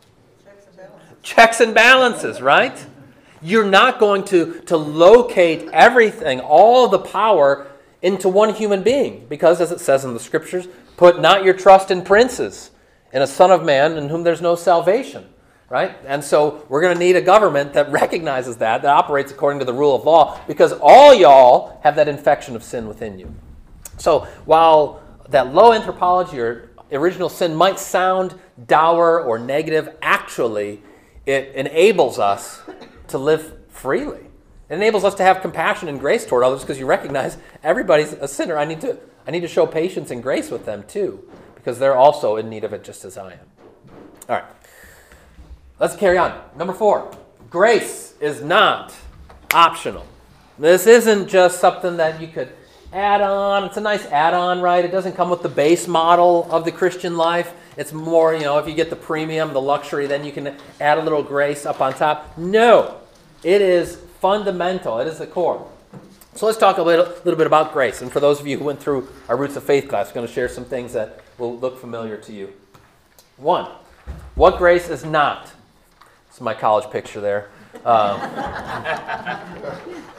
Checks 1.26 1.60
and 1.60 1.74
balances. 1.74 2.40
right? 2.40 2.86
You're 3.42 3.66
not 3.66 4.00
going 4.00 4.24
to, 4.26 4.62
to 4.62 4.78
locate 4.78 5.70
everything, 5.74 6.40
all 6.40 6.88
the 6.88 7.00
power, 7.00 7.68
into 8.02 8.30
one 8.30 8.54
human 8.54 8.84
being. 8.84 9.26
Because, 9.28 9.60
as 9.60 9.72
it 9.72 9.80
says 9.80 10.06
in 10.06 10.14
the 10.14 10.20
scriptures, 10.20 10.68
put 10.98 11.20
not 11.20 11.44
your 11.44 11.56
trust 11.56 11.90
in 11.90 12.04
princes, 12.04 12.70
in 13.12 13.24
a 13.24 13.28
son 13.28 13.52
of 13.52 13.66
man 13.66 13.98
in 13.98 14.10
whom 14.10 14.24
there's 14.24 14.42
no 14.42 14.56
salvation, 14.56 15.26
right? 15.68 15.98
And 16.06 16.24
so 16.24 16.64
we're 16.70 16.82
going 16.82 16.94
to 16.94 17.00
need 17.00 17.16
a 17.16 17.22
government 17.22 17.74
that 17.74 17.92
recognizes 18.02 18.58
that, 18.58 18.84
that 18.84 18.96
operates 18.96 19.32
according 19.32 19.60
to 19.60 19.66
the 19.66 19.74
rule 19.74 19.96
of 19.96 20.06
law, 20.06 20.40
because 20.48 20.74
all 20.74 21.14
y'all 21.14 21.80
have 21.84 21.96
that 21.96 22.08
infection 22.08 22.56
of 22.56 22.64
sin 22.64 22.88
within 22.88 23.18
you. 23.18 23.34
So 23.98 24.28
while 24.46 25.02
that 25.30 25.54
low 25.54 25.74
anthropology 25.74 26.40
or 26.40 26.70
original 26.92 27.30
sin 27.30 27.56
might 27.56 27.80
sound 27.80 28.40
dour 28.68 29.22
or 29.22 29.40
negative, 29.40 29.96
actually, 30.04 30.84
it 31.26 31.54
enables 31.56 32.20
us 32.20 32.62
to 33.08 33.18
live 33.18 33.54
freely. 33.70 34.26
It 34.70 34.76
enables 34.76 35.04
us 35.04 35.16
to 35.16 35.24
have 35.24 35.42
compassion 35.42 35.88
and 35.88 36.00
grace 36.00 36.26
toward 36.26 36.44
others 36.44 36.62
because 36.62 36.80
you 36.80 36.86
recognize 36.86 37.38
everybody's 37.64 38.14
a 38.14 38.28
sinner. 38.28 38.58
I 38.58 38.66
need 38.66 38.82
to 38.82 38.98
I 39.28 39.32
need 39.32 39.42
to 39.42 39.48
show 39.48 39.66
patience 39.66 40.12
and 40.12 40.22
grace 40.22 40.52
with 40.52 40.66
them 40.66 40.84
too 40.88 41.28
because 41.56 41.80
they're 41.80 41.96
also 41.96 42.38
in 42.38 42.50
need 42.50 42.64
of 42.64 42.74
it 42.74 42.84
just 42.84 43.06
as 43.06 43.18
I 43.18 43.34
am. 43.34 43.40
All 44.30 44.36
right. 44.36 44.46
Let's 45.80 45.96
carry 45.96 46.18
on. 46.18 46.40
Number 46.58 46.74
4. 46.74 47.12
Grace 47.50 48.14
is 48.20 48.42
not 48.42 48.96
optional. 49.54 50.06
This 50.58 50.88
isn't 50.88 51.28
just 51.28 51.60
something 51.60 51.98
that 51.98 52.22
you 52.22 52.28
could 52.28 52.50
add 52.96 53.22
on. 53.22 53.66
It's 53.66 53.78
a 53.78 53.82
nice 53.82 54.06
add 54.08 54.34
on, 54.34 54.62
right? 54.62 54.84
It 54.84 54.92
doesn't 54.92 55.14
come 55.14 55.30
with 55.30 55.44
the 55.44 55.50
base 55.50 55.88
model 55.88 56.48
of 56.50 56.64
the 56.64 56.72
Christian 56.72 57.18
life. 57.18 57.54
It's 57.78 57.92
more, 57.92 58.34
you 58.34 58.44
know, 58.44 58.58
if 58.58 58.68
you 58.68 58.74
get 58.74 58.90
the 58.90 58.96
premium, 58.96 59.52
the 59.54 59.62
luxury, 59.62 60.08
then 60.08 60.24
you 60.24 60.32
can 60.32 60.56
add 60.80 60.98
a 60.98 61.02
little 61.02 61.22
grace 61.22 61.66
up 61.66 61.82
on 61.82 61.94
top. 61.94 62.38
No, 62.38 63.02
it 63.44 63.62
is 63.62 63.98
fundamental, 64.22 65.00
it 65.00 65.08
is 65.08 65.20
the 65.20 65.28
core. 65.28 65.70
So 66.36 66.46
let's 66.46 66.58
talk 66.58 66.78
a 66.78 66.82
little, 66.82 67.06
little 67.06 67.36
bit 67.36 67.48
about 67.48 67.74
grace. 67.74 68.02
And 68.02 68.12
for 68.12 68.20
those 68.22 68.40
of 68.40 68.48
you 68.48 68.58
who 68.58 68.64
went 68.64 68.80
through 68.80 69.08
our 69.28 69.38
Roots 69.38 69.58
of 69.58 69.64
Faith 69.64 69.90
class, 69.90 70.08
I'm 70.08 70.16
going 70.16 70.28
to 70.28 70.34
share 70.34 70.50
some 70.50 70.66
things 70.66 70.94
that 70.94 71.20
will 71.38 71.58
look 71.58 71.80
familiar 71.80 72.18
to 72.18 72.34
you. 72.34 72.54
One, 73.38 73.70
what 74.36 74.58
grace 74.58 74.90
is 74.90 75.04
not. 75.04 75.52
It's 76.30 76.40
my 76.40 76.54
college 76.54 76.90
picture 76.92 77.22
there. 77.22 77.50
Um, 77.84 78.20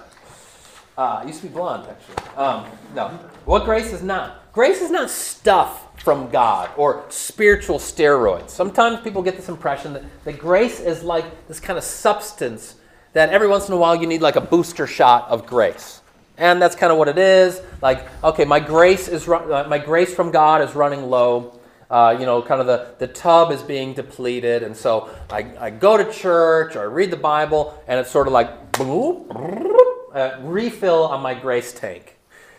uh, 0.97 1.23
used 1.27 1.41
to 1.43 1.49
be 1.49 1.53
blonde, 1.53 1.87
actually. 1.89 2.37
Um, 2.37 2.67
no. 2.95 3.09
What 3.45 3.65
grace 3.65 3.93
is 3.93 4.03
not? 4.03 4.53
Grace 4.53 4.81
is 4.81 4.91
not 4.91 5.11
stuff 5.11 6.01
from 6.03 6.31
God 6.31 6.71
or 6.77 7.05
spiritual 7.09 7.79
steroids. 7.79 8.51
Sometimes 8.51 9.01
people 9.01 9.23
get 9.23 9.37
this 9.37 9.49
impression 9.49 9.93
that, 9.93 10.05
that 10.25 10.39
grace 10.39 10.81
is 10.81 11.03
like 11.03 11.49
this 11.49 11.61
kind 11.61 11.77
of 11.77 11.85
substance 11.85 12.77
that 13.13 13.31
every 13.31 13.49
once 13.49 13.69
in 13.69 13.75
a 13.75 13.77
while 13.77 13.97
you 13.97 14.07
need 14.07 14.23
like 14.23 14.37
a 14.37 14.41
booster 14.41 14.87
shot 14.87 15.29
of 15.29 15.47
grace. 15.47 16.01
And 16.39 16.61
that's 16.61 16.77
kind 16.77 16.93
of 16.93 16.99
what 16.99 17.09
it 17.09 17.19
is. 17.19 17.61
Like, 17.83 18.07
okay, 18.23 18.45
my 18.45 18.61
grace 18.61 19.09
is 19.09 19.29
uh, 19.29 19.67
my 19.69 19.79
grace 19.79 20.15
from 20.15 20.31
God 20.31 20.63
is 20.63 20.75
running 20.75 21.03
low. 21.03 21.59
Uh, 21.91 22.17
you 22.19 22.27
know, 22.27 22.43
kind 22.43 22.61
of 22.61 22.67
the, 22.67 22.95
the 22.99 23.07
tub 23.07 23.53
is 23.53 23.63
being 23.63 23.95
depleted, 23.95 24.65
and 24.65 24.77
so 24.77 25.09
I, 25.31 25.53
I 25.59 25.71
go 25.71 25.97
to 25.97 26.13
church 26.13 26.75
or 26.75 26.81
I 26.81 26.85
read 26.85 27.13
the 27.13 27.17
Bible, 27.17 27.81
and 27.87 28.01
it's 28.01 28.11
sort 28.11 28.27
of 28.27 28.33
like 28.33 28.73
uh, 30.17 30.39
refill 30.41 31.05
on 31.05 31.21
my 31.21 31.35
grace 31.35 31.73
tank. 31.73 32.17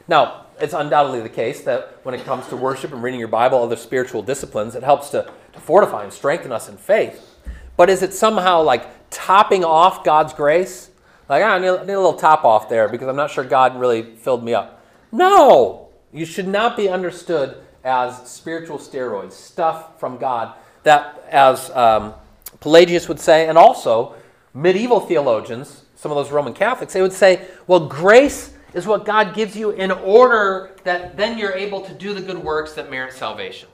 Now, 0.07 0.45
it's 0.61 0.73
undoubtedly 0.73 1.21
the 1.21 1.29
case 1.29 1.61
that 1.61 1.99
when 2.03 2.15
it 2.15 2.23
comes 2.23 2.47
to 2.47 2.55
worship 2.55 2.93
and 2.93 3.03
reading 3.03 3.19
your 3.19 3.27
Bible, 3.29 3.61
other 3.61 3.75
spiritual 3.75 4.21
disciplines, 4.21 4.75
it 4.75 4.83
helps 4.83 5.09
to, 5.09 5.29
to 5.53 5.59
fortify 5.59 6.03
and 6.03 6.13
strengthen 6.13 6.51
us 6.51 6.69
in 6.69 6.77
faith. 6.77 7.35
But 7.75 7.89
is 7.89 8.03
it 8.03 8.13
somehow 8.13 8.61
like 8.61 8.87
topping 9.09 9.65
off 9.65 10.03
God's 10.03 10.33
grace? 10.33 10.91
Like, 11.27 11.43
ah, 11.43 11.55
I, 11.55 11.59
need, 11.59 11.71
need 11.87 11.93
a 11.93 11.99
little 11.99 12.13
top 12.13 12.45
off 12.45 12.69
there 12.69 12.87
because 12.87 13.07
I'm 13.07 13.15
not 13.15 13.31
sure 13.31 13.43
God 13.43 13.79
really 13.79 14.15
filled 14.15 14.43
me 14.43 14.53
up. 14.53 14.83
No! 15.11 15.89
You 16.13 16.25
should 16.25 16.47
not 16.47 16.77
be 16.77 16.87
understood 16.87 17.57
as 17.83 18.29
spiritual 18.29 18.77
steroids, 18.77 19.33
stuff 19.33 19.99
from 19.99 20.17
God 20.17 20.53
that, 20.83 21.25
as 21.29 21.69
um, 21.71 22.13
Pelagius 22.59 23.07
would 23.07 23.19
say, 23.19 23.47
and 23.47 23.57
also 23.57 24.15
medieval 24.53 24.99
theologians, 24.99 25.83
some 25.97 26.11
of 26.11 26.15
those 26.15 26.31
Roman 26.31 26.53
Catholics, 26.53 26.93
they 26.93 27.01
would 27.01 27.11
say, 27.11 27.47
well, 27.65 27.87
grace 27.87 28.53
is 28.73 28.85
what 28.85 29.03
God 29.03 29.33
gives 29.33 29.55
you 29.55 29.71
in 29.71 29.89
order 29.91 30.71
that 30.83 31.17
then 31.17 31.37
you're 31.37 31.53
able 31.53 31.81
to 31.81 31.93
do 31.93 32.13
the 32.13 32.21
good 32.21 32.37
works 32.37 32.73
that 32.73 32.91
merit 32.91 33.13
salvation. 33.13 33.67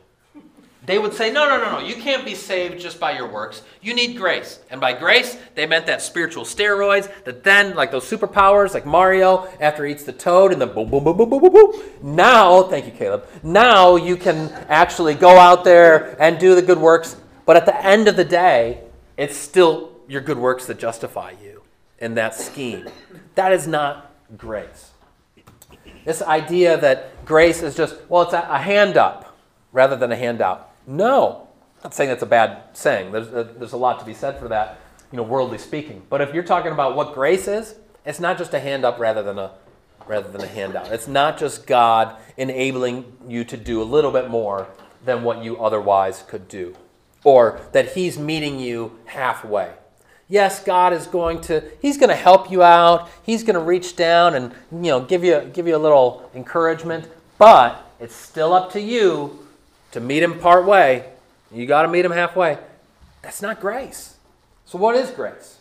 They 0.85 0.99
would 0.99 1.13
say, 1.13 1.31
no, 1.31 1.47
no, 1.47 1.57
no, 1.57 1.79
no, 1.79 1.85
you 1.85 1.95
can't 1.95 2.25
be 2.25 2.35
saved 2.35 2.81
just 2.81 2.99
by 2.99 3.15
your 3.17 3.31
works. 3.31 3.61
You 3.81 3.93
need 3.93 4.17
grace. 4.17 4.59
And 4.69 4.81
by 4.81 4.93
grace, 4.93 5.37
they 5.55 5.65
meant 5.65 5.85
that 5.85 6.01
spiritual 6.01 6.43
steroids 6.43 7.09
that 7.23 7.43
then, 7.43 7.73
like 7.75 7.91
those 7.91 8.03
superpowers, 8.03 8.73
like 8.73 8.85
Mario 8.85 9.47
after 9.61 9.85
he 9.85 9.93
eats 9.93 10.03
the 10.03 10.11
toad 10.11 10.51
and 10.51 10.61
the 10.61 10.67
boom, 10.67 10.89
boom, 10.89 11.03
boom, 11.03 11.17
boom, 11.17 11.29
boom, 11.29 11.41
boom, 11.41 11.53
boom. 11.53 11.81
Now, 12.01 12.63
thank 12.63 12.85
you, 12.85 12.91
Caleb. 12.91 13.27
Now 13.43 13.95
you 13.95 14.17
can 14.17 14.49
actually 14.67 15.13
go 15.13 15.37
out 15.37 15.63
there 15.63 16.21
and 16.21 16.37
do 16.37 16.55
the 16.55 16.61
good 16.61 16.79
works. 16.79 17.15
But 17.45 17.55
at 17.55 17.65
the 17.65 17.85
end 17.85 18.09
of 18.09 18.17
the 18.17 18.25
day, 18.25 18.81
it's 19.15 19.37
still 19.37 19.91
your 20.07 20.21
good 20.21 20.37
works 20.37 20.65
that 20.65 20.79
justify 20.79 21.33
you 21.41 21.52
in 22.03 22.15
that 22.15 22.35
scheme. 22.35 22.87
That 23.35 23.53
is 23.53 23.65
not 23.65 24.13
grace. 24.37 24.91
This 26.03 26.21
idea 26.21 26.77
that 26.77 27.25
grace 27.25 27.63
is 27.63 27.75
just, 27.75 27.95
well, 28.09 28.23
it's 28.23 28.33
a, 28.33 28.59
hand 28.59 28.97
up. 28.97 29.37
rather 29.71 29.95
than 29.95 30.11
a 30.11 30.15
handout. 30.15 30.69
No. 30.85 31.47
I'm 31.77 31.85
not 31.85 31.93
saying 31.93 32.09
that's 32.09 32.21
a 32.21 32.27
bad 32.27 32.63
saying. 32.73 33.13
There's 33.13 33.29
a, 33.29 33.45
there's 33.57 33.71
a 33.71 33.77
lot 33.77 33.99
to 33.99 34.05
be 34.05 34.13
said 34.13 34.37
for 34.37 34.49
that, 34.49 34.79
you 35.11 35.17
know, 35.17 35.23
worldly 35.23 35.57
speaking. 35.57 36.03
But 36.09 36.19
if 36.19 36.33
you're 36.33 36.43
talking 36.43 36.73
about 36.73 36.97
what 36.97 37.13
grace 37.13 37.47
is, 37.47 37.75
it's 38.05 38.19
not 38.19 38.37
just 38.37 38.53
a 38.53 38.59
hand 38.59 38.83
up 38.83 38.99
rather 38.99 39.23
than 39.23 39.39
a 39.39 39.51
rather 40.05 40.29
than 40.29 40.41
a 40.41 40.47
handout. 40.47 40.91
It's 40.91 41.07
not 41.07 41.37
just 41.37 41.65
God 41.65 42.17
enabling 42.35 43.05
you 43.25 43.45
to 43.45 43.55
do 43.55 43.81
a 43.81 43.85
little 43.85 44.11
bit 44.11 44.29
more 44.29 44.67
than 45.05 45.23
what 45.23 45.41
you 45.41 45.57
otherwise 45.63 46.25
could 46.27 46.49
do, 46.49 46.75
or 47.23 47.61
that 47.71 47.93
He's 47.93 48.19
meeting 48.19 48.59
you 48.59 48.99
halfway. 49.05 49.71
Yes, 50.33 50.63
God 50.63 50.93
is 50.93 51.05
going 51.05 51.41
to 51.41 51.63
He's 51.79 51.99
going 51.99 52.09
to 52.09 52.15
help 52.15 52.49
you 52.49 52.63
out. 52.63 53.07
He's 53.21 53.43
going 53.43 53.53
to 53.53 53.59
reach 53.59 53.95
down 53.95 54.33
and 54.33 54.51
you 54.71 54.89
know 54.89 54.99
give 54.99 55.23
you 55.23 55.47
give 55.53 55.67
you 55.67 55.75
a 55.75 55.77
little 55.77 56.27
encouragement, 56.33 57.07
but 57.37 57.87
it's 57.99 58.15
still 58.15 58.51
up 58.51 58.71
to 58.71 58.81
you 58.81 59.45
to 59.91 59.99
meet 59.99 60.23
Him 60.23 60.39
part 60.39 60.65
way. 60.65 61.05
You 61.51 61.67
got 61.67 61.83
to 61.83 61.87
meet 61.87 62.03
Him 62.03 62.09
halfway. 62.11 62.57
That's 63.21 63.43
not 63.43 63.61
grace. 63.61 64.17
So 64.65 64.79
what 64.79 64.95
is 64.95 65.11
grace? 65.11 65.59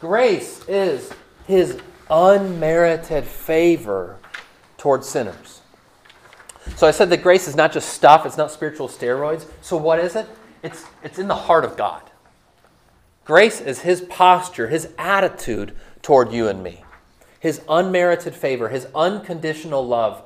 Grace 0.00 0.62
is 0.68 1.10
His 1.46 1.80
unmerited 2.10 3.24
favor 3.24 4.18
towards 4.76 5.08
sinners. 5.08 5.62
So 6.76 6.86
I 6.86 6.90
said 6.90 7.08
that 7.08 7.22
grace 7.22 7.48
is 7.48 7.56
not 7.56 7.72
just 7.72 7.88
stuff, 7.88 8.26
it's 8.26 8.36
not 8.36 8.50
spiritual 8.50 8.88
steroids. 8.88 9.46
So 9.62 9.78
what 9.78 9.98
is 9.98 10.14
it? 10.14 10.26
It's, 10.62 10.84
it's 11.02 11.18
in 11.18 11.26
the 11.26 11.34
heart 11.34 11.64
of 11.64 11.78
God. 11.78 12.02
Grace 13.24 13.60
is 13.60 13.80
his 13.80 14.00
posture, 14.00 14.68
his 14.68 14.88
attitude 14.98 15.74
toward 16.02 16.32
you 16.32 16.48
and 16.48 16.62
me, 16.62 16.82
his 17.38 17.62
unmerited 17.68 18.34
favor, 18.34 18.68
his 18.68 18.86
unconditional 18.94 19.86
love 19.86 20.22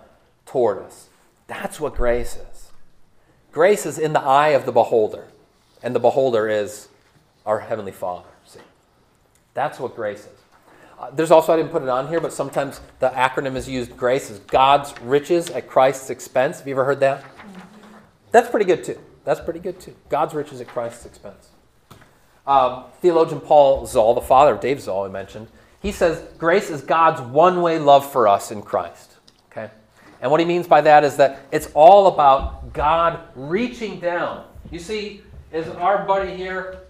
toward 0.46 0.78
us. 0.78 1.08
That's 1.46 1.78
what 1.78 1.94
grace 1.94 2.36
is. 2.36 2.70
Grace 3.52 3.86
is 3.86 3.98
in 3.98 4.12
the 4.12 4.20
eye 4.20 4.48
of 4.48 4.64
the 4.66 4.72
beholder, 4.72 5.28
and 5.82 5.94
the 5.94 6.00
beholder 6.00 6.48
is 6.48 6.88
our 7.44 7.60
Heavenly 7.60 7.92
Father. 7.92 8.28
See? 8.44 8.60
That's 9.54 9.78
what 9.78 9.94
grace 9.94 10.20
is. 10.20 10.40
Uh, 10.98 11.10
there's 11.10 11.30
also, 11.30 11.52
I 11.52 11.56
didn't 11.56 11.72
put 11.72 11.82
it 11.82 11.90
on 11.90 12.08
here, 12.08 12.20
but 12.20 12.32
sometimes 12.32 12.80
the 13.00 13.10
acronym 13.10 13.54
is 13.54 13.68
used 13.68 13.94
grace 13.96 14.30
is 14.30 14.38
God's 14.40 14.94
riches 15.02 15.50
at 15.50 15.68
Christ's 15.68 16.08
expense. 16.08 16.58
Have 16.58 16.66
you 16.66 16.74
ever 16.74 16.86
heard 16.86 17.00
that? 17.00 17.22
That's 18.30 18.48
pretty 18.48 18.64
good 18.64 18.82
too. 18.82 18.98
That's 19.24 19.40
pretty 19.40 19.60
good 19.60 19.78
too. 19.78 19.94
God's 20.08 20.32
riches 20.34 20.60
at 20.62 20.68
Christ's 20.68 21.04
expense. 21.04 21.48
Um, 22.46 22.84
theologian 23.00 23.40
Paul 23.40 23.86
Zahl, 23.86 24.14
the 24.14 24.20
father 24.20 24.54
of 24.54 24.60
Dave 24.60 24.80
Zahl, 24.80 25.04
I 25.04 25.08
mentioned, 25.08 25.48
he 25.80 25.92
says 25.92 26.22
grace 26.38 26.70
is 26.70 26.82
God's 26.82 27.20
one 27.20 27.62
way 27.62 27.78
love 27.78 28.10
for 28.10 28.28
us 28.28 28.50
in 28.50 28.62
Christ. 28.62 29.16
Okay? 29.50 29.70
And 30.20 30.30
what 30.30 30.40
he 30.40 30.46
means 30.46 30.66
by 30.66 30.80
that 30.82 31.04
is 31.04 31.16
that 31.16 31.40
it's 31.50 31.68
all 31.74 32.06
about 32.08 32.72
God 32.72 33.20
reaching 33.34 34.00
down. 34.00 34.46
You 34.70 34.78
see, 34.78 35.22
is 35.52 35.68
our 35.68 36.04
buddy 36.04 36.36
here 36.36 36.86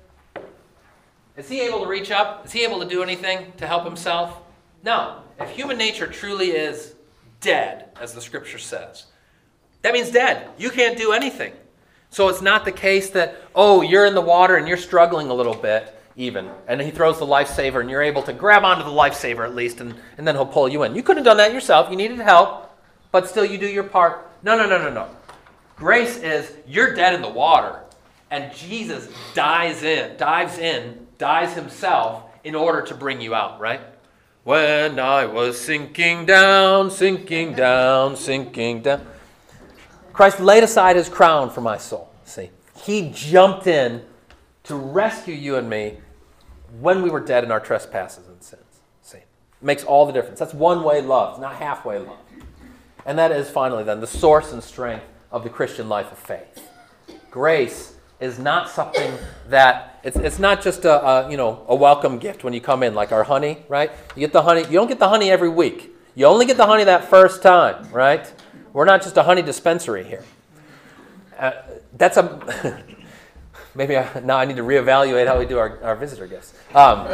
is 1.37 1.49
he 1.49 1.61
able 1.61 1.81
to 1.81 1.87
reach 1.87 2.11
up? 2.11 2.47
Is 2.47 2.53
he 2.53 2.65
able 2.65 2.81
to 2.81 2.87
do 2.87 3.03
anything 3.03 3.53
to 3.59 3.67
help 3.67 3.85
himself? 3.85 4.41
No. 4.83 5.21
If 5.39 5.51
human 5.51 5.77
nature 5.77 6.07
truly 6.07 6.51
is 6.51 6.95
dead, 7.41 7.91
as 8.01 8.15
the 8.15 8.23
scripture 8.23 8.59
says, 8.59 9.07
that 9.83 9.93
means 9.93 10.11
dead. 10.11 10.49
You 10.57 10.71
can't 10.71 10.97
do 10.97 11.13
anything. 11.13 11.53
So 12.17 12.31
it's 12.31 12.41
not 12.41 12.65
the 12.65 12.73
case 12.73 13.11
that, 13.11 13.37
oh, 13.55 13.83
you're 13.83 14.07
in 14.07 14.15
the 14.15 14.23
water 14.23 14.57
and 14.57 14.67
you're 14.67 14.79
struggling 14.79 15.29
a 15.29 15.35
little 15.35 15.55
bit, 15.55 15.95
even, 16.17 16.51
and 16.67 16.81
he 16.81 16.91
throws 16.91 17.19
the 17.19 17.27
lifesaver 17.27 17.83
and 17.83 17.91
you're 17.91 18.01
able 18.01 18.23
to 18.23 18.33
grab 18.33 18.65
onto 18.65 18.85
the 18.85 18.89
lifesaver 18.89 19.45
at 19.45 19.55
least, 19.55 19.83
and, 19.83 19.95
and 20.17 20.27
then 20.27 20.35
he'll 20.35 20.47
pull 20.47 20.67
you 20.67 20.85
in. 20.85 20.95
You 20.95 21.03
couldn't 21.03 21.19
have 21.19 21.27
done 21.27 21.37
that 21.37 21.53
yourself. 21.53 21.91
You 21.91 21.97
needed 21.99 22.19
help, 22.21 22.75
but 23.13 23.29
still 23.29 23.45
you 23.45 23.59
do 23.59 23.67
your 23.67 23.85
part. 23.85 24.31
No, 24.43 24.57
no, 24.57 24.67
no, 24.67 24.79
no, 24.79 24.91
no. 24.91 25.11
Grace 25.77 26.17
is 26.17 26.55
you're 26.67 26.95
dead 26.95 27.13
in 27.13 27.21
the 27.21 27.29
water, 27.29 27.83
and 28.31 28.51
Jesus 28.55 29.11
dives 29.35 29.83
in, 29.83 30.17
dives 30.17 30.57
in 30.57 31.07
dies 31.19 31.53
himself 31.53 32.23
in 32.45 32.55
order 32.55 32.81
to 32.81 32.95
bring 32.95 33.21
you 33.21 33.35
out, 33.35 33.61
right? 33.61 33.83
When 34.43 34.99
I 34.99 35.27
was 35.27 35.61
sinking 35.61 36.25
down, 36.25 36.91
sinking 36.91 37.53
down, 37.53 38.17
sinking 38.17 38.81
down. 38.81 39.07
Christ 40.17 40.41
laid 40.41 40.65
aside 40.65 40.97
his 40.97 41.11
crown 41.11 41.51
for 41.51 41.61
my 41.61 41.77
soul. 41.77 42.11
See, 42.25 42.49
he 42.83 43.11
jumped 43.15 43.67
in 43.67 44.03
to 44.65 44.75
rescue 44.75 45.35
you 45.35 45.57
and 45.57 45.69
me 45.69 45.99
when 46.81 47.03
we 47.03 47.11
were 47.11 47.21
dead 47.21 47.45
in 47.45 47.51
our 47.51 47.61
trespasses 47.61 48.27
and 48.27 48.43
sins. 48.43 48.63
See, 49.03 49.19
makes 49.61 49.85
all 49.85 50.07
the 50.07 50.15
difference. 50.15 50.39
That's 50.39 50.55
one 50.55 50.83
way 50.83 51.03
love, 51.03 51.39
not 51.39 51.57
halfway 51.57 51.99
love. 51.99 52.17
And 53.05 53.19
that 53.19 53.31
is 53.31 53.51
finally 53.51 53.85
then 53.85 54.01
the 54.01 54.07
source 54.07 54.55
and 54.55 54.65
strength 54.65 55.05
of 55.31 55.45
the 55.45 55.51
Christian 55.51 55.87
life 55.87 56.11
of 56.11 56.17
faith. 56.17 56.67
Grace 57.31 57.97
is 58.19 58.39
not 58.39 58.71
something 58.71 59.13
that 59.51 60.01
it's, 60.03 60.17
it's 60.17 60.39
not 60.39 60.63
just 60.63 60.87
a, 60.87 61.07
a, 61.07 61.31
you 61.31 61.37
know 61.37 61.63
a 61.69 61.77
welcome 61.77 62.17
gift 62.17 62.43
when 62.43 62.55
you 62.55 62.61
come 62.63 62.83
in 62.83 62.95
like 62.95 63.13
our 63.13 63.25
honey 63.25 63.59
right 63.69 63.91
you 64.15 64.21
get 64.21 64.33
the 64.33 64.41
honey 64.41 64.63
you 64.63 64.73
don't 64.73 64.89
get 64.89 64.99
the 64.99 65.09
honey 65.11 65.31
every 65.31 65.51
week 65.51 65.95
you 66.15 66.25
only 66.25 66.47
get 66.47 66.57
the 66.57 66.65
honey 66.65 66.85
that 66.85 67.11
first 67.11 67.43
time 67.43 67.87
right 67.93 68.33
we're 68.77 68.85
not 68.85 69.03
just 69.03 69.17
a 69.17 69.23
honey 69.23 69.43
dispensary 69.43 70.05
here 70.05 70.25
uh, 71.39 71.53
that's 71.97 72.17
a 72.17 72.85
maybe 73.75 73.97
I, 73.97 74.21
now 74.21 74.37
i 74.37 74.45
need 74.45 74.57
to 74.57 74.63
reevaluate 74.63 75.27
how 75.27 75.39
we 75.39 75.47
do 75.47 75.59
our, 75.59 75.83
our 75.83 75.97
visitor 75.97 76.27
gifts 76.27 76.55
um, 76.75 77.09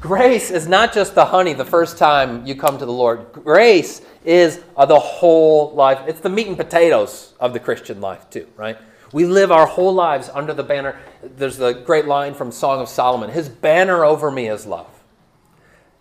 grace 0.00 0.50
is 0.50 0.66
not 0.66 0.92
just 0.92 1.14
the 1.14 1.26
honey 1.26 1.52
the 1.52 1.64
first 1.64 1.98
time 1.98 2.46
you 2.46 2.54
come 2.54 2.78
to 2.78 2.86
the 2.86 2.92
lord 2.92 3.32
grace 3.32 4.00
is 4.24 4.62
uh, 4.76 4.86
the 4.86 4.98
whole 4.98 5.72
life. 5.74 6.00
It's 6.06 6.20
the 6.20 6.30
meat 6.30 6.48
and 6.48 6.56
potatoes 6.56 7.34
of 7.38 7.52
the 7.52 7.60
Christian 7.60 8.00
life, 8.00 8.28
too, 8.30 8.48
right? 8.56 8.78
We 9.12 9.26
live 9.26 9.52
our 9.52 9.66
whole 9.66 9.92
lives 9.92 10.28
under 10.32 10.54
the 10.54 10.64
banner. 10.64 10.98
There's 11.22 11.58
the 11.58 11.72
great 11.72 12.06
line 12.06 12.34
from 12.34 12.50
Song 12.50 12.80
of 12.80 12.88
Solomon 12.88 13.30
His 13.30 13.48
banner 13.48 14.04
over 14.04 14.30
me 14.30 14.48
is 14.48 14.66
love. 14.66 14.93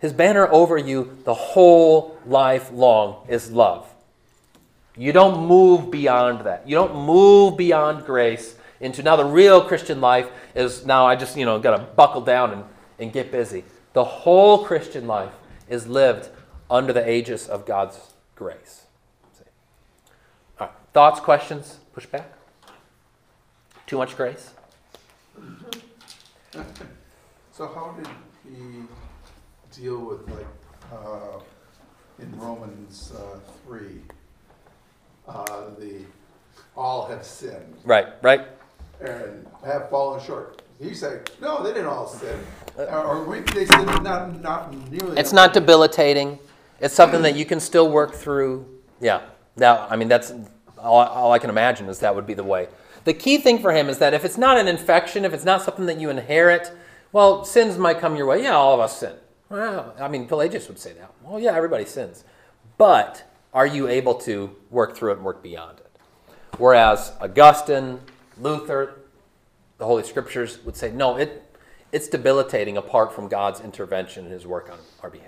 His 0.03 0.11
banner 0.11 0.51
over 0.51 0.77
you 0.77 1.17
the 1.23 1.33
whole 1.33 2.19
life 2.25 2.73
long 2.73 3.25
is 3.29 3.49
love. 3.51 3.89
You 4.97 5.13
don't 5.13 5.47
move 5.47 5.91
beyond 5.91 6.41
that. 6.41 6.67
You 6.67 6.75
don't 6.75 7.05
move 7.05 7.55
beyond 7.55 8.05
grace 8.05 8.57
into 8.81 9.01
now 9.01 9.15
the 9.15 9.23
real 9.23 9.63
Christian 9.63 10.01
life 10.01 10.29
is 10.55 10.85
now 10.85 11.05
I 11.05 11.15
just, 11.15 11.37
you 11.37 11.45
know, 11.45 11.57
got 11.57 11.77
to 11.77 11.83
buckle 11.83 12.19
down 12.19 12.51
and, 12.51 12.63
and 12.99 13.13
get 13.13 13.31
busy. 13.31 13.63
The 13.93 14.03
whole 14.03 14.65
Christian 14.65 15.07
life 15.07 15.31
is 15.69 15.87
lived 15.87 16.27
under 16.69 16.91
the 16.91 17.09
aegis 17.09 17.47
of 17.47 17.65
God's 17.65 17.97
grace. 18.35 18.83
All 20.59 20.67
right. 20.67 20.75
Thoughts, 20.91 21.21
questions, 21.21 21.77
pushback? 21.95 22.25
Too 23.87 23.99
much 23.99 24.17
grace? 24.17 24.51
So 27.53 27.67
how 27.67 27.95
did 27.97 28.07
he 28.43 28.83
deal 29.75 29.99
with 29.99 30.27
like 30.29 30.45
uh, 30.91 31.39
in 32.19 32.39
Romans 32.39 33.11
uh, 33.17 33.39
three, 33.65 34.01
uh, 35.27 35.69
the 35.79 36.01
all 36.75 37.05
have 37.07 37.23
sinned 37.25 37.75
Right, 37.83 38.07
right. 38.21 38.41
and 39.01 39.45
have 39.65 39.89
fallen 39.89 40.21
short? 40.23 40.61
He 40.79 40.93
said, 40.93 41.29
no, 41.41 41.63
they 41.63 41.69
didn't 41.71 41.87
all 41.87 42.07
sin, 42.07 42.37
or, 42.77 43.03
or 43.03 43.23
we, 43.23 43.39
they 43.39 43.65
sinned 43.65 43.85
not 44.03 44.41
not 44.41 44.91
nearly. 44.91 45.17
It's 45.17 45.33
not 45.33 45.53
debilitating. 45.53 46.39
It's 46.79 46.93
something 46.93 47.21
that 47.21 47.35
you 47.35 47.45
can 47.45 47.59
still 47.59 47.89
work 47.89 48.13
through. 48.13 48.65
Yeah. 48.99 49.21
Now, 49.55 49.87
I 49.89 49.95
mean, 49.95 50.09
that's 50.09 50.33
all, 50.77 50.97
all 50.97 51.31
I 51.31 51.39
can 51.39 51.49
imagine 51.49 51.87
is 51.87 51.99
that 51.99 52.13
would 52.13 52.25
be 52.25 52.33
the 52.33 52.43
way. 52.43 52.67
The 53.05 53.13
key 53.13 53.37
thing 53.37 53.59
for 53.59 53.71
him 53.71 53.87
is 53.87 53.99
that 53.99 54.13
if 54.13 54.25
it's 54.25 54.37
not 54.37 54.57
an 54.57 54.67
infection, 54.67 55.23
if 55.23 55.33
it's 55.33 55.45
not 55.45 55.61
something 55.61 55.85
that 55.85 55.99
you 55.99 56.09
inherit, 56.09 56.71
well, 57.13 57.45
sins 57.45 57.77
might 57.77 57.99
come 57.99 58.15
your 58.17 58.25
way. 58.25 58.43
Yeah, 58.43 58.51
all 58.53 58.73
of 58.73 58.79
us 58.81 58.97
sin. 58.99 59.13
Well, 59.53 59.93
I 59.99 60.07
mean, 60.07 60.25
Pelagius 60.25 60.67
would 60.67 60.79
say 60.79 60.93
that. 60.93 61.13
Well, 61.21 61.39
yeah, 61.39 61.53
everybody 61.55 61.85
sins. 61.85 62.23
But 62.79 63.23
are 63.53 63.67
you 63.67 63.87
able 63.87 64.15
to 64.21 64.55
work 64.71 64.97
through 64.97 65.11
it 65.11 65.17
and 65.17 65.23
work 65.23 65.43
beyond 65.43 65.77
it? 65.77 65.91
Whereas 66.57 67.11
Augustine, 67.21 67.99
Luther, 68.39 68.95
the 69.77 69.85
Holy 69.85 70.01
Scriptures 70.01 70.57
would 70.65 70.75
say, 70.75 70.91
no, 70.91 71.17
it, 71.17 71.55
it's 71.91 72.07
debilitating 72.07 72.77
apart 72.77 73.13
from 73.13 73.27
God's 73.27 73.61
intervention 73.61 74.23
and 74.23 74.33
his 74.33 74.47
work 74.47 74.71
on 74.71 74.79
our 75.03 75.11
behalf. 75.11 75.27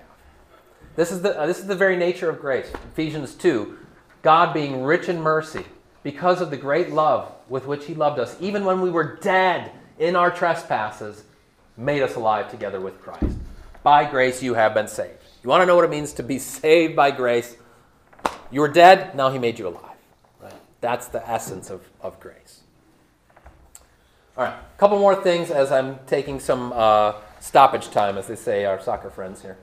This 0.96 1.12
is 1.12 1.22
the, 1.22 1.40
uh, 1.40 1.46
this 1.46 1.60
is 1.60 1.68
the 1.68 1.76
very 1.76 1.96
nature 1.96 2.28
of 2.28 2.42
grace. 2.42 2.72
Ephesians 2.94 3.36
2 3.36 3.78
God 4.24 4.56
being 4.56 4.82
rich 4.82 5.08
in 5.08 5.22
mercy 5.22 5.66
because 6.02 6.42
of 6.42 6.50
the 6.50 6.58
great 6.58 6.90
love 6.90 7.32
with 7.48 7.68
which 7.68 7.86
he 7.86 7.94
loved 7.94 8.18
us, 8.18 8.36
even 8.40 8.66
when 8.66 8.82
we 8.82 8.90
were 8.90 9.18
dead 9.18 9.72
in 10.00 10.16
our 10.16 10.32
trespasses, 10.32 11.26
made 11.78 12.02
us 12.02 12.16
alive 12.16 12.50
together 12.50 12.82
with 12.82 13.00
Christ. 13.00 13.38
By 13.86 14.10
grace 14.10 14.42
you 14.42 14.56
have 14.56 14.74
been 14.74 14.88
saved. 14.88 15.22
You 15.44 15.50
want 15.52 15.62
to 15.62 15.68
know 15.68 15.76
what 15.76 15.86
it 15.86 15.92
means 15.92 16.12
to 16.14 16.24
be 16.24 16.40
saved 16.40 16.96
by 16.96 17.12
grace? 17.12 17.56
You 18.50 18.62
were 18.62 18.68
dead, 18.68 19.14
now 19.14 19.30
he 19.30 19.38
made 19.38 19.60
you 19.60 19.68
alive. 19.68 20.00
Right? 20.42 20.56
That's 20.82 21.06
the 21.08 21.30
essence 21.30 21.70
of, 21.70 21.88
of 22.02 22.20
grace. 22.20 22.62
All 24.36 24.44
right, 24.44 24.56
a 24.56 24.80
couple 24.80 24.98
more 24.98 25.14
things 25.14 25.52
as 25.52 25.72
I'm 25.72 26.00
taking 26.08 26.40
some 26.40 26.74
uh, 26.74 27.14
stoppage 27.40 27.92
time, 27.92 28.18
as 28.18 28.26
they 28.26 28.36
say 28.36 28.66
our 28.66 28.82
soccer 28.82 29.12
friends 29.12 29.44
here. 29.44 29.60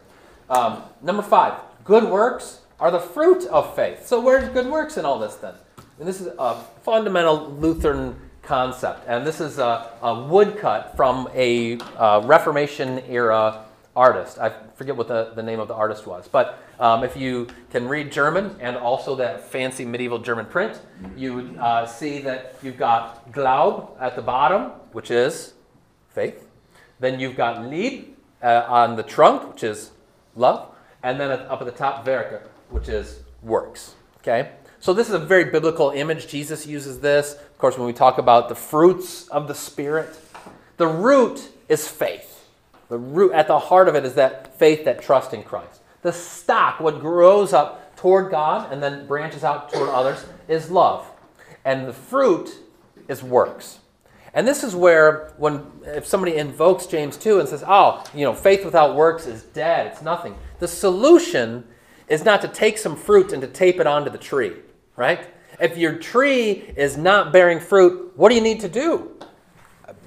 Um, 0.49 0.85
number 1.03 1.25
five, 1.25 1.55
good 1.83 2.05
works 2.05 2.61
are 2.79 2.93
the 2.93 3.01
fruit 3.01 3.45
of 3.47 3.75
faith. 3.75 4.07
So 4.07 4.21
where's 4.21 4.49
good 4.51 4.69
works 4.69 4.99
in 4.99 5.05
all 5.05 5.19
this 5.19 5.35
then? 5.35 5.55
And 5.99 6.07
this 6.07 6.21
is 6.21 6.29
a 6.39 6.63
fundamental 6.85 7.51
Lutheran 7.51 8.15
concept. 8.43 9.01
And 9.09 9.27
this 9.27 9.41
is 9.41 9.59
a, 9.59 9.91
a 10.01 10.15
woodcut 10.15 10.97
from 10.97 11.29
a 11.35 11.79
uh, 11.97 12.23
Reformation 12.25 13.03
era 13.09 13.65
artist. 13.95 14.39
I 14.39 14.53
forget 14.75 14.97
what 14.97 15.09
the, 15.09 15.33
the 15.35 15.43
name 15.43 15.61
of 15.61 15.69
the 15.69 15.75
artist 15.75 16.07
was. 16.07 16.29
But 16.29 16.59
um, 16.81 17.05
if 17.05 17.17
you 17.17 17.49
can 17.71 17.89
read 17.89 18.11
German 18.11 18.57
and 18.61 18.77
also 18.77 19.15
that 19.17 19.49
fancy 19.51 19.85
medieval 19.85 20.19
German 20.19 20.47
print, 20.47 20.81
you 21.17 21.35
would 21.35 21.57
uh, 21.59 21.87
see 21.87 22.21
that 22.23 22.57
you've 22.63 22.79
got 22.79 23.31
Glaub 23.33 23.97
at 24.01 24.17
the 24.17 24.23
bottom, 24.23 24.73
which 24.93 25.11
is 25.11 25.55
faith. 26.09 26.49
Then 27.01 27.21
you've 27.21 27.37
got 27.37 27.67
Lieb 27.67 28.17
uh, 28.43 28.65
on 28.69 28.97
the 28.97 29.03
trunk, 29.03 29.53
which 29.53 29.63
is 29.63 29.91
love. 30.37 30.69
And 31.03 31.21
then 31.21 31.31
up 31.31 31.61
at 31.61 31.65
the 31.65 31.73
top, 31.73 32.07
Werke, 32.07 32.43
which 32.71 32.89
is 32.89 33.21
works. 33.43 33.95
Okay? 34.19 34.53
So 34.81 34.93
this 34.93 35.09
is 35.09 35.15
a 35.15 35.19
very 35.19 35.45
biblical 35.45 35.91
image. 35.91 36.29
Jesus 36.29 36.67
uses 36.67 37.01
this. 37.01 37.35
Of 37.35 37.59
course, 37.59 37.77
when 37.77 37.87
we 37.87 37.93
talk 37.93 38.19
about 38.19 38.49
the 38.49 38.55
fruits 38.55 39.29
of 39.29 39.49
the 39.49 39.55
Spirit, 39.55 40.19
the 40.77 40.87
root 40.87 41.51
is 41.69 41.87
faith. 41.87 42.32
The 42.93 42.99
root 42.99 43.33
at 43.33 43.47
the 43.47 43.59
heart 43.59 43.89
of 43.89 43.95
it 43.95 44.05
is 44.05 44.17
that 44.17 44.59
faith, 44.59 44.85
that 44.85 45.01
trust 45.01 45.33
in 45.33 45.43
Christ. 45.43 45.81
The 46.03 46.13
stock, 46.13 46.79
what 46.79 47.01
grows 47.01 47.55
up 47.55 47.97
toward 47.97 48.31
God 48.31 48.71
and 48.71 48.83
then 48.83 49.07
branches 49.07 49.43
out 49.45 49.73
toward 49.73 49.89
others, 49.89 50.27
is 50.47 50.71
love. 50.71 51.11
And 51.65 51.89
the 51.89 51.95
fruit 51.95 52.51
is 53.09 53.23
works. 53.23 53.79
And 54.35 54.47
this 54.47 54.63
is 54.63 54.77
where, 54.77 55.33
when 55.39 55.65
if 55.87 56.05
somebody 56.07 56.37
invokes 56.37 56.85
James 56.85 57.17
2 57.17 57.41
and 57.41 57.49
says, 57.49 57.65
oh, 57.67 58.05
you 58.13 58.27
know, 58.27 58.35
faith 58.35 58.63
without 58.63 58.95
works 58.95 59.27
is 59.27 59.43
dead, 59.43 59.87
it's 59.87 60.03
nothing. 60.03 60.37
The 60.59 60.69
solution 60.69 61.65
is 62.09 62.27
not 62.27 62.43
to 62.43 62.49
take 62.49 62.77
some 62.77 62.95
fruit 62.95 63.33
and 63.33 63.41
to 63.41 63.49
tape 63.49 63.81
it 63.81 63.87
onto 63.87 64.11
the 64.11 64.19
tree, 64.19 64.53
right? 64.97 65.31
If 65.59 65.79
your 65.79 65.97
tree 65.97 66.75
is 66.77 66.99
not 66.99 67.33
bearing 67.33 67.59
fruit, 67.59 68.13
what 68.17 68.29
do 68.29 68.35
you 68.35 68.43
need 68.43 68.61
to 68.61 68.69
do? 68.69 69.17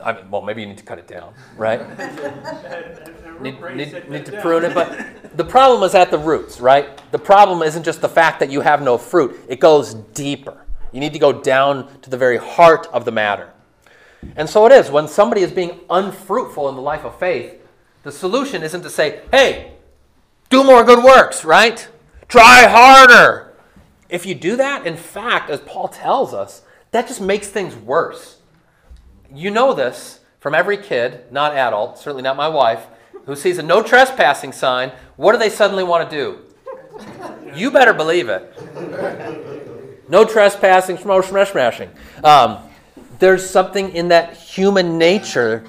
I 0.05 0.13
mean, 0.13 0.29
well, 0.29 0.43
maybe 0.43 0.61
you 0.61 0.67
need 0.67 0.77
to 0.77 0.83
cut 0.83 0.99
it 0.99 1.07
down, 1.07 1.33
right? 1.57 1.81
need, 3.41 3.59
need, 3.75 4.09
need 4.09 4.25
to 4.27 4.39
prune 4.39 4.63
it, 4.63 4.75
but 4.75 5.35
the 5.35 5.43
problem 5.43 5.81
is 5.81 5.95
at 5.95 6.11
the 6.11 6.19
roots, 6.19 6.61
right? 6.61 7.01
The 7.11 7.17
problem 7.17 7.63
isn't 7.63 7.83
just 7.83 8.01
the 8.01 8.09
fact 8.09 8.39
that 8.39 8.51
you 8.51 8.61
have 8.61 8.83
no 8.83 8.99
fruit, 8.99 9.39
it 9.49 9.59
goes 9.59 9.95
deeper. 9.95 10.61
You 10.91 10.99
need 10.99 11.13
to 11.13 11.19
go 11.19 11.33
down 11.33 11.99
to 12.01 12.09
the 12.09 12.17
very 12.17 12.37
heart 12.37 12.87
of 12.93 13.03
the 13.03 13.11
matter. 13.11 13.51
And 14.35 14.47
so 14.47 14.65
it 14.67 14.71
is. 14.71 14.89
When 14.91 15.07
somebody 15.07 15.41
is 15.41 15.51
being 15.51 15.81
unfruitful 15.89 16.69
in 16.69 16.75
the 16.75 16.81
life 16.81 17.03
of 17.03 17.17
faith, 17.19 17.55
the 18.03 18.11
solution 18.11 18.61
isn't 18.61 18.83
to 18.83 18.89
say, 18.89 19.21
hey, 19.31 19.73
do 20.49 20.63
more 20.63 20.83
good 20.83 21.03
works, 21.03 21.43
right? 21.43 21.87
Try 22.27 22.67
harder. 22.67 23.55
If 24.07 24.25
you 24.27 24.35
do 24.35 24.55
that, 24.55 24.85
in 24.85 24.97
fact, 24.97 25.49
as 25.49 25.59
Paul 25.61 25.87
tells 25.87 26.33
us, 26.33 26.61
that 26.91 27.07
just 27.07 27.19
makes 27.19 27.47
things 27.47 27.75
worse. 27.75 28.37
You 29.33 29.51
know 29.51 29.73
this 29.73 30.19
from 30.39 30.53
every 30.53 30.77
kid, 30.77 31.31
not 31.31 31.55
adult, 31.55 31.97
certainly 31.97 32.23
not 32.23 32.37
my 32.37 32.47
wife, 32.47 32.87
who 33.25 33.35
sees 33.35 33.57
a 33.57 33.63
no 33.63 33.81
trespassing 33.81 34.51
sign. 34.51 34.91
What 35.15 35.31
do 35.31 35.37
they 35.37 35.49
suddenly 35.49 35.83
want 35.83 36.09
to 36.09 36.15
do? 36.15 36.39
You 37.55 37.71
better 37.71 37.93
believe 37.93 38.29
it. 38.29 38.53
No 40.07 40.23
trespassing, 40.23 40.97
smash, 40.97 41.27
smash, 41.27 41.51
smashing. 41.51 41.89
Um, 42.23 42.59
there's 43.19 43.49
something 43.49 43.95
in 43.95 44.09
that 44.09 44.37
human 44.37 44.97
nature 44.97 45.65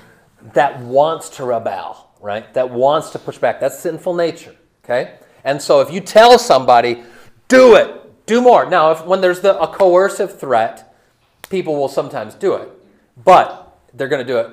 that 0.53 0.79
wants 0.81 1.31
to 1.31 1.45
rebel, 1.45 2.11
right? 2.21 2.53
That 2.55 2.71
wants 2.71 3.11
to 3.11 3.19
push 3.19 3.39
back. 3.39 3.61
That's 3.61 3.79
sinful 3.79 4.15
nature, 4.15 4.55
okay? 4.85 5.19
And 5.45 5.63
so 5.63 5.81
if 5.81 5.93
you 5.93 6.01
tell 6.01 6.39
somebody, 6.39 7.03
do 7.49 7.77
it, 7.77 8.27
do 8.27 8.41
more. 8.41 8.69
Now, 8.69 8.91
if 8.91 9.07
when 9.07 9.21
there's 9.21 9.41
the, 9.41 9.59
a 9.61 9.69
coercive 9.69 10.39
threat, 10.39 10.95
people 11.49 11.77
will 11.77 11.89
sometimes 11.89 12.35
do 12.35 12.55
it, 12.55 12.71
but 13.17 13.79
they're 13.95 14.09
going 14.09 14.27
to 14.27 14.33
do 14.33 14.39
it 14.39 14.51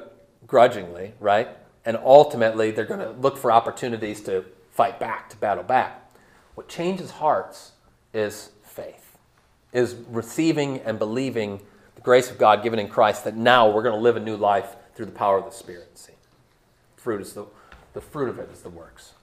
grudgingly, 0.48 1.14
right? 1.20 1.50
And 1.86 1.98
ultimately, 1.98 2.72
they're 2.72 2.86
going 2.86 3.02
to 3.02 3.12
look 3.12 3.38
for 3.38 3.52
opportunities 3.52 4.22
to 4.22 4.46
fight 4.72 5.00
back, 5.00 5.30
to 5.32 5.38
battle 5.38 5.64
back. 5.64 6.12
What 6.56 6.70
changes 6.70 7.12
hearts 7.12 7.72
is 8.14 8.52
faith, 8.64 9.18
is 9.74 9.96
receiving 10.10 10.80
and 10.82 10.98
believing 10.98 11.60
the 11.96 12.02
grace 12.02 12.30
of 12.30 12.38
God 12.38 12.64
given 12.64 12.80
in 12.80 12.88
Christ 12.88 13.24
that 13.26 13.36
now 13.36 13.70
we're 13.70 13.84
going 13.84 13.96
to 13.96 14.02
live 14.02 14.16
a 14.16 14.20
new 14.20 14.38
life 14.38 14.76
through 14.96 15.08
the 15.08 15.12
power 15.12 15.38
of 15.38 15.46
the 15.46 15.52
Spirit. 15.52 15.98
See, 15.98 16.14
fruit 16.96 17.22
is 17.22 17.34
the, 17.34 17.46
the 17.94 18.02
fruit 18.02 18.30
of 18.30 18.40
it 18.40 18.50
is 18.54 18.62
the 18.62 18.70
works. 18.70 19.14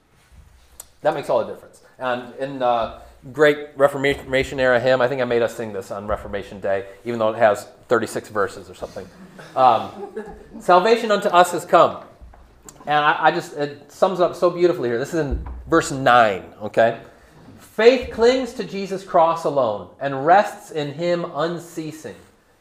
That 1.01 1.13
makes 1.13 1.29
all 1.29 1.43
the 1.43 1.51
difference. 1.51 1.81
And 1.97 2.35
in 2.35 2.61
uh, 2.61 3.01
great 3.31 3.69
Reformation 3.75 4.59
era 4.59 4.79
hymn, 4.79 5.01
I 5.01 5.07
think 5.07 5.21
I 5.21 5.25
made 5.25 5.41
us 5.41 5.55
sing 5.55 5.73
this 5.73 5.91
on 5.91 6.07
Reformation 6.07 6.59
Day, 6.59 6.87
even 7.05 7.19
though 7.19 7.29
it 7.29 7.37
has 7.37 7.67
36 7.87 8.29
verses 8.29 8.69
or 8.69 8.75
something. 8.75 9.07
Um, 9.55 9.91
Salvation 10.59 11.11
unto 11.11 11.29
us 11.29 11.51
has 11.51 11.65
come. 11.65 12.03
And 12.85 13.05
I, 13.05 13.25
I 13.25 13.31
just, 13.31 13.55
it 13.57 13.91
sums 13.91 14.19
up 14.19 14.35
so 14.35 14.49
beautifully 14.49 14.89
here. 14.89 14.97
This 14.97 15.13
is 15.13 15.19
in 15.19 15.47
verse 15.67 15.91
9, 15.91 16.43
okay? 16.63 16.99
Faith 17.59 18.11
clings 18.11 18.53
to 18.53 18.63
Jesus' 18.63 19.03
cross 19.03 19.45
alone 19.45 19.89
and 19.99 20.25
rests 20.25 20.71
in 20.71 20.93
him 20.93 21.25
unceasing 21.35 22.15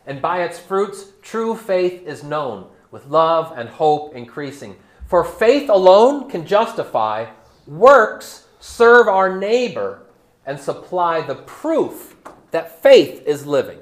and 0.07 0.21
by 0.21 0.43
its 0.43 0.59
fruits 0.59 1.07
true 1.23 1.55
faith 1.55 2.07
is 2.07 2.25
known, 2.25 2.67
with 2.91 3.07
love 3.07 3.53
and 3.57 3.69
hope 3.69 4.15
increasing. 4.17 4.75
For 5.07 5.25
faith 5.25 5.69
alone 5.69 6.29
can 6.29 6.47
justify, 6.47 7.27
works 7.67 8.47
serve 8.59 9.09
our 9.09 9.39
neighbor 9.39 10.03
and 10.47 10.59
supply 10.59 11.21
the 11.21 11.35
proof 11.35 12.17
that 12.51 12.83
faith 12.83 13.23
is 13.27 13.47
living. 13.47 13.79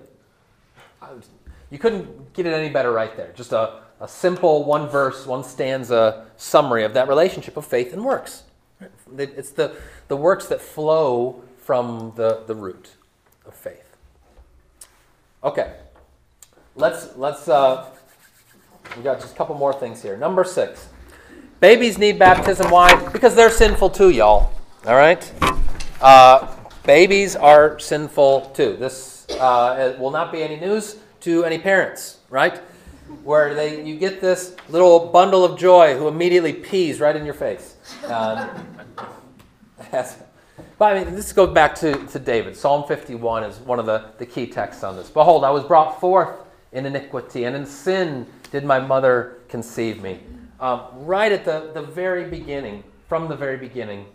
You 1.70 1.78
couldn't 1.78 2.32
get 2.32 2.46
it 2.46 2.52
any 2.52 2.68
better 2.68 2.92
right 2.92 3.16
there. 3.16 3.32
Just 3.34 3.52
a, 3.52 3.82
a 4.00 4.08
simple 4.08 4.64
one 4.64 4.88
verse, 4.88 5.26
one 5.26 5.44
stanza 5.44 6.26
summary 6.36 6.84
of 6.84 6.94
that 6.94 7.08
relationship 7.08 7.56
of 7.56 7.66
faith 7.66 7.92
and 7.92 8.04
works. 8.04 8.44
It's 9.16 9.50
the, 9.50 9.76
the 10.08 10.16
works 10.16 10.46
that 10.46 10.60
flow 10.60 11.42
from 11.58 12.12
the, 12.16 12.44
the 12.46 12.54
root 12.54 12.90
of 13.46 13.54
faith. 13.54 13.96
Okay. 15.42 15.74
Let's 16.74 17.16
let's 17.16 17.48
uh, 17.48 17.86
we 18.96 19.02
got 19.02 19.20
just 19.20 19.34
a 19.34 19.36
couple 19.36 19.56
more 19.56 19.72
things 19.72 20.00
here. 20.00 20.16
Number 20.16 20.44
six, 20.44 20.88
babies 21.58 21.98
need 21.98 22.20
baptism. 22.20 22.70
Why? 22.70 22.94
Because 23.10 23.34
they're 23.34 23.50
sinful 23.50 23.90
too, 23.90 24.10
y'all. 24.10 24.52
All 24.86 24.94
right. 24.94 25.30
Uh, 26.00 26.54
babies 26.84 27.34
are 27.34 27.78
sinful 27.78 28.52
too. 28.54 28.76
This 28.78 29.26
uh, 29.30 29.96
will 29.98 30.10
not 30.10 30.30
be 30.30 30.42
any 30.42 30.56
news 30.56 30.96
to 31.20 31.44
any 31.44 31.58
parents, 31.58 32.18
right? 32.30 32.58
Where 33.24 33.54
they 33.54 33.84
you 33.84 33.98
get 33.98 34.20
this 34.20 34.54
little 34.68 35.08
bundle 35.08 35.44
of 35.44 35.58
joy 35.58 35.96
who 35.96 36.08
immediately 36.08 36.52
pees 36.52 37.00
right 37.00 37.16
in 37.16 37.24
your 37.24 37.34
face. 37.34 37.76
Um, 38.06 38.48
but 40.78 40.96
I 40.96 41.04
mean, 41.04 41.14
this 41.14 41.32
goes 41.32 41.52
back 41.52 41.74
to, 41.76 41.94
to 42.06 42.18
David. 42.18 42.56
Psalm 42.56 42.86
51 42.86 43.44
is 43.44 43.58
one 43.58 43.78
of 43.78 43.86
the, 43.86 44.10
the 44.18 44.26
key 44.26 44.46
texts 44.46 44.84
on 44.84 44.96
this. 44.96 45.10
Behold, 45.10 45.44
I 45.44 45.50
was 45.50 45.64
brought 45.64 46.00
forth 46.00 46.30
in 46.72 46.86
iniquity, 46.86 47.44
and 47.44 47.56
in 47.56 47.66
sin 47.66 48.26
did 48.52 48.64
my 48.64 48.78
mother 48.78 49.38
conceive 49.48 50.02
me. 50.02 50.20
Um, 50.60 50.82
right 50.94 51.32
at 51.32 51.44
the, 51.44 51.70
the 51.74 51.82
very 51.82 52.28
beginning, 52.28 52.84
from 53.08 53.28
the 53.28 53.36
very 53.36 53.56
beginning, 53.56 54.06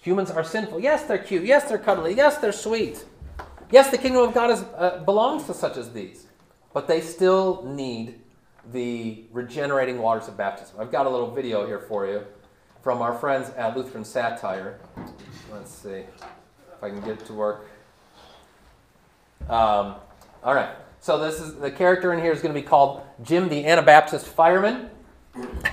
humans 0.00 0.30
are 0.30 0.44
sinful. 0.44 0.80
Yes, 0.80 1.04
they're 1.04 1.18
cute. 1.18 1.44
Yes, 1.44 1.68
they're 1.68 1.78
cuddly. 1.78 2.14
Yes, 2.14 2.38
they're 2.38 2.52
sweet. 2.52 3.04
Yes, 3.70 3.90
the 3.90 3.98
kingdom 3.98 4.22
of 4.22 4.34
God 4.34 4.50
is, 4.50 4.62
uh, 4.76 5.02
belongs 5.04 5.44
to 5.44 5.54
such 5.54 5.76
as 5.76 5.92
these. 5.92 6.26
But 6.72 6.88
they 6.88 7.00
still 7.00 7.64
need 7.64 8.20
the 8.72 9.24
regenerating 9.32 9.98
waters 9.98 10.28
of 10.28 10.36
baptism. 10.36 10.76
I've 10.80 10.92
got 10.92 11.06
a 11.06 11.10
little 11.10 11.30
video 11.30 11.66
here 11.66 11.80
for 11.80 12.06
you 12.06 12.24
from 12.82 13.02
our 13.02 13.14
friends 13.14 13.50
at 13.50 13.76
Lutheran 13.76 14.04
Satire. 14.04 14.78
Let's 15.52 15.70
see 15.70 15.90
if 15.90 16.82
I 16.82 16.88
can 16.88 17.00
get 17.00 17.20
it 17.20 17.26
to 17.26 17.34
work. 17.34 17.68
Um, 19.48 19.96
all 20.42 20.54
right. 20.54 20.70
So 21.00 21.18
this 21.18 21.40
is 21.40 21.54
the 21.54 21.70
character 21.70 22.12
in 22.12 22.20
here 22.20 22.32
is 22.32 22.40
going 22.40 22.54
to 22.54 22.60
be 22.60 22.66
called 22.66 23.02
Jim 23.22 23.48
the 23.48 23.66
Anabaptist 23.66 24.26
fireman. 24.26 24.90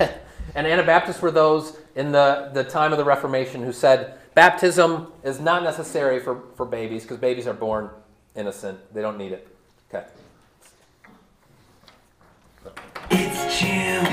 and 0.55 0.67
Anabaptists 0.67 1.21
were 1.21 1.32
those 1.32 1.78
in 1.95 2.11
the, 2.11 2.51
the 2.53 2.63
time 2.63 2.91
of 2.91 2.97
the 2.97 3.05
Reformation 3.05 3.63
who 3.63 3.71
said 3.71 4.17
baptism 4.33 5.11
is 5.23 5.39
not 5.39 5.63
necessary 5.63 6.19
for, 6.19 6.41
for 6.55 6.65
babies 6.65 7.03
because 7.03 7.17
babies 7.17 7.47
are 7.47 7.53
born 7.53 7.89
innocent. 8.35 8.79
They 8.93 9.01
don't 9.01 9.17
need 9.17 9.31
it. 9.31 9.47
Okay. 9.93 10.05
It's 13.11 13.59
Jim, 13.59 14.03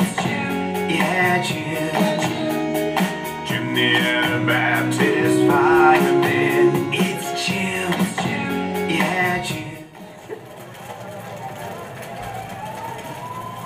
yeah, 0.91 1.43
Jim, 1.43 3.47
Jim 3.47 3.75
the 3.75 3.97
Anabaptist 3.97 5.51
fireman. 5.51 6.93
It's 6.93 7.47
Jim. 7.47 7.63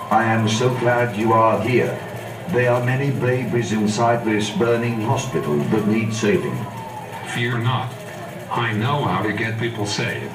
I 0.09 0.25
am 0.25 0.49
so 0.49 0.69
glad 0.79 1.17
you 1.17 1.33
are 1.33 1.61
here. 1.61 2.16
There 2.51 2.71
are 2.71 2.85
many 2.85 3.11
babies 3.11 3.73
inside 3.73 4.25
this 4.25 4.51
burning 4.51 5.01
hospital 5.01 5.57
that 5.57 5.89
need 5.89 6.15
saving. 6.15 6.57
Fear 7.35 7.59
not. 7.59 7.93
I 8.51 8.73
know 8.73 9.05
how 9.05 9.23
to 9.23 9.33
get 9.33 9.59
people 9.59 9.85
saved. 9.85 10.31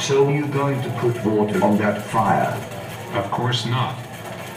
So 0.00 0.30
you're 0.30 0.48
going 0.48 0.80
to 0.80 0.90
put 0.98 1.22
water 1.22 1.62
on 1.62 1.76
that 1.76 2.00
fire? 2.00 2.56
Of 3.12 3.30
course 3.30 3.66
not. 3.66 3.98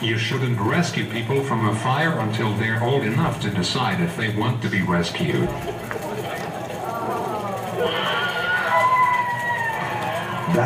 You 0.02 0.18
shouldn't 0.18 0.60
rescue 0.62 1.06
people 1.12 1.43
from 1.43 1.68
a 1.68 1.76
fire 1.76 2.18
until 2.20 2.56
they're 2.56 2.82
old 2.82 3.04
enough 3.04 3.41
to 3.41 3.49
decide 3.49 3.99
if 3.99 4.16
they 4.16 4.34
want 4.36 4.62
to 4.62 4.70
be 4.70 4.82
rescued. 4.82 5.49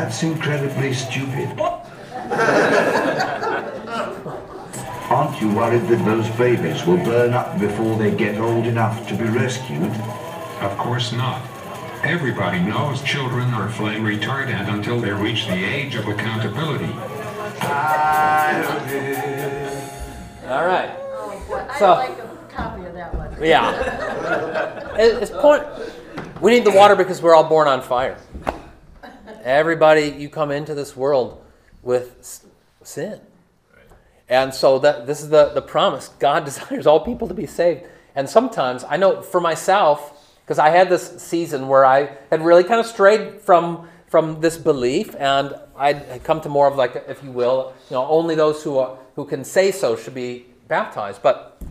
That's 0.06 0.22
incredibly 0.22 0.94
stupid. 0.94 1.60
Aren't 5.10 5.42
you 5.42 5.52
worried 5.52 5.82
that 5.88 6.06
those 6.06 6.30
babies 6.38 6.86
will 6.86 6.98
burn 6.98 7.34
up 7.34 7.60
before 7.60 7.98
they 7.98 8.14
get 8.16 8.40
old 8.40 8.68
enough 8.68 9.08
to 9.08 9.16
be 9.16 9.24
rescued? 9.24 9.82
Of 10.62 10.78
course 10.78 11.12
not. 11.12 11.42
Everybody 12.04 12.60
knows 12.60 13.02
children 13.02 13.52
are 13.56 13.68
flame 13.68 14.04
retardant 14.04 14.72
until 14.72 15.02
they 15.02 15.10
reach 15.12 15.48
the 15.48 15.56
age 15.66 15.96
of 15.96 16.08
accountability. 16.08 16.94
All 20.46 20.68
right. 20.68 20.92
Oh, 21.00 21.68
I'd 21.68 21.80
So- 21.80 21.94
like 21.96 22.12
a 22.12 22.54
copy 22.54 22.86
of 22.86 22.94
that 22.94 23.16
one. 23.16 23.36
Yeah. 23.42 24.92
It's 25.00 25.32
point. 25.32 25.64
We 26.42 26.52
need 26.52 26.64
the 26.64 26.72
water 26.72 26.96
because 26.96 27.24
we're 27.24 27.34
all 27.34 27.50
born 27.50 27.68
on 27.68 27.82
fire. 27.82 28.18
Everybody, 29.46 30.08
you 30.08 30.28
come 30.28 30.50
into 30.50 30.74
this 30.74 30.96
world 30.98 31.40
with 31.84 32.44
sin. 32.82 33.22
And 34.28 34.52
so 34.52 34.80
that 34.80 35.06
this 35.06 35.22
is 35.22 35.30
the, 35.30 35.50
the 35.50 35.62
promise. 35.62 36.10
God 36.20 36.46
desires 36.46 36.88
all 36.88 37.00
people 37.00 37.28
to 37.28 37.36
be 37.36 37.46
saved. 37.46 37.84
And 38.16 38.28
sometimes, 38.28 38.84
I 38.84 38.98
know 38.98 39.22
for 39.22 39.40
myself, 39.40 40.36
because 40.44 40.58
I 40.58 40.70
had 40.70 40.90
this 40.90 41.22
season 41.22 41.68
where 41.68 41.86
I 41.86 42.18
had 42.32 42.42
really 42.42 42.64
kind 42.64 42.80
of 42.80 42.88
strayed 42.88 43.40
from, 43.40 43.88
from 44.08 44.42
this 44.42 44.58
belief, 44.58 45.16
and 45.16 45.54
I'd 45.78 46.24
come 46.24 46.42
to 46.42 46.50
more 46.50 46.68
of 46.68 46.76
like, 46.76 47.06
if 47.08 47.24
you 47.24 47.30
will, 47.30 47.76
you 47.92 47.96
know, 47.98 48.08
only 48.08 48.34
those 48.34 48.64
who, 48.64 48.80
are, 48.80 48.98
who 49.16 49.26
can 49.26 49.44
say 49.44 49.72
so 49.72 49.96
should 49.96 50.16
be 50.16 50.48
baptized. 50.68 51.22
But 51.22 51.62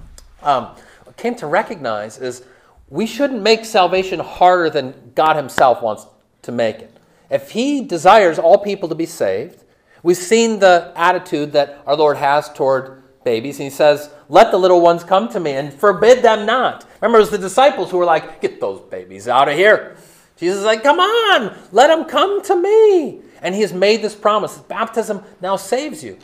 um, 0.44 0.76
came 1.16 1.34
to 1.36 1.48
recognize 1.48 2.18
is 2.18 2.44
we 2.88 3.06
shouldn't 3.06 3.42
make 3.42 3.64
salvation 3.64 4.20
harder 4.20 4.70
than 4.70 5.12
God 5.16 5.34
Himself 5.34 5.82
wants 5.82 6.06
to 6.42 6.52
make 6.52 6.78
it. 6.78 6.93
If 7.34 7.50
He 7.50 7.80
desires 7.80 8.38
all 8.38 8.58
people 8.58 8.88
to 8.88 8.94
be 8.94 9.06
saved, 9.06 9.64
we've 10.04 10.16
seen 10.16 10.60
the 10.60 10.92
attitude 10.94 11.50
that 11.52 11.82
our 11.84 11.96
Lord 11.96 12.16
has 12.16 12.48
toward 12.52 13.02
babies, 13.24 13.58
and 13.58 13.64
He 13.64 13.70
says, 13.70 14.08
Let 14.28 14.52
the 14.52 14.56
little 14.56 14.80
ones 14.80 15.02
come 15.02 15.28
to 15.30 15.40
me 15.40 15.50
and 15.50 15.74
forbid 15.74 16.22
them 16.22 16.46
not. 16.46 16.86
Remember, 17.00 17.18
it 17.18 17.22
was 17.22 17.30
the 17.30 17.38
disciples 17.38 17.90
who 17.90 17.98
were 17.98 18.04
like, 18.04 18.40
Get 18.40 18.60
those 18.60 18.80
babies 18.82 19.26
out 19.26 19.48
of 19.48 19.56
here. 19.56 19.96
Jesus 20.36 20.58
is 20.60 20.64
like, 20.64 20.84
Come 20.84 21.00
on, 21.00 21.58
let 21.72 21.88
them 21.88 22.04
come 22.04 22.40
to 22.44 22.54
me. 22.54 23.20
And 23.42 23.52
He 23.52 23.62
has 23.62 23.72
made 23.72 24.00
this 24.00 24.14
promise. 24.14 24.56
Baptism 24.58 25.20
now 25.40 25.56
saves 25.56 26.04
you. 26.04 26.16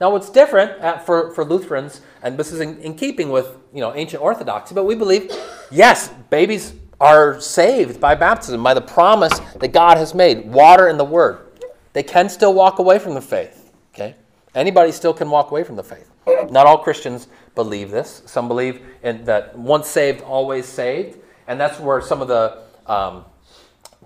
Now, 0.00 0.10
what's 0.10 0.28
different 0.28 0.82
uh, 0.82 0.98
for, 0.98 1.32
for 1.34 1.44
Lutherans, 1.44 2.00
and 2.20 2.36
this 2.36 2.50
is 2.50 2.58
in, 2.58 2.78
in 2.78 2.96
keeping 2.96 3.30
with 3.30 3.56
you 3.72 3.80
know 3.80 3.94
ancient 3.94 4.20
orthodoxy, 4.20 4.74
but 4.74 4.86
we 4.86 4.96
believe, 4.96 5.30
yes, 5.70 6.08
babies 6.30 6.74
are 7.00 7.40
saved 7.40 8.00
by 8.00 8.14
baptism, 8.14 8.62
by 8.62 8.74
the 8.74 8.80
promise 8.80 9.38
that 9.60 9.68
God 9.68 9.98
has 9.98 10.14
made, 10.14 10.50
water 10.50 10.88
and 10.88 10.98
the 10.98 11.04
Word. 11.04 11.46
They 11.92 12.02
can 12.02 12.28
still 12.28 12.54
walk 12.54 12.78
away 12.78 12.98
from 12.98 13.14
the 13.14 13.20
faith. 13.20 13.72
Okay, 13.94 14.14
anybody 14.54 14.92
still 14.92 15.14
can 15.14 15.30
walk 15.30 15.50
away 15.50 15.64
from 15.64 15.76
the 15.76 15.84
faith. 15.84 16.10
Not 16.50 16.66
all 16.66 16.78
Christians 16.78 17.28
believe 17.54 17.90
this. 17.90 18.22
Some 18.26 18.48
believe 18.48 18.82
in 19.02 19.24
that 19.24 19.56
once 19.56 19.88
saved, 19.88 20.22
always 20.22 20.66
saved, 20.66 21.18
and 21.46 21.58
that's 21.58 21.80
where 21.80 22.00
some 22.00 22.20
of 22.20 22.28
the 22.28 22.58
um, 22.86 23.24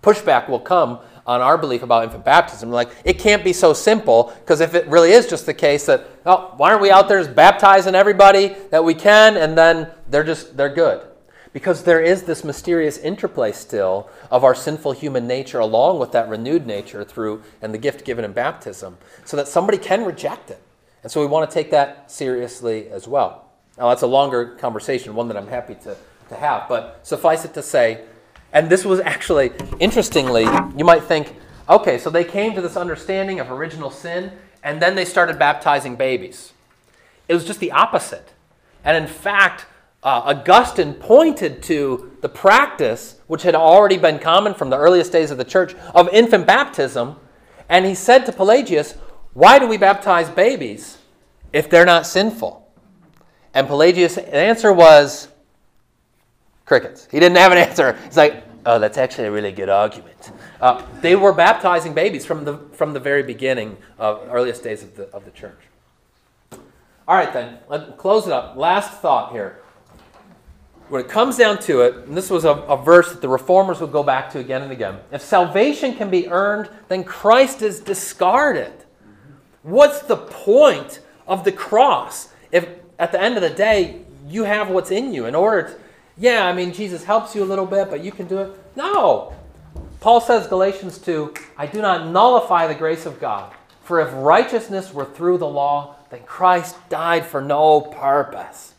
pushback 0.01 0.49
will 0.49 0.61
come 0.61 1.01
on 1.26 1.40
our 1.40 1.57
belief 1.57 1.82
about 1.82 2.05
infant 2.05 2.24
baptism. 2.24 2.70
Like, 2.70 2.90
it 3.05 3.18
can't 3.18 3.45
be 3.45 3.53
so 3.53 3.72
simple, 3.72 4.32
because 4.40 4.61
if 4.61 4.74
it 4.74 4.86
really 4.88 5.12
is 5.12 5.26
just 5.26 5.47
the 5.47 5.55
case 5.55 5.86
that, 5.86 6.07
oh, 6.26 6.53
why 6.57 6.70
aren't 6.70 6.82
we 6.82 6.90
out 6.90 7.09
there 7.09 7.22
just 7.22 7.34
baptizing 7.34 7.95
everybody 7.95 8.57
that 8.70 8.82
we 8.82 8.95
can, 8.95 9.36
and 9.36 9.57
then 9.57 9.88
they're 10.09 10.24
just, 10.24 10.57
they're 10.57 10.74
good. 10.74 11.07
Because 11.53 11.84
there 11.84 12.00
is 12.00 12.22
this 12.22 12.44
mysterious 12.44 12.96
interplay 12.98 13.53
still 13.53 14.09
of 14.30 14.42
our 14.42 14.55
sinful 14.55 14.92
human 14.92 15.26
nature 15.26 15.59
along 15.59 15.98
with 15.98 16.12
that 16.12 16.28
renewed 16.28 16.66
nature 16.66 17.05
through 17.05 17.42
and 17.61 17.74
the 17.74 17.78
gift 17.78 18.05
given 18.05 18.24
in 18.24 18.32
baptism, 18.32 18.96
so 19.24 19.36
that 19.36 19.48
somebody 19.48 19.76
can 19.76 20.05
reject 20.05 20.50
it. 20.50 20.62
And 21.03 21.12
so 21.12 21.20
we 21.20 21.26
want 21.26 21.50
to 21.50 21.53
take 21.53 21.70
that 21.70 22.11
seriously 22.11 22.88
as 22.88 23.07
well. 23.07 23.50
Now, 23.76 23.88
that's 23.88 24.03
a 24.03 24.07
longer 24.07 24.55
conversation, 24.57 25.14
one 25.14 25.28
that 25.28 25.36
I'm 25.36 25.48
happy 25.48 25.74
to, 25.74 25.96
to 26.28 26.34
have, 26.36 26.68
but 26.68 27.00
suffice 27.03 27.44
it 27.44 27.55
to 27.55 27.62
say, 27.62 28.05
and 28.53 28.68
this 28.68 28.84
was 28.84 29.00
actually, 29.00 29.50
interestingly, 29.80 30.44
you 30.76 30.84
might 30.84 31.05
think, 31.05 31.36
okay, 31.68 31.98
so 31.98 32.11
they 32.11 32.24
came 32.24 32.55
to 32.55 32.61
this 32.61 32.76
understanding 32.76 33.40
of 33.40 33.50
original 33.50 33.90
sin, 33.90 34.32
and 34.62 34.80
then 34.80 34.94
they 34.94 35.05
started 35.05 35.38
baptizing 35.38 35.96
babies. 35.96 36.53
It 37.28 37.34
was 37.34 37.44
just 37.44 37.61
the 37.61 37.72
opposite. 37.72 38.32
And 38.84 38.96
in 38.96 39.07
fact, 39.09 39.66
uh, 40.03 40.22
Augustine 40.24 40.94
pointed 40.94 41.62
to 41.64 42.16
the 42.20 42.28
practice, 42.28 43.20
which 43.26 43.42
had 43.42 43.55
already 43.55 43.96
been 43.96 44.18
common 44.18 44.55
from 44.55 44.70
the 44.70 44.76
earliest 44.76 45.12
days 45.12 45.30
of 45.30 45.38
the 45.38 45.44
church, 45.44 45.74
of 45.94 46.09
infant 46.09 46.46
baptism. 46.46 47.16
And 47.68 47.86
he 47.86 47.94
said 47.94 48.26
to 48.26 48.32
Pelagius, 48.32 48.94
Why 49.32 49.59
do 49.59 49.66
we 49.66 49.76
baptize 49.76 50.28
babies 50.28 50.98
if 51.53 51.70
they're 51.70 51.86
not 51.86 52.07
sinful? 52.07 52.68
And 53.55 53.66
Pelagius' 53.66 54.18
answer 54.18 54.72
was, 54.72 55.28
Crickets. 56.64 57.07
He 57.11 57.20
didn't 57.20 57.36
have 57.36 57.53
an 57.53 57.59
answer. 57.68 57.98
He's 58.05 58.16
like, 58.16 58.44
oh, 58.66 58.78
that's 58.78 58.98
actually 58.98 59.26
a 59.26 59.32
really 59.32 59.53
good 59.53 59.68
argument. 59.68 60.32
Uh, 60.61 60.84
they 61.00 61.16
were 61.16 61.32
baptizing 61.32 61.94
babies 61.94 62.24
from 62.24 62.44
the, 62.44 62.59
from 62.72 62.92
the 62.92 63.00
very 63.00 63.22
beginning 63.22 63.76
of 63.98 64.28
earliest 64.30 64.62
days 64.62 64.82
of 64.82 64.96
the, 64.96 65.05
of 65.11 65.24
the 65.24 65.30
church. 65.32 65.59
All 67.09 67.16
right, 67.16 67.32
then, 67.32 67.59
let's 67.68 67.90
close 67.98 68.26
it 68.26 68.32
up. 68.32 68.57
Last 68.57 69.00
thought 69.00 69.32
here. 69.32 69.62
When 70.93 71.01
it 71.01 71.09
comes 71.09 71.38
down 71.38 71.59
to 71.61 71.80
it, 71.80 71.95
and 72.07 72.14
this 72.14 72.28
was 72.28 72.45
a, 72.45 72.51
a 72.51 72.76
verse 72.76 73.12
that 73.12 73.22
the 73.22 73.28
reformers 73.28 73.80
would 73.80 73.93
go 73.93 74.03
back 74.03 74.30
to 74.32 74.40
again 74.40 74.61
and 74.61 74.70
again 74.70 74.99
if 75.11 75.22
salvation 75.22 75.95
can 75.95 76.11
be 76.11 76.28
earned, 76.28 76.68
then 76.88 77.03
Christ 77.03 77.62
is 77.62 77.80
discarded. 77.80 78.74
What's 79.62 80.03
the 80.03 80.18
point 80.18 81.01
of 81.26 81.45
the 81.45 81.53
cross 81.53 82.28
if 82.51 82.68
at 82.99 83.11
the 83.11 83.18
end 83.18 83.36
of 83.36 83.43
the 83.43 83.49
day 83.49 84.03
you 84.28 84.45
have 84.45 84.68
what's 84.68 84.90
in 84.90 85.14
you 85.14 85.24
in 85.24 85.34
order 85.34 85.70
to 85.70 85.80
yeah, 86.18 86.47
I 86.47 86.53
mean, 86.53 86.74
Jesus 86.74 87.05
helps 87.05 87.34
you 87.34 87.43
a 87.43 87.47
little 87.47 87.64
bit, 87.64 87.88
but 87.88 88.05
you 88.05 88.12
can 88.12 88.26
do 88.26 88.40
it. 88.40 88.53
No. 88.76 89.32
Paul 90.01 90.20
says, 90.20 90.47
Galatians 90.47 90.99
2, 90.99 91.32
I 91.57 91.64
do 91.68 91.80
not 91.80 92.09
nullify 92.09 92.66
the 92.66 92.74
grace 92.74 93.07
of 93.07 93.18
God. 93.18 93.55
For 93.82 94.03
if 94.03 94.11
righteousness 94.12 94.93
were 94.93 95.07
through 95.07 95.38
the 95.38 95.49
law, 95.49 95.97
then 96.11 96.20
Christ 96.24 96.76
died 96.90 97.24
for 97.24 97.40
no 97.40 97.80
purpose. 97.80 98.74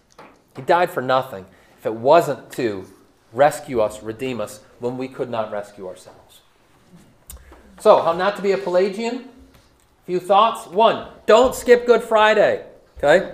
He 0.55 0.61
died 0.61 0.91
for 0.91 1.01
nothing 1.01 1.47
if 1.83 1.87
it 1.87 1.95
wasn't 1.95 2.49
to 2.49 2.85
rescue 3.33 3.81
us, 3.81 4.01
redeem 4.01 4.39
us, 4.39 4.61
when 4.79 4.97
we 4.97 5.09
could 5.09 5.29
not 5.29 5.51
rescue 5.51 5.85
ourselves. 5.85 6.39
So, 7.81 8.01
how 8.01 8.13
not 8.13 8.37
to 8.37 8.41
be 8.41 8.53
a 8.53 8.57
Pelagian? 8.57 9.15
A 9.15 10.05
few 10.05 10.21
thoughts. 10.21 10.65
One, 10.67 11.09
don't 11.25 11.53
skip 11.53 11.85
Good 11.85 12.01
Friday. 12.01 12.65
Okay? 12.97 13.33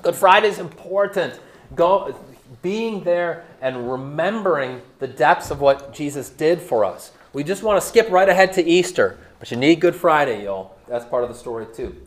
Good 0.00 0.14
Friday 0.14 0.48
is 0.48 0.60
important. 0.60 1.38
Go, 1.74 2.18
being 2.62 3.04
there 3.04 3.44
and 3.60 3.92
remembering 3.92 4.80
the 4.98 5.06
depths 5.06 5.50
of 5.50 5.60
what 5.60 5.92
Jesus 5.92 6.30
did 6.30 6.58
for 6.58 6.86
us. 6.86 7.12
We 7.34 7.44
just 7.44 7.62
want 7.62 7.82
to 7.82 7.86
skip 7.86 8.08
right 8.10 8.30
ahead 8.30 8.54
to 8.54 8.64
Easter, 8.64 9.18
but 9.38 9.50
you 9.50 9.58
need 9.58 9.78
Good 9.78 9.94
Friday, 9.94 10.44
y'all. 10.44 10.76
That's 10.88 11.04
part 11.04 11.22
of 11.22 11.28
the 11.28 11.36
story, 11.36 11.66
too. 11.74 12.00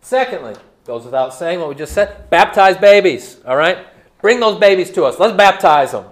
Secondly, 0.00 0.56
goes 0.84 1.04
without 1.04 1.32
saying 1.32 1.60
what 1.60 1.68
we 1.68 1.76
just 1.76 1.94
said 1.94 2.28
baptize 2.30 2.76
babies, 2.76 3.36
all 3.46 3.56
right? 3.56 3.86
Bring 4.20 4.40
those 4.40 4.58
babies 4.58 4.90
to 4.92 5.04
us. 5.04 5.18
Let's 5.18 5.36
baptize 5.36 5.92
them. 5.92 6.06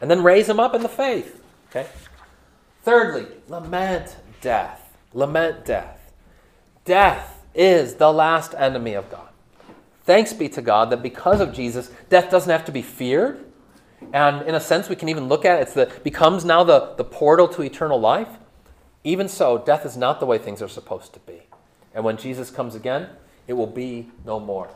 And 0.00 0.10
then 0.10 0.22
raise 0.22 0.46
them 0.46 0.58
up 0.58 0.74
in 0.74 0.82
the 0.82 0.88
faith, 0.88 1.42
okay? 1.70 1.86
Thirdly, 2.82 3.26
lament 3.48 4.16
death. 4.40 4.96
Lament 5.14 5.64
death. 5.64 6.12
Death 6.84 7.44
is 7.54 7.94
the 7.94 8.12
last 8.12 8.54
enemy 8.58 8.94
of 8.94 9.08
God. 9.10 9.28
Thanks 10.04 10.32
be 10.32 10.48
to 10.48 10.62
God 10.62 10.90
that 10.90 11.02
because 11.02 11.40
of 11.40 11.52
Jesus, 11.52 11.90
death 12.08 12.30
doesn't 12.30 12.50
have 12.50 12.64
to 12.64 12.72
be 12.72 12.82
feared. 12.82 13.44
And 14.12 14.46
in 14.48 14.56
a 14.56 14.60
sense, 14.60 14.88
we 14.88 14.96
can 14.96 15.08
even 15.08 15.28
look 15.28 15.44
at 15.44 15.60
it, 15.60 15.76
it's 15.76 16.00
becomes 16.02 16.44
now 16.44 16.64
the, 16.64 16.94
the 16.96 17.04
portal 17.04 17.46
to 17.48 17.62
eternal 17.62 18.00
life. 18.00 18.28
Even 19.04 19.28
so, 19.28 19.58
death 19.58 19.86
is 19.86 19.96
not 19.96 20.18
the 20.18 20.26
way 20.26 20.38
things 20.38 20.60
are 20.60 20.68
supposed 20.68 21.12
to 21.14 21.20
be. 21.20 21.42
And 21.94 22.04
when 22.04 22.16
Jesus 22.16 22.50
comes 22.50 22.74
again, 22.74 23.10
it 23.46 23.52
will 23.52 23.66
be 23.66 24.10
no 24.24 24.40
more. 24.40 24.70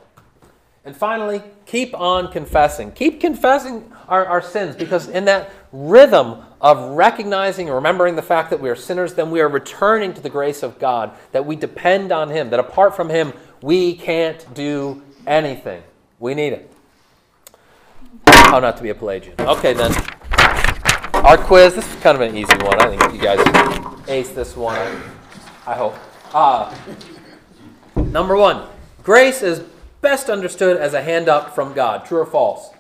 And 0.87 0.97
finally, 0.97 1.43
keep 1.66 1.99
on 1.99 2.30
confessing. 2.30 2.93
Keep 2.93 3.20
confessing 3.20 3.93
our, 4.07 4.24
our 4.24 4.41
sins 4.41 4.76
because 4.76 5.09
in 5.09 5.24
that 5.24 5.51
rhythm 5.72 6.45
of 6.61 6.93
recognizing 6.93 7.66
and 7.66 7.74
remembering 7.74 8.14
the 8.14 8.22
fact 8.22 8.51
that 8.51 8.61
we 8.61 8.70
are 8.70 8.76
sinners, 8.76 9.14
then 9.14 9.32
we 9.32 9.41
are 9.41 9.49
returning 9.49 10.14
to 10.14 10.20
the 10.20 10.30
grace 10.30 10.62
of 10.62 10.78
God, 10.78 11.11
that 11.32 11.45
we 11.45 11.57
depend 11.57 12.12
on 12.12 12.28
Him, 12.28 12.51
that 12.51 12.61
apart 12.61 12.95
from 12.95 13.09
Him, 13.09 13.32
we 13.61 13.97
can't 13.97 14.47
do 14.55 15.03
anything. 15.26 15.82
We 16.20 16.34
need 16.34 16.53
it. 16.53 16.70
How 18.28 18.61
not 18.61 18.76
to 18.76 18.82
be 18.84 18.91
a 18.91 18.95
Pelagian. 18.95 19.34
Okay, 19.41 19.72
then. 19.72 19.93
Our 21.14 21.37
quiz. 21.37 21.74
This 21.74 21.93
is 21.93 22.01
kind 22.01 22.14
of 22.14 22.20
an 22.20 22.37
easy 22.37 22.55
one. 22.59 22.80
I 22.80 22.97
think 22.97 23.12
you 23.12 23.20
guys 23.20 24.05
ace 24.07 24.30
this 24.30 24.55
one. 24.55 24.78
I, 25.66 25.74
hope. 25.74 25.97
Uh, 26.32 26.72
number 27.97 28.37
one 28.37 28.68
grace 29.03 29.43
is 29.43 29.64
best 30.01 30.28
understood 30.28 30.76
as 30.76 30.94
a 30.94 31.03
hand 31.03 31.28
up 31.28 31.55
from 31.55 31.72
God. 31.72 32.05
True 32.05 32.20
or 32.20 32.26
false? 32.26 32.70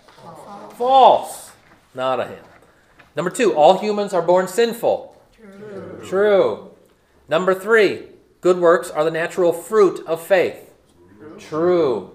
False. 0.76 1.52
Not 1.94 2.20
a 2.20 2.24
hand. 2.24 2.44
Number 3.16 3.30
two, 3.30 3.54
all 3.54 3.78
humans 3.78 4.12
are 4.12 4.22
born 4.22 4.46
sinful. 4.46 5.16
True. 5.34 6.00
True. 6.04 6.70
Number 7.28 7.54
three, 7.54 8.04
good 8.40 8.58
works 8.58 8.90
are 8.90 9.04
the 9.04 9.10
natural 9.10 9.52
fruit 9.52 10.04
of 10.06 10.22
faith. 10.22 10.74
True. 11.38 12.12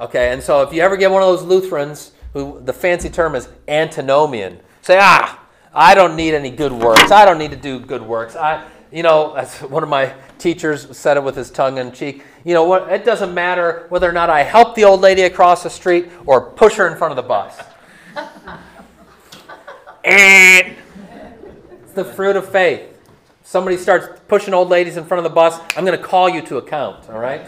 Okay, 0.00 0.32
and 0.32 0.42
so 0.42 0.62
if 0.62 0.72
you 0.72 0.82
ever 0.82 0.96
get 0.96 1.10
one 1.10 1.22
of 1.22 1.28
those 1.28 1.44
Lutherans 1.44 2.12
who 2.32 2.60
the 2.64 2.72
fancy 2.72 3.08
term 3.08 3.34
is 3.34 3.48
antinomian, 3.68 4.60
say, 4.82 4.98
ah, 5.00 5.40
I 5.72 5.94
don't 5.94 6.16
need 6.16 6.34
any 6.34 6.50
good 6.50 6.72
works. 6.72 7.10
I 7.10 7.24
don't 7.24 7.38
need 7.38 7.50
to 7.52 7.56
do 7.56 7.78
good 7.78 8.02
works. 8.02 8.34
I, 8.34 8.64
you 8.94 9.02
know, 9.02 9.34
as 9.34 9.58
one 9.58 9.82
of 9.82 9.88
my 9.88 10.14
teachers 10.38 10.96
said 10.96 11.16
it 11.16 11.24
with 11.24 11.34
his 11.34 11.50
tongue 11.50 11.78
in 11.78 11.90
cheek. 11.90 12.22
You 12.44 12.54
know 12.54 12.62
what? 12.64 12.92
It 12.92 13.04
doesn't 13.04 13.34
matter 13.34 13.86
whether 13.88 14.08
or 14.08 14.12
not 14.12 14.30
I 14.30 14.44
help 14.44 14.76
the 14.76 14.84
old 14.84 15.00
lady 15.00 15.22
across 15.22 15.64
the 15.64 15.70
street 15.70 16.10
or 16.26 16.52
push 16.52 16.76
her 16.76 16.86
in 16.86 16.96
front 16.96 17.10
of 17.10 17.16
the 17.16 17.28
bus. 17.28 17.60
Eh. 20.06 20.74
it's 21.82 21.94
the 21.94 22.04
fruit 22.04 22.36
of 22.36 22.46
faith. 22.46 22.94
Somebody 23.42 23.78
starts 23.78 24.20
pushing 24.28 24.52
old 24.52 24.68
ladies 24.68 24.98
in 24.98 25.04
front 25.06 25.24
of 25.24 25.24
the 25.24 25.34
bus. 25.34 25.58
I'm 25.78 25.86
going 25.86 25.98
to 25.98 26.04
call 26.04 26.28
you 26.28 26.42
to 26.42 26.58
account. 26.58 27.08
All 27.08 27.18
right. 27.18 27.46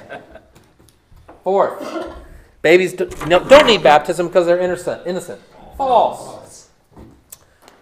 Fourth, 1.44 2.16
babies 2.62 2.94
do, 2.94 3.10
no, 3.26 3.46
don't 3.46 3.66
need 3.66 3.82
baptism 3.82 4.28
because 4.28 4.46
they're 4.46 4.58
innocent. 4.58 5.06
Innocent. 5.06 5.38
False. 5.76 6.70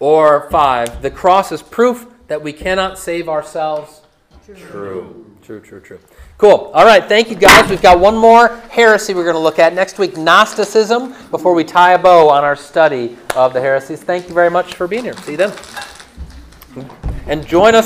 Or 0.01 0.49
five, 0.51 1.01
the 1.01 1.09
cross 1.09 1.53
is 1.53 1.61
proof 1.61 2.07
that 2.27 2.41
we 2.41 2.53
cannot 2.53 2.97
save 2.97 3.29
ourselves. 3.29 4.01
True. 4.45 5.35
True, 5.41 5.59
true, 5.59 5.79
true. 5.79 5.99
Cool. 6.39 6.71
All 6.73 6.85
right, 6.85 7.03
thank 7.03 7.29
you 7.29 7.35
guys. 7.35 7.69
We've 7.69 7.81
got 7.81 7.99
one 7.99 8.17
more 8.17 8.57
heresy 8.69 9.13
we're 9.13 9.23
going 9.23 9.35
to 9.35 9.39
look 9.39 9.59
at 9.59 9.73
next 9.73 9.99
week 9.99 10.17
Gnosticism 10.17 11.13
before 11.29 11.53
we 11.53 11.63
tie 11.63 11.93
a 11.93 11.99
bow 11.99 12.29
on 12.29 12.43
our 12.43 12.55
study 12.55 13.15
of 13.35 13.53
the 13.53 13.61
heresies. 13.61 14.01
Thank 14.01 14.27
you 14.27 14.33
very 14.33 14.49
much 14.49 14.73
for 14.73 14.87
being 14.87 15.03
here. 15.03 15.15
See 15.17 15.33
you 15.33 15.37
then. 15.37 15.53
And 17.27 17.45
join 17.45 17.75
us. 17.75 17.83